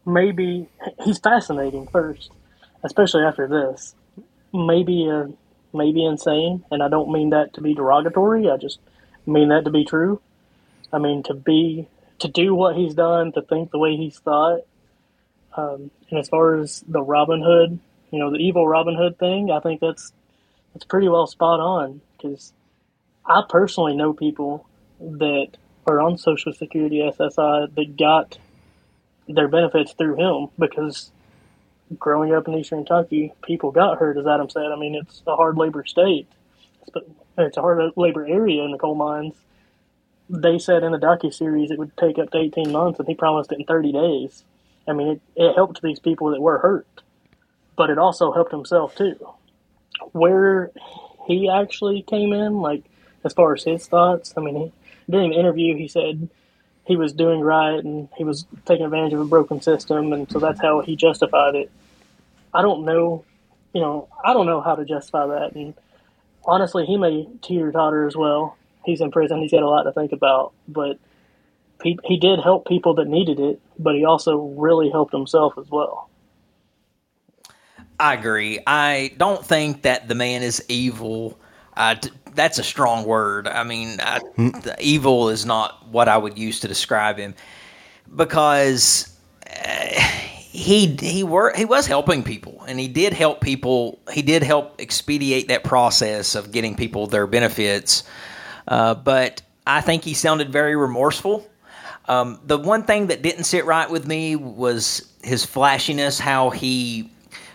maybe 0.04 0.68
he's 1.04 1.18
fascinating 1.20 1.86
first, 1.86 2.32
especially 2.82 3.22
after 3.22 3.46
this. 3.46 3.94
Maybe 4.52 5.08
uh, 5.08 5.26
maybe 5.72 6.04
insane, 6.04 6.64
and 6.72 6.82
I 6.82 6.88
don't 6.88 7.12
mean 7.12 7.30
that 7.30 7.54
to 7.54 7.60
be 7.60 7.72
derogatory. 7.72 8.50
I 8.50 8.56
just 8.56 8.80
mean 9.26 9.48
that 9.48 9.64
to 9.64 9.70
be 9.70 9.84
true. 9.84 10.20
I 10.92 10.98
mean 10.98 11.22
to 11.24 11.34
be 11.34 11.88
to 12.20 12.28
do 12.28 12.54
what 12.54 12.76
he's 12.76 12.94
done, 12.94 13.32
to 13.32 13.42
think 13.42 13.70
the 13.70 13.78
way 13.78 13.96
he's 13.96 14.18
thought. 14.18 14.60
Um, 15.56 15.90
and 16.10 16.18
as 16.18 16.28
far 16.28 16.56
as 16.56 16.84
the 16.86 17.02
Robin 17.02 17.42
Hood, 17.42 17.78
you 18.10 18.18
know, 18.18 18.30
the 18.30 18.38
evil 18.38 18.66
Robin 18.66 18.96
Hood 18.96 19.18
thing, 19.18 19.50
I 19.50 19.60
think 19.60 19.80
that's 19.80 20.12
that's 20.72 20.84
pretty 20.84 21.08
well 21.08 21.26
spot 21.26 21.60
on 21.60 22.00
because 22.16 22.52
I 23.24 23.42
personally 23.48 23.96
know 23.96 24.12
people 24.12 24.66
that 25.00 25.56
are 25.86 26.00
on 26.00 26.18
Social 26.18 26.52
Security 26.52 26.98
SSI 26.98 27.74
that 27.74 27.96
got 27.96 28.38
their 29.28 29.48
benefits 29.48 29.92
through 29.92 30.16
him 30.16 30.48
because 30.58 31.10
growing 31.98 32.32
up 32.34 32.48
in 32.48 32.54
Eastern 32.54 32.84
Kentucky, 32.84 33.32
people 33.42 33.70
got 33.70 33.98
hurt, 33.98 34.16
as 34.16 34.26
Adam 34.26 34.48
said. 34.50 34.66
I 34.72 34.76
mean, 34.76 34.94
it's 34.94 35.22
a 35.26 35.36
hard 35.36 35.56
labor 35.56 35.84
state, 35.84 36.28
it's 37.38 37.56
a 37.56 37.60
hard 37.60 37.92
labor 37.96 38.26
area 38.26 38.62
in 38.62 38.72
the 38.72 38.78
coal 38.78 38.94
mines. 38.94 39.34
They 40.28 40.58
said 40.58 40.82
in 40.82 40.92
the 40.92 40.98
docu 40.98 41.32
series 41.32 41.70
it 41.70 41.78
would 41.78 41.96
take 41.96 42.18
up 42.18 42.30
to 42.30 42.38
18 42.38 42.72
months, 42.72 42.98
and 42.98 43.08
he 43.08 43.14
promised 43.14 43.52
it 43.52 43.60
in 43.60 43.64
30 43.64 43.92
days. 43.92 44.44
I 44.88 44.92
mean, 44.92 45.08
it, 45.08 45.20
it 45.36 45.54
helped 45.54 45.82
these 45.82 45.98
people 45.98 46.30
that 46.30 46.40
were 46.40 46.58
hurt, 46.58 47.02
but 47.76 47.90
it 47.90 47.98
also 47.98 48.32
helped 48.32 48.52
himself 48.52 48.94
too. 48.94 49.16
Where 50.12 50.70
he 51.26 51.48
actually 51.48 52.02
came 52.02 52.32
in, 52.32 52.60
like 52.60 52.84
as 53.24 53.32
far 53.32 53.54
as 53.54 53.64
his 53.64 53.86
thoughts, 53.86 54.34
I 54.36 54.40
mean, 54.40 54.56
he, 54.56 54.72
during 55.08 55.30
the 55.30 55.38
interview, 55.38 55.76
he 55.76 55.88
said 55.88 56.28
he 56.86 56.96
was 56.96 57.12
doing 57.12 57.40
right 57.40 57.82
and 57.82 58.08
he 58.16 58.24
was 58.24 58.46
taking 58.64 58.84
advantage 58.84 59.12
of 59.12 59.20
a 59.20 59.24
broken 59.24 59.60
system, 59.60 60.12
and 60.12 60.30
so 60.30 60.38
that's 60.38 60.60
how 60.60 60.80
he 60.80 60.96
justified 60.96 61.54
it. 61.54 61.70
I 62.54 62.62
don't 62.62 62.84
know, 62.84 63.24
you 63.72 63.80
know, 63.80 64.08
I 64.24 64.32
don't 64.32 64.46
know 64.46 64.60
how 64.60 64.76
to 64.76 64.84
justify 64.84 65.26
that, 65.26 65.54
and 65.54 65.74
honestly, 66.46 66.86
he 66.86 66.96
may 66.96 67.28
teeter 67.42 67.72
totter 67.72 68.06
as 68.06 68.16
well. 68.16 68.56
He's 68.84 69.00
in 69.00 69.10
prison; 69.10 69.40
he's 69.40 69.50
got 69.50 69.62
a 69.62 69.68
lot 69.68 69.82
to 69.84 69.92
think 69.92 70.12
about, 70.12 70.52
but 70.68 70.98
he 71.82 71.98
he 72.04 72.18
did 72.18 72.40
help 72.40 72.66
people 72.66 72.94
that 72.94 73.08
needed 73.08 73.40
it, 73.40 73.60
but 73.78 73.94
he 73.94 74.04
also 74.04 74.38
really 74.56 74.90
helped 74.90 75.12
himself 75.12 75.54
as 75.58 75.68
well. 75.70 76.08
I 77.98 78.14
agree. 78.14 78.60
I 78.66 79.12
don't 79.16 79.44
think 79.44 79.82
that 79.82 80.08
the 80.08 80.14
man 80.14 80.42
is 80.42 80.64
evil. 80.68 81.38
Uh, 81.76 81.94
t- 81.94 82.10
that's 82.34 82.58
a 82.58 82.62
strong 82.62 83.04
word. 83.06 83.48
I 83.48 83.64
mean, 83.64 83.98
I, 84.00 84.20
evil 84.78 85.30
is 85.30 85.46
not 85.46 85.88
what 85.88 86.08
I 86.08 86.16
would 86.16 86.38
use 86.38 86.60
to 86.60 86.68
describe 86.68 87.18
him 87.18 87.34
because 88.14 89.18
uh, 89.46 90.02
he 90.56 90.96
he 90.98 91.22
were 91.22 91.52
he 91.54 91.66
was 91.66 91.86
helping 91.86 92.22
people 92.22 92.64
and 92.66 92.80
he 92.80 92.88
did 92.88 93.12
help 93.12 93.42
people. 93.42 94.00
He 94.10 94.22
did 94.22 94.42
help 94.42 94.80
expedite 94.80 95.48
that 95.48 95.64
process 95.64 96.34
of 96.34 96.50
getting 96.50 96.74
people 96.74 97.06
their 97.06 97.26
benefits. 97.26 98.04
Uh, 98.66 98.94
but 98.94 99.42
I 99.66 99.82
think 99.82 100.02
he 100.02 100.14
sounded 100.14 100.50
very 100.50 100.74
remorseful. 100.74 101.46
Um, 102.08 102.40
the 102.46 102.56
one 102.56 102.84
thing 102.84 103.08
that 103.08 103.20
didn't 103.20 103.44
sit 103.44 103.66
right 103.66 103.90
with 103.90 104.06
me 104.06 104.34
was 104.34 105.12
his 105.22 105.44
flashiness, 105.44 106.18
how 106.18 106.48
he 106.48 107.10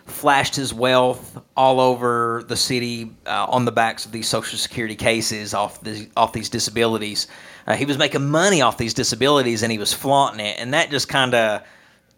flashed 0.06 0.56
his 0.56 0.72
wealth 0.72 1.42
all 1.58 1.80
over 1.80 2.44
the 2.50 2.58
city 2.58 3.10
uh, 3.26 3.48
on 3.50 3.66
the 3.66 3.72
backs 3.72 4.06
of 4.06 4.12
these 4.12 4.28
social 4.28 4.60
security 4.60 4.96
cases 4.96 5.56
off 5.56 5.82
the, 5.82 6.08
off 6.16 6.34
these 6.34 6.50
disabilities. 6.50 7.28
Uh, 7.66 7.76
he 7.76 7.86
was 7.86 7.98
making 7.98 8.30
money 8.30 8.62
off 8.62 8.78
these 8.78 8.94
disabilities 8.94 9.64
and 9.64 9.72
he 9.72 9.78
was 9.80 9.94
flaunting 9.94 10.46
it, 10.46 10.60
and 10.60 10.74
that 10.74 10.92
just 10.92 11.08
kind 11.08 11.34
of 11.34 11.64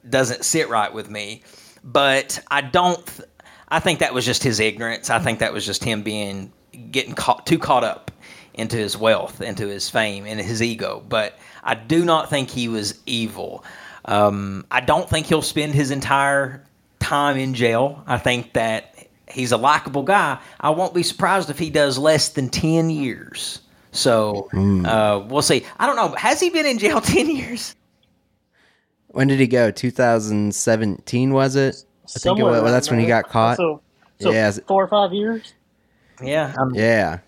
doesn't 0.10 0.46
sit 0.46 0.70
right 0.70 0.94
with 0.94 1.10
me. 1.10 1.44
But 1.84 2.40
I 2.50 2.62
don't. 2.62 3.06
Th- 3.06 3.30
I 3.70 3.80
think 3.80 4.00
that 4.00 4.14
was 4.14 4.26
just 4.26 4.44
his 4.44 4.60
ignorance. 4.60 5.10
I 5.10 5.20
think 5.20 5.40
that 5.40 5.52
was 5.52 5.66
just 5.66 5.84
him 5.84 6.04
being 6.04 6.52
getting 6.92 7.16
caught 7.16 7.46
too 7.46 7.60
caught 7.60 7.84
up 7.84 8.12
into 8.54 8.78
his 8.78 8.96
wealth, 8.96 9.42
into 9.42 9.68
his 9.68 9.90
fame, 9.90 10.26
and 10.26 10.40
his 10.40 10.62
ego. 10.62 11.04
But 11.08 11.38
I 11.64 11.76
do 11.76 12.06
not 12.06 12.30
think 12.30 12.50
he 12.50 12.68
was 12.68 13.00
evil. 13.06 13.64
Um, 14.06 14.66
I 14.70 14.82
don't 14.82 15.10
think 15.10 15.28
he'll 15.28 15.42
spend 15.42 15.74
his 15.74 15.92
entire 15.92 16.64
time 17.00 17.38
in 17.38 17.54
jail. 17.54 18.04
I 18.06 18.18
think 18.18 18.54
that 18.54 19.08
he's 19.30 19.52
a 19.52 19.58
likable 19.58 20.04
guy. 20.04 20.40
I 20.60 20.70
won't 20.72 20.94
be 20.94 21.04
surprised 21.04 21.50
if 21.50 21.58
he 21.60 21.70
does 21.70 21.98
less 21.98 22.30
than 22.30 22.50
10 22.50 22.90
years. 22.90 23.62
So 23.92 24.50
mm. 24.54 24.86
uh, 24.86 25.26
we'll 25.28 25.42
see. 25.42 25.66
I 25.80 25.86
don't 25.86 25.96
know. 25.96 26.10
Has 26.16 26.40
he 26.40 26.50
been 26.50 26.66
in 26.66 26.80
jail 26.80 27.02
10 27.02 27.30
years? 27.30 27.76
When 29.14 29.28
did 29.28 29.40
he 29.40 29.46
go? 29.46 29.70
2017, 29.70 31.34
was 31.34 31.56
it? 31.56 31.86
I 32.04 32.20
think 32.20 32.40
it 32.40 32.44
was, 32.44 32.62
well, 32.64 32.72
that's 32.72 32.90
when 32.90 33.00
he 33.00 33.06
got 33.06 33.30
caught. 33.30 33.58
So, 33.58 33.82
so 34.20 34.32
yeah. 34.32 34.52
four 34.68 34.84
or 34.84 34.88
five 34.88 35.14
years? 35.14 35.54
Yeah. 36.22 36.54
I'm, 36.58 36.74
yeah. 36.74 37.20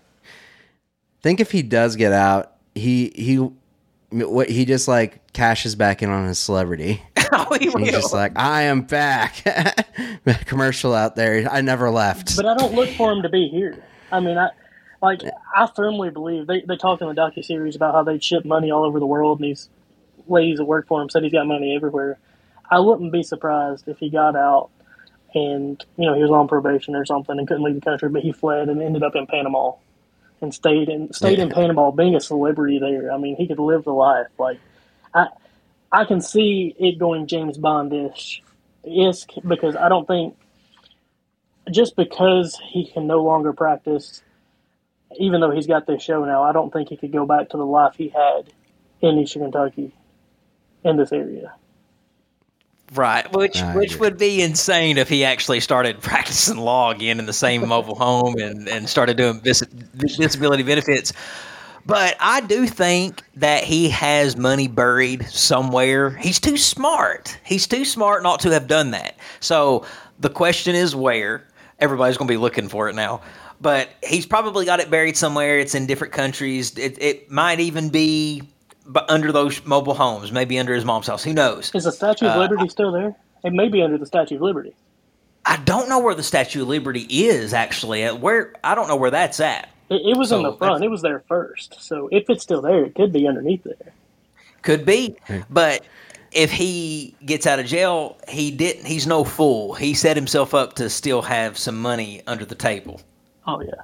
Think 1.22 1.38
if 1.38 1.52
he 1.52 1.62
does 1.62 1.94
get 1.94 2.12
out, 2.12 2.54
he 2.74 3.12
he 3.14 3.36
what 4.10 4.48
he 4.48 4.64
just 4.64 4.88
like 4.88 5.32
cashes 5.32 5.76
back 5.76 6.02
in 6.02 6.10
on 6.10 6.26
his 6.26 6.38
celebrity. 6.38 7.02
oh, 7.32 7.56
he 7.58 7.70
He's 7.70 7.92
just 7.92 8.12
like, 8.12 8.32
I 8.36 8.62
am 8.62 8.82
back. 8.82 9.44
Commercial 10.46 10.92
out 10.92 11.14
there. 11.16 11.48
I 11.50 11.60
never 11.60 11.90
left. 11.90 12.36
But 12.36 12.46
I 12.46 12.56
don't 12.56 12.74
look 12.74 12.90
for 12.90 13.12
him 13.12 13.22
to 13.22 13.28
be 13.28 13.48
here. 13.48 13.82
I 14.10 14.20
mean, 14.20 14.38
I 14.38 14.50
like 15.02 15.22
I 15.54 15.68
firmly 15.74 16.10
believe 16.10 16.48
they 16.48 16.62
they 16.62 16.76
talked 16.76 17.00
in 17.00 17.08
the 17.08 17.14
docu 17.14 17.44
series 17.44 17.76
about 17.76 17.94
how 17.94 18.02
they 18.02 18.18
ship 18.18 18.44
money 18.44 18.70
all 18.70 18.84
over 18.84 18.98
the 18.98 19.06
world, 19.06 19.40
and 19.40 19.50
these 19.50 19.68
ladies 20.28 20.58
that 20.58 20.64
work 20.64 20.86
for 20.86 21.00
him 21.00 21.08
said 21.08 21.22
he's 21.22 21.32
got 21.32 21.46
money 21.46 21.74
everywhere. 21.74 22.18
I 22.70 22.80
wouldn't 22.80 23.12
be 23.12 23.22
surprised 23.22 23.88
if 23.88 23.98
he 23.98 24.10
got 24.10 24.36
out 24.36 24.70
and 25.34 25.84
you 25.96 26.06
know 26.06 26.14
he 26.14 26.22
was 26.22 26.30
on 26.30 26.48
probation 26.48 26.96
or 26.96 27.04
something 27.04 27.38
and 27.38 27.46
couldn't 27.46 27.62
leave 27.62 27.74
the 27.74 27.80
country, 27.80 28.08
but 28.08 28.22
he 28.22 28.32
fled 28.32 28.68
and 28.68 28.82
ended 28.82 29.02
up 29.02 29.14
in 29.14 29.26
Panama 29.26 29.72
and 30.40 30.52
stayed 30.52 30.88
in 30.88 31.12
stayed 31.12 31.38
yeah. 31.38 31.44
in 31.44 31.50
Panama, 31.50 31.90
being 31.90 32.14
a 32.14 32.20
celebrity 32.20 32.78
there. 32.78 33.12
I 33.12 33.18
mean, 33.18 33.36
he 33.36 33.46
could 33.46 33.58
live 33.58 33.84
the 33.84 33.92
life. 33.92 34.28
Like, 34.38 34.58
I 35.14 35.28
I 35.92 36.04
can 36.04 36.20
see 36.20 36.74
it 36.78 36.98
going 36.98 37.26
James 37.26 37.58
Bondish 37.58 38.40
isk 38.84 39.46
because 39.46 39.76
I 39.76 39.88
don't 39.88 40.06
think 40.06 40.36
just 41.70 41.96
because 41.96 42.58
he 42.70 42.86
can 42.86 43.06
no 43.06 43.22
longer 43.22 43.52
practice, 43.52 44.22
even 45.18 45.40
though 45.40 45.50
he's 45.50 45.66
got 45.66 45.86
this 45.86 46.02
show 46.02 46.24
now, 46.24 46.42
I 46.42 46.52
don't 46.52 46.72
think 46.72 46.88
he 46.88 46.96
could 46.96 47.12
go 47.12 47.26
back 47.26 47.50
to 47.50 47.56
the 47.56 47.66
life 47.66 47.94
he 47.96 48.08
had 48.08 48.52
in 49.00 49.18
Eastern 49.18 49.42
Kentucky 49.42 49.92
in 50.86 50.96
this 50.96 51.12
area. 51.12 51.54
Right, 52.94 53.30
which 53.32 53.60
which 53.74 53.98
would 53.98 54.16
be 54.16 54.40
insane 54.40 54.96
if 54.96 55.08
he 55.08 55.24
actually 55.24 55.58
started 55.60 56.00
practicing 56.00 56.56
law 56.56 56.92
again 56.92 57.18
in 57.18 57.26
the 57.26 57.32
same 57.32 57.66
mobile 57.66 57.96
home 57.96 58.36
and, 58.38 58.68
and 58.68 58.88
started 58.88 59.16
doing 59.16 59.40
disability 59.40 60.62
benefits. 60.62 61.12
But 61.84 62.16
I 62.18 62.40
do 62.40 62.66
think 62.66 63.22
that 63.36 63.64
he 63.64 63.88
has 63.90 64.36
money 64.36 64.66
buried 64.66 65.24
somewhere. 65.26 66.10
He's 66.10 66.40
too 66.40 66.56
smart. 66.56 67.38
He's 67.44 67.66
too 67.66 67.84
smart 67.84 68.24
not 68.24 68.40
to 68.40 68.50
have 68.50 68.66
done 68.66 68.90
that. 68.90 69.16
So 69.40 69.84
the 70.18 70.30
question 70.30 70.74
is 70.74 70.94
where. 70.94 71.46
Everybody's 71.78 72.16
going 72.16 72.26
to 72.26 72.32
be 72.32 72.38
looking 72.38 72.68
for 72.68 72.88
it 72.88 72.94
now. 72.94 73.20
But 73.60 73.90
he's 74.02 74.26
probably 74.26 74.64
got 74.64 74.80
it 74.80 74.90
buried 74.90 75.16
somewhere. 75.16 75.58
It's 75.58 75.74
in 75.74 75.86
different 75.86 76.12
countries. 76.12 76.76
It, 76.78 77.00
it 77.00 77.30
might 77.30 77.60
even 77.60 77.90
be 77.90 78.42
but 78.86 79.08
under 79.10 79.32
those 79.32 79.64
mobile 79.64 79.94
homes, 79.94 80.32
maybe 80.32 80.58
under 80.58 80.74
his 80.74 80.84
mom's 80.84 81.06
house. 81.06 81.24
Who 81.24 81.32
knows? 81.32 81.70
Is 81.74 81.84
the 81.84 81.92
Statue 81.92 82.26
of 82.26 82.36
uh, 82.36 82.38
Liberty 82.38 82.68
still 82.68 82.92
there? 82.92 83.14
It 83.44 83.52
may 83.52 83.68
be 83.68 83.82
under 83.82 83.98
the 83.98 84.06
Statue 84.06 84.36
of 84.36 84.42
Liberty. 84.42 84.74
I 85.44 85.56
don't 85.58 85.88
know 85.88 86.00
where 86.00 86.14
the 86.14 86.22
Statue 86.22 86.62
of 86.62 86.68
Liberty 86.68 87.06
is 87.08 87.52
actually. 87.52 88.06
Where 88.06 88.52
I 88.64 88.74
don't 88.74 88.88
know 88.88 88.96
where 88.96 89.10
that's 89.10 89.40
at. 89.40 89.68
It, 89.88 90.02
it 90.04 90.16
was 90.16 90.30
so 90.30 90.38
in 90.38 90.42
the 90.42 90.52
front. 90.52 90.82
It 90.82 90.88
was 90.88 91.02
there 91.02 91.22
first. 91.28 91.76
So 91.80 92.08
if 92.10 92.28
it's 92.28 92.42
still 92.42 92.62
there, 92.62 92.84
it 92.84 92.94
could 92.94 93.12
be 93.12 93.28
underneath 93.28 93.62
there. 93.64 93.92
Could 94.62 94.84
be, 94.84 95.16
but 95.48 95.84
if 96.32 96.50
he 96.50 97.14
gets 97.24 97.46
out 97.46 97.60
of 97.60 97.66
jail, 97.66 98.18
he 98.28 98.50
didn't. 98.50 98.84
He's 98.84 99.06
no 99.06 99.22
fool. 99.22 99.74
He 99.74 99.94
set 99.94 100.16
himself 100.16 100.54
up 100.54 100.74
to 100.74 100.90
still 100.90 101.22
have 101.22 101.56
some 101.56 101.80
money 101.80 102.22
under 102.26 102.44
the 102.44 102.56
table. 102.56 103.00
Oh 103.46 103.60
yeah. 103.60 103.82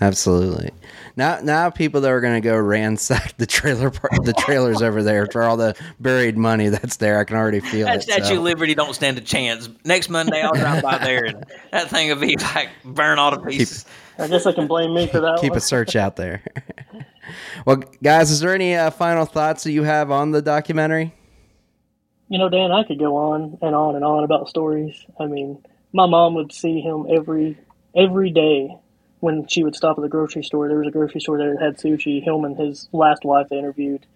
Absolutely. 0.00 0.70
Now, 1.16 1.40
now 1.40 1.70
people 1.70 2.00
that 2.02 2.10
are 2.10 2.20
going 2.20 2.40
to 2.40 2.40
go 2.40 2.56
ransack 2.56 3.36
the 3.38 3.46
trailer, 3.46 3.90
park, 3.90 4.12
the 4.24 4.32
trailers 4.32 4.80
over 4.82 5.02
there 5.02 5.26
for 5.26 5.42
all 5.42 5.56
the 5.56 5.74
buried 5.98 6.38
money 6.38 6.68
that's 6.68 6.96
there. 6.96 7.18
I 7.18 7.24
can 7.24 7.36
already 7.36 7.60
feel 7.60 7.86
that 7.86 7.96
it. 7.96 8.02
Statue 8.02 8.24
so. 8.24 8.36
of 8.36 8.42
Liberty 8.42 8.74
don't 8.74 8.94
stand 8.94 9.18
a 9.18 9.20
chance. 9.20 9.68
Next 9.84 10.08
Monday, 10.08 10.40
I'll 10.40 10.54
drive 10.54 10.82
by 10.82 10.98
there, 10.98 11.24
and 11.24 11.44
that 11.72 11.90
thing 11.90 12.08
will 12.08 12.16
be 12.16 12.36
like 12.36 12.68
burn 12.84 13.18
all 13.18 13.32
to 13.32 13.40
pieces. 13.40 13.84
Keep, 13.84 14.24
I 14.24 14.28
guess 14.28 14.46
I 14.46 14.52
can 14.52 14.68
blame 14.68 14.94
me 14.94 15.08
for 15.08 15.20
that. 15.20 15.38
Keep 15.40 15.50
one. 15.50 15.58
a 15.58 15.60
search 15.60 15.96
out 15.96 16.14
there. 16.14 16.42
well, 17.66 17.82
guys, 18.00 18.30
is 18.30 18.38
there 18.38 18.54
any 18.54 18.76
uh, 18.76 18.90
final 18.90 19.24
thoughts 19.24 19.64
that 19.64 19.72
you 19.72 19.82
have 19.82 20.12
on 20.12 20.30
the 20.30 20.40
documentary? 20.40 21.12
You 22.28 22.38
know, 22.38 22.48
Dan, 22.48 22.70
I 22.70 22.84
could 22.84 23.00
go 23.00 23.16
on 23.16 23.58
and 23.60 23.74
on 23.74 23.96
and 23.96 24.04
on 24.04 24.22
about 24.22 24.48
stories. 24.48 25.04
I 25.18 25.26
mean, 25.26 25.60
my 25.92 26.06
mom 26.06 26.34
would 26.34 26.52
see 26.52 26.80
him 26.80 27.06
every 27.10 27.58
every 27.96 28.30
day 28.30 28.78
when 29.20 29.46
she 29.48 29.64
would 29.64 29.74
stop 29.74 29.98
at 29.98 30.02
the 30.02 30.08
grocery 30.08 30.42
store, 30.42 30.68
there 30.68 30.78
was 30.78 30.88
a 30.88 30.92
grocery 30.92 31.20
store 31.20 31.38
there 31.38 31.54
that 31.54 31.62
had 31.62 31.78
sushi. 31.78 32.22
Hillman, 32.22 32.56
his 32.56 32.88
last 32.92 33.24
wife 33.24 33.48
they 33.48 33.58
interviewed 33.58 34.06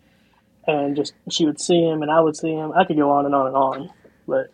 and 0.67 0.97
just 0.97 1.15
she 1.31 1.45
would 1.45 1.61
see 1.61 1.83
him 1.83 2.03
and 2.03 2.11
I 2.11 2.21
would 2.21 2.37
see 2.37 2.53
him. 2.53 2.73
I 2.73 2.85
could 2.85 2.97
go 2.97 3.11
on 3.11 3.27
and 3.27 3.35
on 3.35 3.47
and 3.47 3.57
on, 3.57 3.91
but 4.27 4.53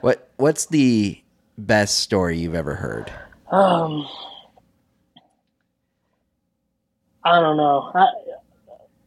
What 0.00 0.28
What's 0.36 0.66
the 0.66 1.20
best 1.56 1.98
story 1.98 2.38
you've 2.38 2.54
ever 2.54 2.74
heard? 2.74 3.12
um, 3.50 4.08
I 7.24 7.40
don't 7.40 7.56
know. 7.56 7.90
I 7.94 8.06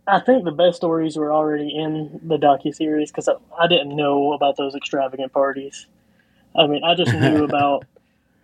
I 0.10 0.20
think 0.22 0.46
the 0.46 0.52
best 0.52 0.78
stories 0.78 1.18
were 1.18 1.34
already 1.34 1.76
in 1.76 2.22
the 2.24 2.38
docu 2.38 2.74
series 2.74 3.12
because 3.12 3.28
I, 3.28 3.34
I 3.60 3.68
didn't 3.68 3.96
know 3.96 4.32
about 4.34 4.56
those 4.56 4.74
extravagant 4.74 5.34
parties. 5.34 5.88
I 6.56 6.66
mean, 6.68 6.84
I 6.84 6.96
just 6.96 7.14
knew 7.14 7.44
about 7.44 7.86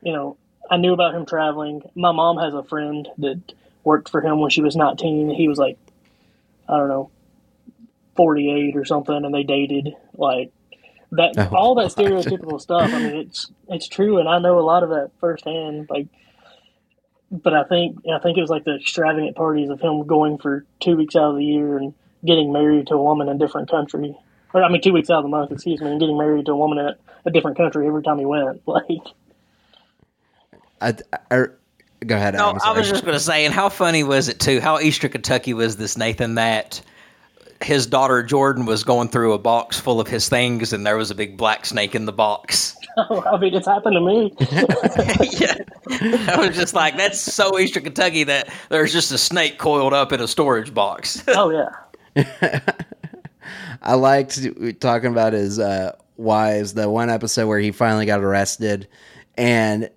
you 0.01 0.11
know 0.11 0.37
I 0.69 0.77
knew 0.77 0.93
about 0.93 1.15
him 1.15 1.25
traveling. 1.25 1.81
My 1.95 2.11
mom 2.11 2.37
has 2.37 2.53
a 2.53 2.63
friend 2.63 3.07
that 3.19 3.41
worked 3.83 4.09
for 4.09 4.21
him 4.21 4.39
when 4.39 4.49
she 4.49 4.61
was 4.61 4.75
19. 4.75 5.29
He 5.31 5.47
was 5.47 5.57
like, 5.57 5.77
I 6.67 6.77
don't 6.77 6.87
know, 6.87 7.11
48 8.15 8.75
or 8.75 8.85
something, 8.85 9.15
and 9.25 9.33
they 9.33 9.43
dated. 9.43 9.89
Like 10.15 10.51
that, 11.11 11.33
Oh, 11.37 11.49
all 11.51 11.75
that 11.75 11.95
what? 11.95 11.95
stereotypical 11.95 12.61
stuff. 12.61 12.93
I 12.93 12.99
mean, 12.99 13.15
it's 13.17 13.51
it's 13.69 13.87
true, 13.87 14.19
and 14.19 14.29
I 14.29 14.39
know 14.39 14.59
a 14.59 14.61
lot 14.61 14.83
of 14.83 14.89
that 14.89 15.11
firsthand. 15.19 15.87
Like, 15.89 16.07
but 17.31 17.53
I 17.53 17.63
think 17.63 17.97
I 18.11 18.19
think 18.19 18.37
it 18.37 18.41
was 18.41 18.49
like 18.49 18.63
the 18.63 18.75
extravagant 18.75 19.35
parties 19.35 19.69
of 19.69 19.81
him 19.81 20.05
going 20.05 20.37
for 20.37 20.65
two 20.79 20.95
weeks 20.95 21.15
out 21.15 21.31
of 21.31 21.35
the 21.37 21.45
year 21.45 21.77
and 21.77 21.93
getting 22.25 22.53
married 22.53 22.87
to 22.87 22.95
a 22.95 23.01
woman 23.01 23.27
in 23.29 23.35
a 23.35 23.39
different 23.39 23.69
country. 23.69 24.15
Or 24.53 24.63
I 24.63 24.69
mean, 24.69 24.81
two 24.81 24.93
weeks 24.93 25.09
out 25.09 25.17
of 25.17 25.23
the 25.23 25.29
month, 25.29 25.51
excuse 25.51 25.81
me, 25.81 25.89
and 25.91 25.99
getting 25.99 26.17
married 26.17 26.45
to 26.45 26.51
a 26.53 26.55
woman 26.55 26.77
in 26.77 26.85
a, 26.85 26.97
a 27.25 27.31
different 27.31 27.57
country 27.57 27.87
every 27.87 28.03
time 28.03 28.19
he 28.19 28.25
went. 28.25 28.61
Like, 28.67 28.85
I, 30.83 30.93
I, 31.31 31.45
go 32.05 32.15
ahead. 32.15 32.33
No, 32.35 32.49
Adam, 32.49 32.61
I 32.63 32.77
was 32.77 32.89
just 32.89 33.03
going 33.03 33.15
to 33.15 33.23
say, 33.23 33.45
and 33.45 33.53
how 33.53 33.69
funny 33.69 34.03
was 34.03 34.27
it 34.27 34.39
too? 34.39 34.59
How 34.59 34.79
Eastern 34.79 35.11
Kentucky 35.11 35.53
was 35.53 35.77
this, 35.77 35.97
Nathan? 35.97 36.35
That 36.35 36.81
his 37.63 37.87
daughter 37.87 38.21
Jordan 38.23 38.65
was 38.65 38.83
going 38.83 39.07
through 39.07 39.33
a 39.33 39.39
box 39.39 39.79
full 39.79 39.99
of 39.99 40.07
his 40.07 40.27
things, 40.29 40.73
and 40.73 40.85
there 40.85 40.97
was 40.97 41.11
a 41.11 41.15
big 41.15 41.37
black 41.37 41.65
snake 41.65 41.95
in 41.95 42.05
the 42.05 42.13
box. 42.13 42.75
I 42.97 43.37
mean, 43.37 43.53
it's 43.53 43.67
happened 43.67 43.95
to 43.95 44.01
me. 44.01 44.33
yeah, 45.39 46.33
I 46.33 46.45
was 46.45 46.55
just 46.55 46.73
like, 46.73 46.97
that's 46.97 47.19
so 47.19 47.57
Eastern 47.57 47.83
Kentucky 47.83 48.23
that 48.25 48.53
there's 48.69 48.91
just 48.91 49.11
a 49.11 49.17
snake 49.17 49.57
coiled 49.57 49.93
up 49.93 50.11
in 50.11 50.21
a 50.21 50.27
storage 50.27 50.73
box. 50.73 51.23
oh 51.29 51.49
yeah. 51.49 52.59
I 53.81 53.95
liked 53.95 54.39
talking 54.79 55.11
about 55.11 55.33
his 55.33 55.59
uh, 55.59 55.95
wives. 56.17 56.73
The 56.73 56.89
one 56.89 57.09
episode 57.09 57.47
where 57.47 57.59
he 57.59 57.71
finally 57.71 58.05
got 58.05 58.21
arrested, 58.21 58.87
and 59.37 59.89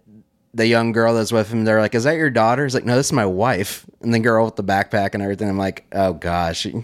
the 0.57 0.67
young 0.67 0.93
girl 0.93 1.15
that's 1.15 1.33
with 1.33 1.51
him, 1.51 1.65
they're 1.65 1.81
like, 1.81 1.95
"Is 1.95 2.05
that 2.05 2.17
your 2.17 2.31
daughter?" 2.31 2.65
He's 2.65 2.75
like, 2.75 2.85
"No, 2.85 2.97
this 2.97 3.07
is 3.07 3.13
my 3.13 3.27
wife." 3.27 3.87
And 4.01 4.13
the 4.13 4.19
girl 4.19 4.45
with 4.45 4.57
the 4.57 4.65
backpack 4.65 5.11
and 5.15 5.23
everything. 5.23 5.49
I'm 5.49 5.59
like, 5.59 5.87
"Oh 5.93 6.15
gosh." 6.15 6.67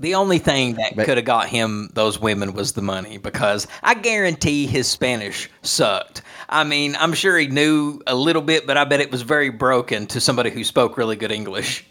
The 0.00 0.14
only 0.14 0.38
thing 0.38 0.76
that 0.76 0.94
could 0.96 1.18
have 1.18 1.26
got 1.26 1.50
him 1.50 1.90
those 1.92 2.18
women 2.18 2.54
was 2.54 2.72
the 2.72 2.80
money 2.80 3.18
because 3.18 3.66
I 3.82 3.92
guarantee 3.92 4.66
his 4.66 4.88
Spanish 4.88 5.50
sucked. 5.60 6.22
I 6.48 6.64
mean, 6.64 6.96
I'm 6.98 7.12
sure 7.12 7.36
he 7.36 7.48
knew 7.48 8.00
a 8.06 8.14
little 8.14 8.40
bit, 8.40 8.66
but 8.66 8.78
I 8.78 8.84
bet 8.84 9.00
it 9.00 9.12
was 9.12 9.20
very 9.20 9.50
broken 9.50 10.06
to 10.06 10.18
somebody 10.18 10.48
who 10.48 10.64
spoke 10.64 10.96
really 10.96 11.16
good 11.16 11.30
English 11.30 11.84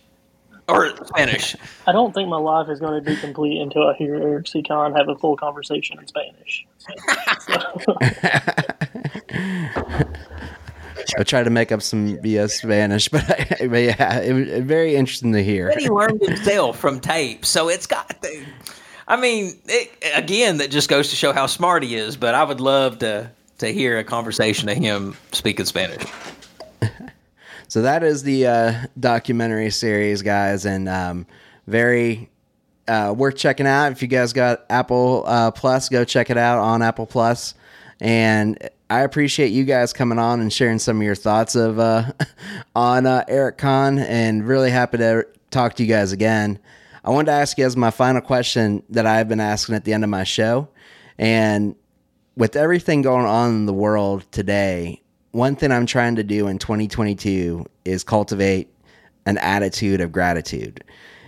or 0.69 0.95
Spanish. 1.05 1.55
I 1.87 1.91
don't 1.91 2.13
think 2.13 2.29
my 2.29 2.37
life 2.37 2.69
is 2.69 2.79
going 2.79 3.03
to 3.03 3.09
be 3.09 3.15
complete 3.17 3.61
until 3.61 3.87
I 3.87 3.93
hear 3.95 4.15
Eric 4.15 4.47
C. 4.47 4.63
Conn 4.63 4.93
have 4.93 5.09
a 5.09 5.15
full 5.15 5.35
conversation 5.35 5.99
in 5.99 6.07
Spanish. 6.07 6.65
So, 11.05 11.17
I 11.17 11.23
tried 11.23 11.43
to 11.43 11.49
make 11.49 11.71
up 11.71 11.81
some 11.81 12.17
BS 12.17 12.51
Spanish, 12.51 13.09
but, 13.09 13.29
I, 13.29 13.67
but 13.67 13.77
yeah, 13.77 14.19
it 14.19 14.33
was 14.33 14.63
very 14.63 14.95
interesting 14.95 15.33
to 15.33 15.43
hear. 15.43 15.69
But 15.69 15.81
he 15.81 15.89
learned 15.89 16.21
himself 16.21 16.77
from 16.77 16.99
tape, 16.99 17.45
so 17.45 17.69
it's 17.69 17.87
got. 17.87 18.21
The, 18.21 18.45
I 19.07 19.19
mean, 19.19 19.59
it, 19.65 19.91
again, 20.13 20.57
that 20.57 20.69
just 20.71 20.89
goes 20.89 21.09
to 21.09 21.15
show 21.15 21.33
how 21.33 21.47
smart 21.47 21.83
he 21.83 21.95
is. 21.95 22.15
But 22.15 22.35
I 22.35 22.43
would 22.43 22.61
love 22.61 22.99
to 22.99 23.31
to 23.59 23.73
hear 23.73 23.97
a 23.97 24.03
conversation 24.03 24.69
of 24.69 24.77
him 24.77 25.15
speaking 25.31 25.65
Spanish. 25.65 26.03
So 27.69 27.83
that 27.83 28.03
is 28.03 28.23
the 28.23 28.47
uh, 28.47 28.73
documentary 28.99 29.69
series, 29.69 30.23
guys, 30.23 30.65
and 30.65 30.89
um, 30.89 31.27
very 31.67 32.27
uh, 32.87 33.13
worth 33.15 33.35
checking 33.35 33.67
out. 33.67 33.91
If 33.91 34.01
you 34.01 34.07
guys 34.07 34.33
got 34.33 34.65
Apple 34.71 35.23
uh, 35.27 35.51
Plus, 35.51 35.87
go 35.87 36.03
check 36.03 36.31
it 36.31 36.37
out 36.37 36.57
on 36.57 36.81
Apple 36.81 37.05
Plus. 37.05 37.53
And 38.01 38.57
I 38.89 39.01
appreciate 39.01 39.49
you 39.49 39.65
guys 39.65 39.93
coming 39.93 40.17
on 40.17 40.39
and 40.39 40.51
sharing 40.51 40.79
some 40.79 40.97
of 40.97 41.03
your 41.03 41.13
thoughts 41.13 41.55
of 41.55 41.77
uh, 41.77 42.11
on 42.75 43.05
uh, 43.05 43.23
Eric 43.27 43.59
Conn, 43.59 43.99
and 43.99 44.47
really 44.47 44.71
happy 44.71 44.97
to 44.97 45.27
talk 45.51 45.75
to 45.75 45.83
you 45.83 45.89
guys 45.89 46.11
again. 46.11 46.57
I 47.05 47.11
wanted 47.11 47.27
to 47.27 47.33
ask 47.33 47.55
you 47.59 47.67
as 47.67 47.77
my 47.77 47.91
final 47.91 48.21
question 48.21 48.81
that 48.89 49.05
I've 49.05 49.29
been 49.29 49.39
asking 49.39 49.75
at 49.75 49.85
the 49.85 49.93
end 49.93 50.03
of 50.03 50.09
my 50.09 50.23
show, 50.23 50.69
and 51.19 51.75
with 52.35 52.55
everything 52.55 53.03
going 53.03 53.27
on 53.27 53.51
in 53.51 53.65
the 53.67 53.73
world 53.73 54.25
today, 54.31 55.03
one 55.31 55.55
thing 55.55 55.71
I'm 55.71 55.85
trying 55.85 56.15
to 56.15 56.23
do 56.23 56.47
in 56.47 56.57
2022 56.57 57.65
is 57.85 58.03
cultivate 58.03 58.69
an 59.25 59.37
attitude 59.37 60.01
of 60.01 60.11
gratitude. 60.11 60.83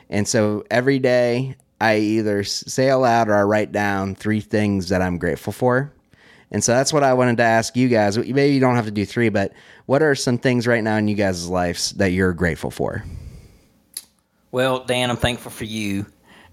And 0.09 0.27
so 0.27 0.63
every 0.71 0.99
day 0.99 1.55
I 1.79 1.97
either 1.97 2.43
say 2.43 2.89
aloud 2.89 3.29
or 3.29 3.35
I 3.35 3.43
write 3.43 3.71
down 3.71 4.15
three 4.15 4.41
things 4.41 4.89
that 4.89 5.01
I'm 5.01 5.17
grateful 5.17 5.53
for. 5.53 5.91
And 6.51 6.63
so 6.63 6.73
that's 6.73 6.91
what 6.91 7.03
I 7.03 7.13
wanted 7.13 7.37
to 7.37 7.43
ask 7.43 7.77
you 7.77 7.87
guys. 7.87 8.17
Maybe 8.17 8.53
you 8.53 8.59
don't 8.59 8.75
have 8.75 8.85
to 8.85 8.91
do 8.91 9.05
three, 9.05 9.29
but 9.29 9.53
what 9.85 10.03
are 10.03 10.15
some 10.15 10.37
things 10.37 10.67
right 10.67 10.83
now 10.83 10.97
in 10.97 11.07
you 11.07 11.15
guys' 11.15 11.47
lives 11.47 11.91
that 11.93 12.11
you're 12.11 12.33
grateful 12.33 12.71
for? 12.71 13.03
Well, 14.51 14.83
Dan, 14.83 15.09
I'm 15.09 15.15
thankful 15.15 15.49
for 15.49 15.63
you, 15.63 16.05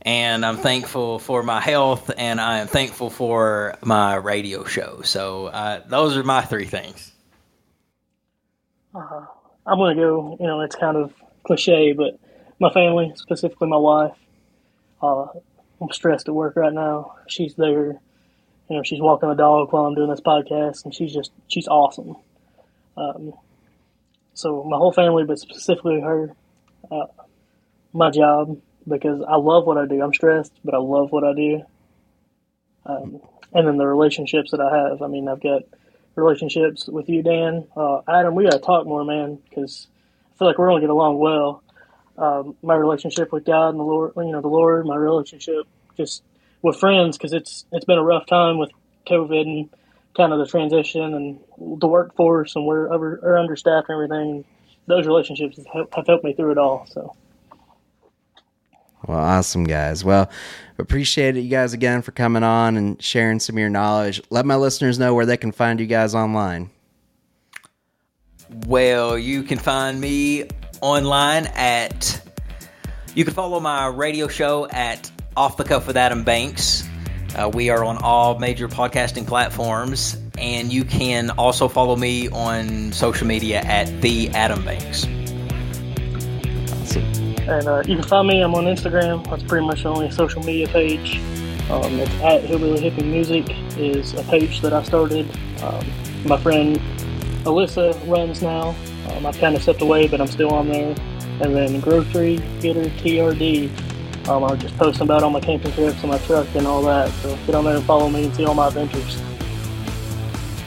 and 0.03 0.47
I'm 0.47 0.57
thankful 0.57 1.19
for 1.19 1.43
my 1.43 1.61
health, 1.61 2.13
and 2.17 2.41
I 2.41 2.59
am 2.59 2.69
thankful 2.69 3.11
for 3.11 3.77
my 3.83 4.15
radio 4.15 4.65
show. 4.65 5.03
So 5.03 5.47
uh, 5.47 5.83
those 5.89 6.17
are 6.17 6.23
my 6.23 6.43
three 6.43 6.67
things. 6.67 7.13
I'm 8.95 9.79
going 9.79 9.97
to 9.97 10.03
go, 10.03 10.37
you 10.41 10.47
know, 10.47 10.61
it's 10.61 10.77
kind 10.77 10.97
of 10.97 11.13
cliche, 11.45 11.93
but 11.93 12.19
my 12.59 12.71
family, 12.73 13.13
specifically 13.17 13.69
my 13.69 13.77
wife, 13.77 14.17
uh, 15.03 15.27
I'm 15.81 15.93
stressed 15.93 16.29
at 16.29 16.35
work 16.35 16.57
right 16.57 16.73
now. 16.73 17.17
She's 17.29 17.55
there, 17.55 18.01
you 18.69 18.77
know, 18.77 18.83
she's 18.83 19.01
walking 19.01 19.29
the 19.29 19.35
dog 19.35 19.73
while 19.73 19.85
I'm 19.85 19.95
doing 19.95 20.11
this 20.11 20.21
podcast, 20.21 20.85
and 20.85 20.95
she's 20.95 21.13
just, 21.13 21.31
she's 21.47 21.69
awesome. 21.69 22.17
Um, 22.97 23.35
so 24.35 24.65
my 24.65 24.77
whole 24.77 24.93
family, 24.93 25.25
but 25.25 25.39
specifically 25.39 26.01
her, 26.01 26.33
uh, 26.91 27.07
my 27.93 28.11
job, 28.11 28.61
because 28.87 29.23
I 29.27 29.37
love 29.37 29.67
what 29.67 29.79
I 29.79 29.87
do. 29.87 30.03
I'm 30.03 30.15
stressed, 30.15 30.53
but 30.65 30.75
I 30.75 30.79
love 30.79 31.13
what 31.13 31.25
I 31.25 31.35
do. 31.35 31.63
Um, 32.87 33.21
and 33.53 33.67
then 33.67 33.77
the 33.77 33.87
relationships 33.87 34.51
that 34.51 34.61
I 34.61 34.77
have. 34.77 35.03
I 35.03 35.09
mean, 35.09 35.29
I've 35.29 35.43
got 35.43 35.63
relationships 36.19 36.87
with 36.87 37.09
you, 37.09 37.23
Dan. 37.23 37.67
Uh, 37.77 38.01
Adam, 38.09 38.35
we 38.35 38.45
got 38.45 38.53
to 38.53 38.59
talk 38.59 38.87
more, 38.87 39.05
man, 39.05 39.39
because 39.49 39.87
I 40.35 40.39
feel 40.39 40.49
like 40.49 40.59
we're 40.59 40.71
to 40.71 40.81
get 40.81 40.91
along 40.91 41.19
well. 41.19 41.63
Um, 42.17 42.57
my 42.63 42.75
relationship 42.75 43.33
with 43.33 43.45
God 43.45 43.71
and 43.71 43.79
the 43.79 43.85
Lord, 43.85 44.13
you 44.17 44.33
know, 44.33 44.41
the 44.41 44.49
Lord, 44.49 44.87
my 44.87 44.97
relationship 44.97 45.67
just 45.97 46.23
with 46.63 46.77
friends, 46.77 47.17
because 47.17 47.33
it's 47.33 47.65
it's 47.73 47.85
been 47.85 47.99
a 47.99 48.03
rough 48.03 48.27
time 48.27 48.59
with 48.59 48.71
COVID 49.07 49.41
and 49.41 49.71
kind 50.17 50.33
of 50.33 50.41
the 50.41 50.47
transition 50.47 51.15
and 51.15 51.39
the 51.81 51.87
workforce, 51.87 52.57
and 52.57 52.67
we're 52.67 52.93
over, 52.93 53.21
are 53.23 53.39
understaffed 53.39 53.89
and 53.89 53.95
everything. 53.95 54.45
Those 54.87 55.07
relationships 55.07 55.59
have 55.73 56.07
helped 56.07 56.25
me 56.25 56.33
through 56.35 56.53
it 56.53 56.59
all. 56.59 56.87
So. 56.91 57.15
Well, 59.09 59.19
awesome, 59.19 59.65
guys. 59.65 60.05
Well, 60.05 60.31
appreciate 60.77 61.39
it, 61.39 61.41
you 61.41 61.49
guys, 61.49 61.73
again 61.73 62.03
for 62.03 62.13
coming 62.13 62.43
on 62.43 62.77
and 62.77 63.03
sharing 63.03 63.41
some 63.41 63.57
of 63.57 63.59
your 63.61 63.71
knowledge. 63.71 64.21
Let 64.29 64.45
my 64.45 64.57
listeners 64.57 64.99
know 64.99 65.15
where 65.15 65.25
they 65.25 65.39
can 65.39 65.51
find 65.51 65.81
you 65.81 65.87
guys 65.87 66.15
online. 66.15 66.69
Well, 68.67 69.19
you 69.19 69.45
can 69.45 69.59
find 69.59 69.99
me 69.99 70.45
online 70.83 71.47
at. 71.47 72.21
You 73.15 73.25
can 73.25 73.33
follow 73.33 73.61
my 73.61 73.87
radio 73.87 74.29
show 74.29 74.69
at 74.69 75.11
Off 75.37 75.57
the 75.57 75.65
Cuff 75.65 75.87
with 75.87 75.97
Adam 75.97 76.23
Banks. 76.23 76.87
Uh, 77.35 77.51
we 77.53 77.71
are 77.71 77.83
on 77.83 77.97
all 77.99 78.39
major 78.39 78.69
podcasting 78.69 79.27
platforms, 79.27 80.19
and 80.37 80.71
you 80.71 80.85
can 80.85 81.31
also 81.31 81.69
follow 81.69 81.97
me 81.97 82.29
on 82.29 82.93
social 82.93 83.27
media 83.27 83.61
at 83.61 84.03
the 84.03 84.29
Adam 84.31 84.63
Banks. 84.65 85.07
And 87.49 87.67
uh, 87.67 87.83
you 87.87 87.97
can 87.97 88.05
find 88.05 88.29
me. 88.29 88.43
I'm 88.43 88.55
on 88.55 88.65
Instagram. 88.65 89.29
That's 89.31 89.43
pretty 89.43 89.67
much 89.67 89.83
the 89.83 89.89
only 89.89 90.11
social 90.11 90.43
media 90.43 90.69
page. 90.69 91.17
Um, 91.71 91.99
it's 91.99 92.11
at 92.21 92.45
Hillbilly 92.45 92.81
Hippie 92.81 93.05
Music 93.05 93.47
is 93.79 94.13
a 94.15 94.23
page 94.25 94.61
that 94.61 94.73
I 94.73 94.83
started. 94.83 95.27
Um, 95.63 95.87
my 96.27 96.37
friend 96.39 96.79
Alyssa 97.45 97.95
runs 98.07 98.43
now. 98.43 98.75
Um, 99.11 99.25
I've 99.25 99.39
kind 99.39 99.57
of 99.57 99.63
stepped 99.63 99.81
away, 99.81 100.09
but 100.09 100.21
I'm 100.21 100.27
still 100.27 100.51
on 100.51 100.69
there. 100.69 100.95
And 101.41 101.55
then 101.55 101.81
Grocery 101.81 102.37
Getter 102.61 102.85
TRD. 102.85 104.29
Um, 104.29 104.45
I'm 104.45 104.59
just 104.59 104.77
posting 104.77 105.05
about 105.05 105.23
all 105.23 105.31
my 105.31 105.41
camping 105.41 105.73
trips 105.73 106.01
and 106.03 106.11
my 106.11 106.19
truck 106.19 106.47
and 106.55 106.67
all 106.67 106.83
that. 106.83 107.11
So 107.23 107.35
get 107.47 107.55
on 107.55 107.65
there 107.65 107.77
and 107.77 107.85
follow 107.85 108.11
me 108.11 108.25
and 108.25 108.35
see 108.35 108.45
all 108.45 108.55
my 108.55 108.69
adventures. 108.69 109.23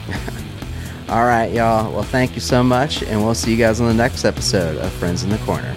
All 1.08 1.26
right, 1.26 1.52
y'all. 1.52 1.92
Well, 1.92 2.02
thank 2.02 2.34
you 2.34 2.40
so 2.40 2.62
much, 2.62 3.02
and 3.02 3.22
we'll 3.22 3.34
see 3.34 3.50
you 3.50 3.58
guys 3.58 3.80
on 3.80 3.86
the 3.86 3.94
next 3.94 4.24
episode 4.24 4.78
of 4.78 4.90
Friends 4.94 5.22
in 5.22 5.28
the 5.28 5.38
Corner. 5.38 5.76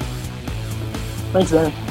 Thanks, 1.35 1.51
Dan. 1.51 1.84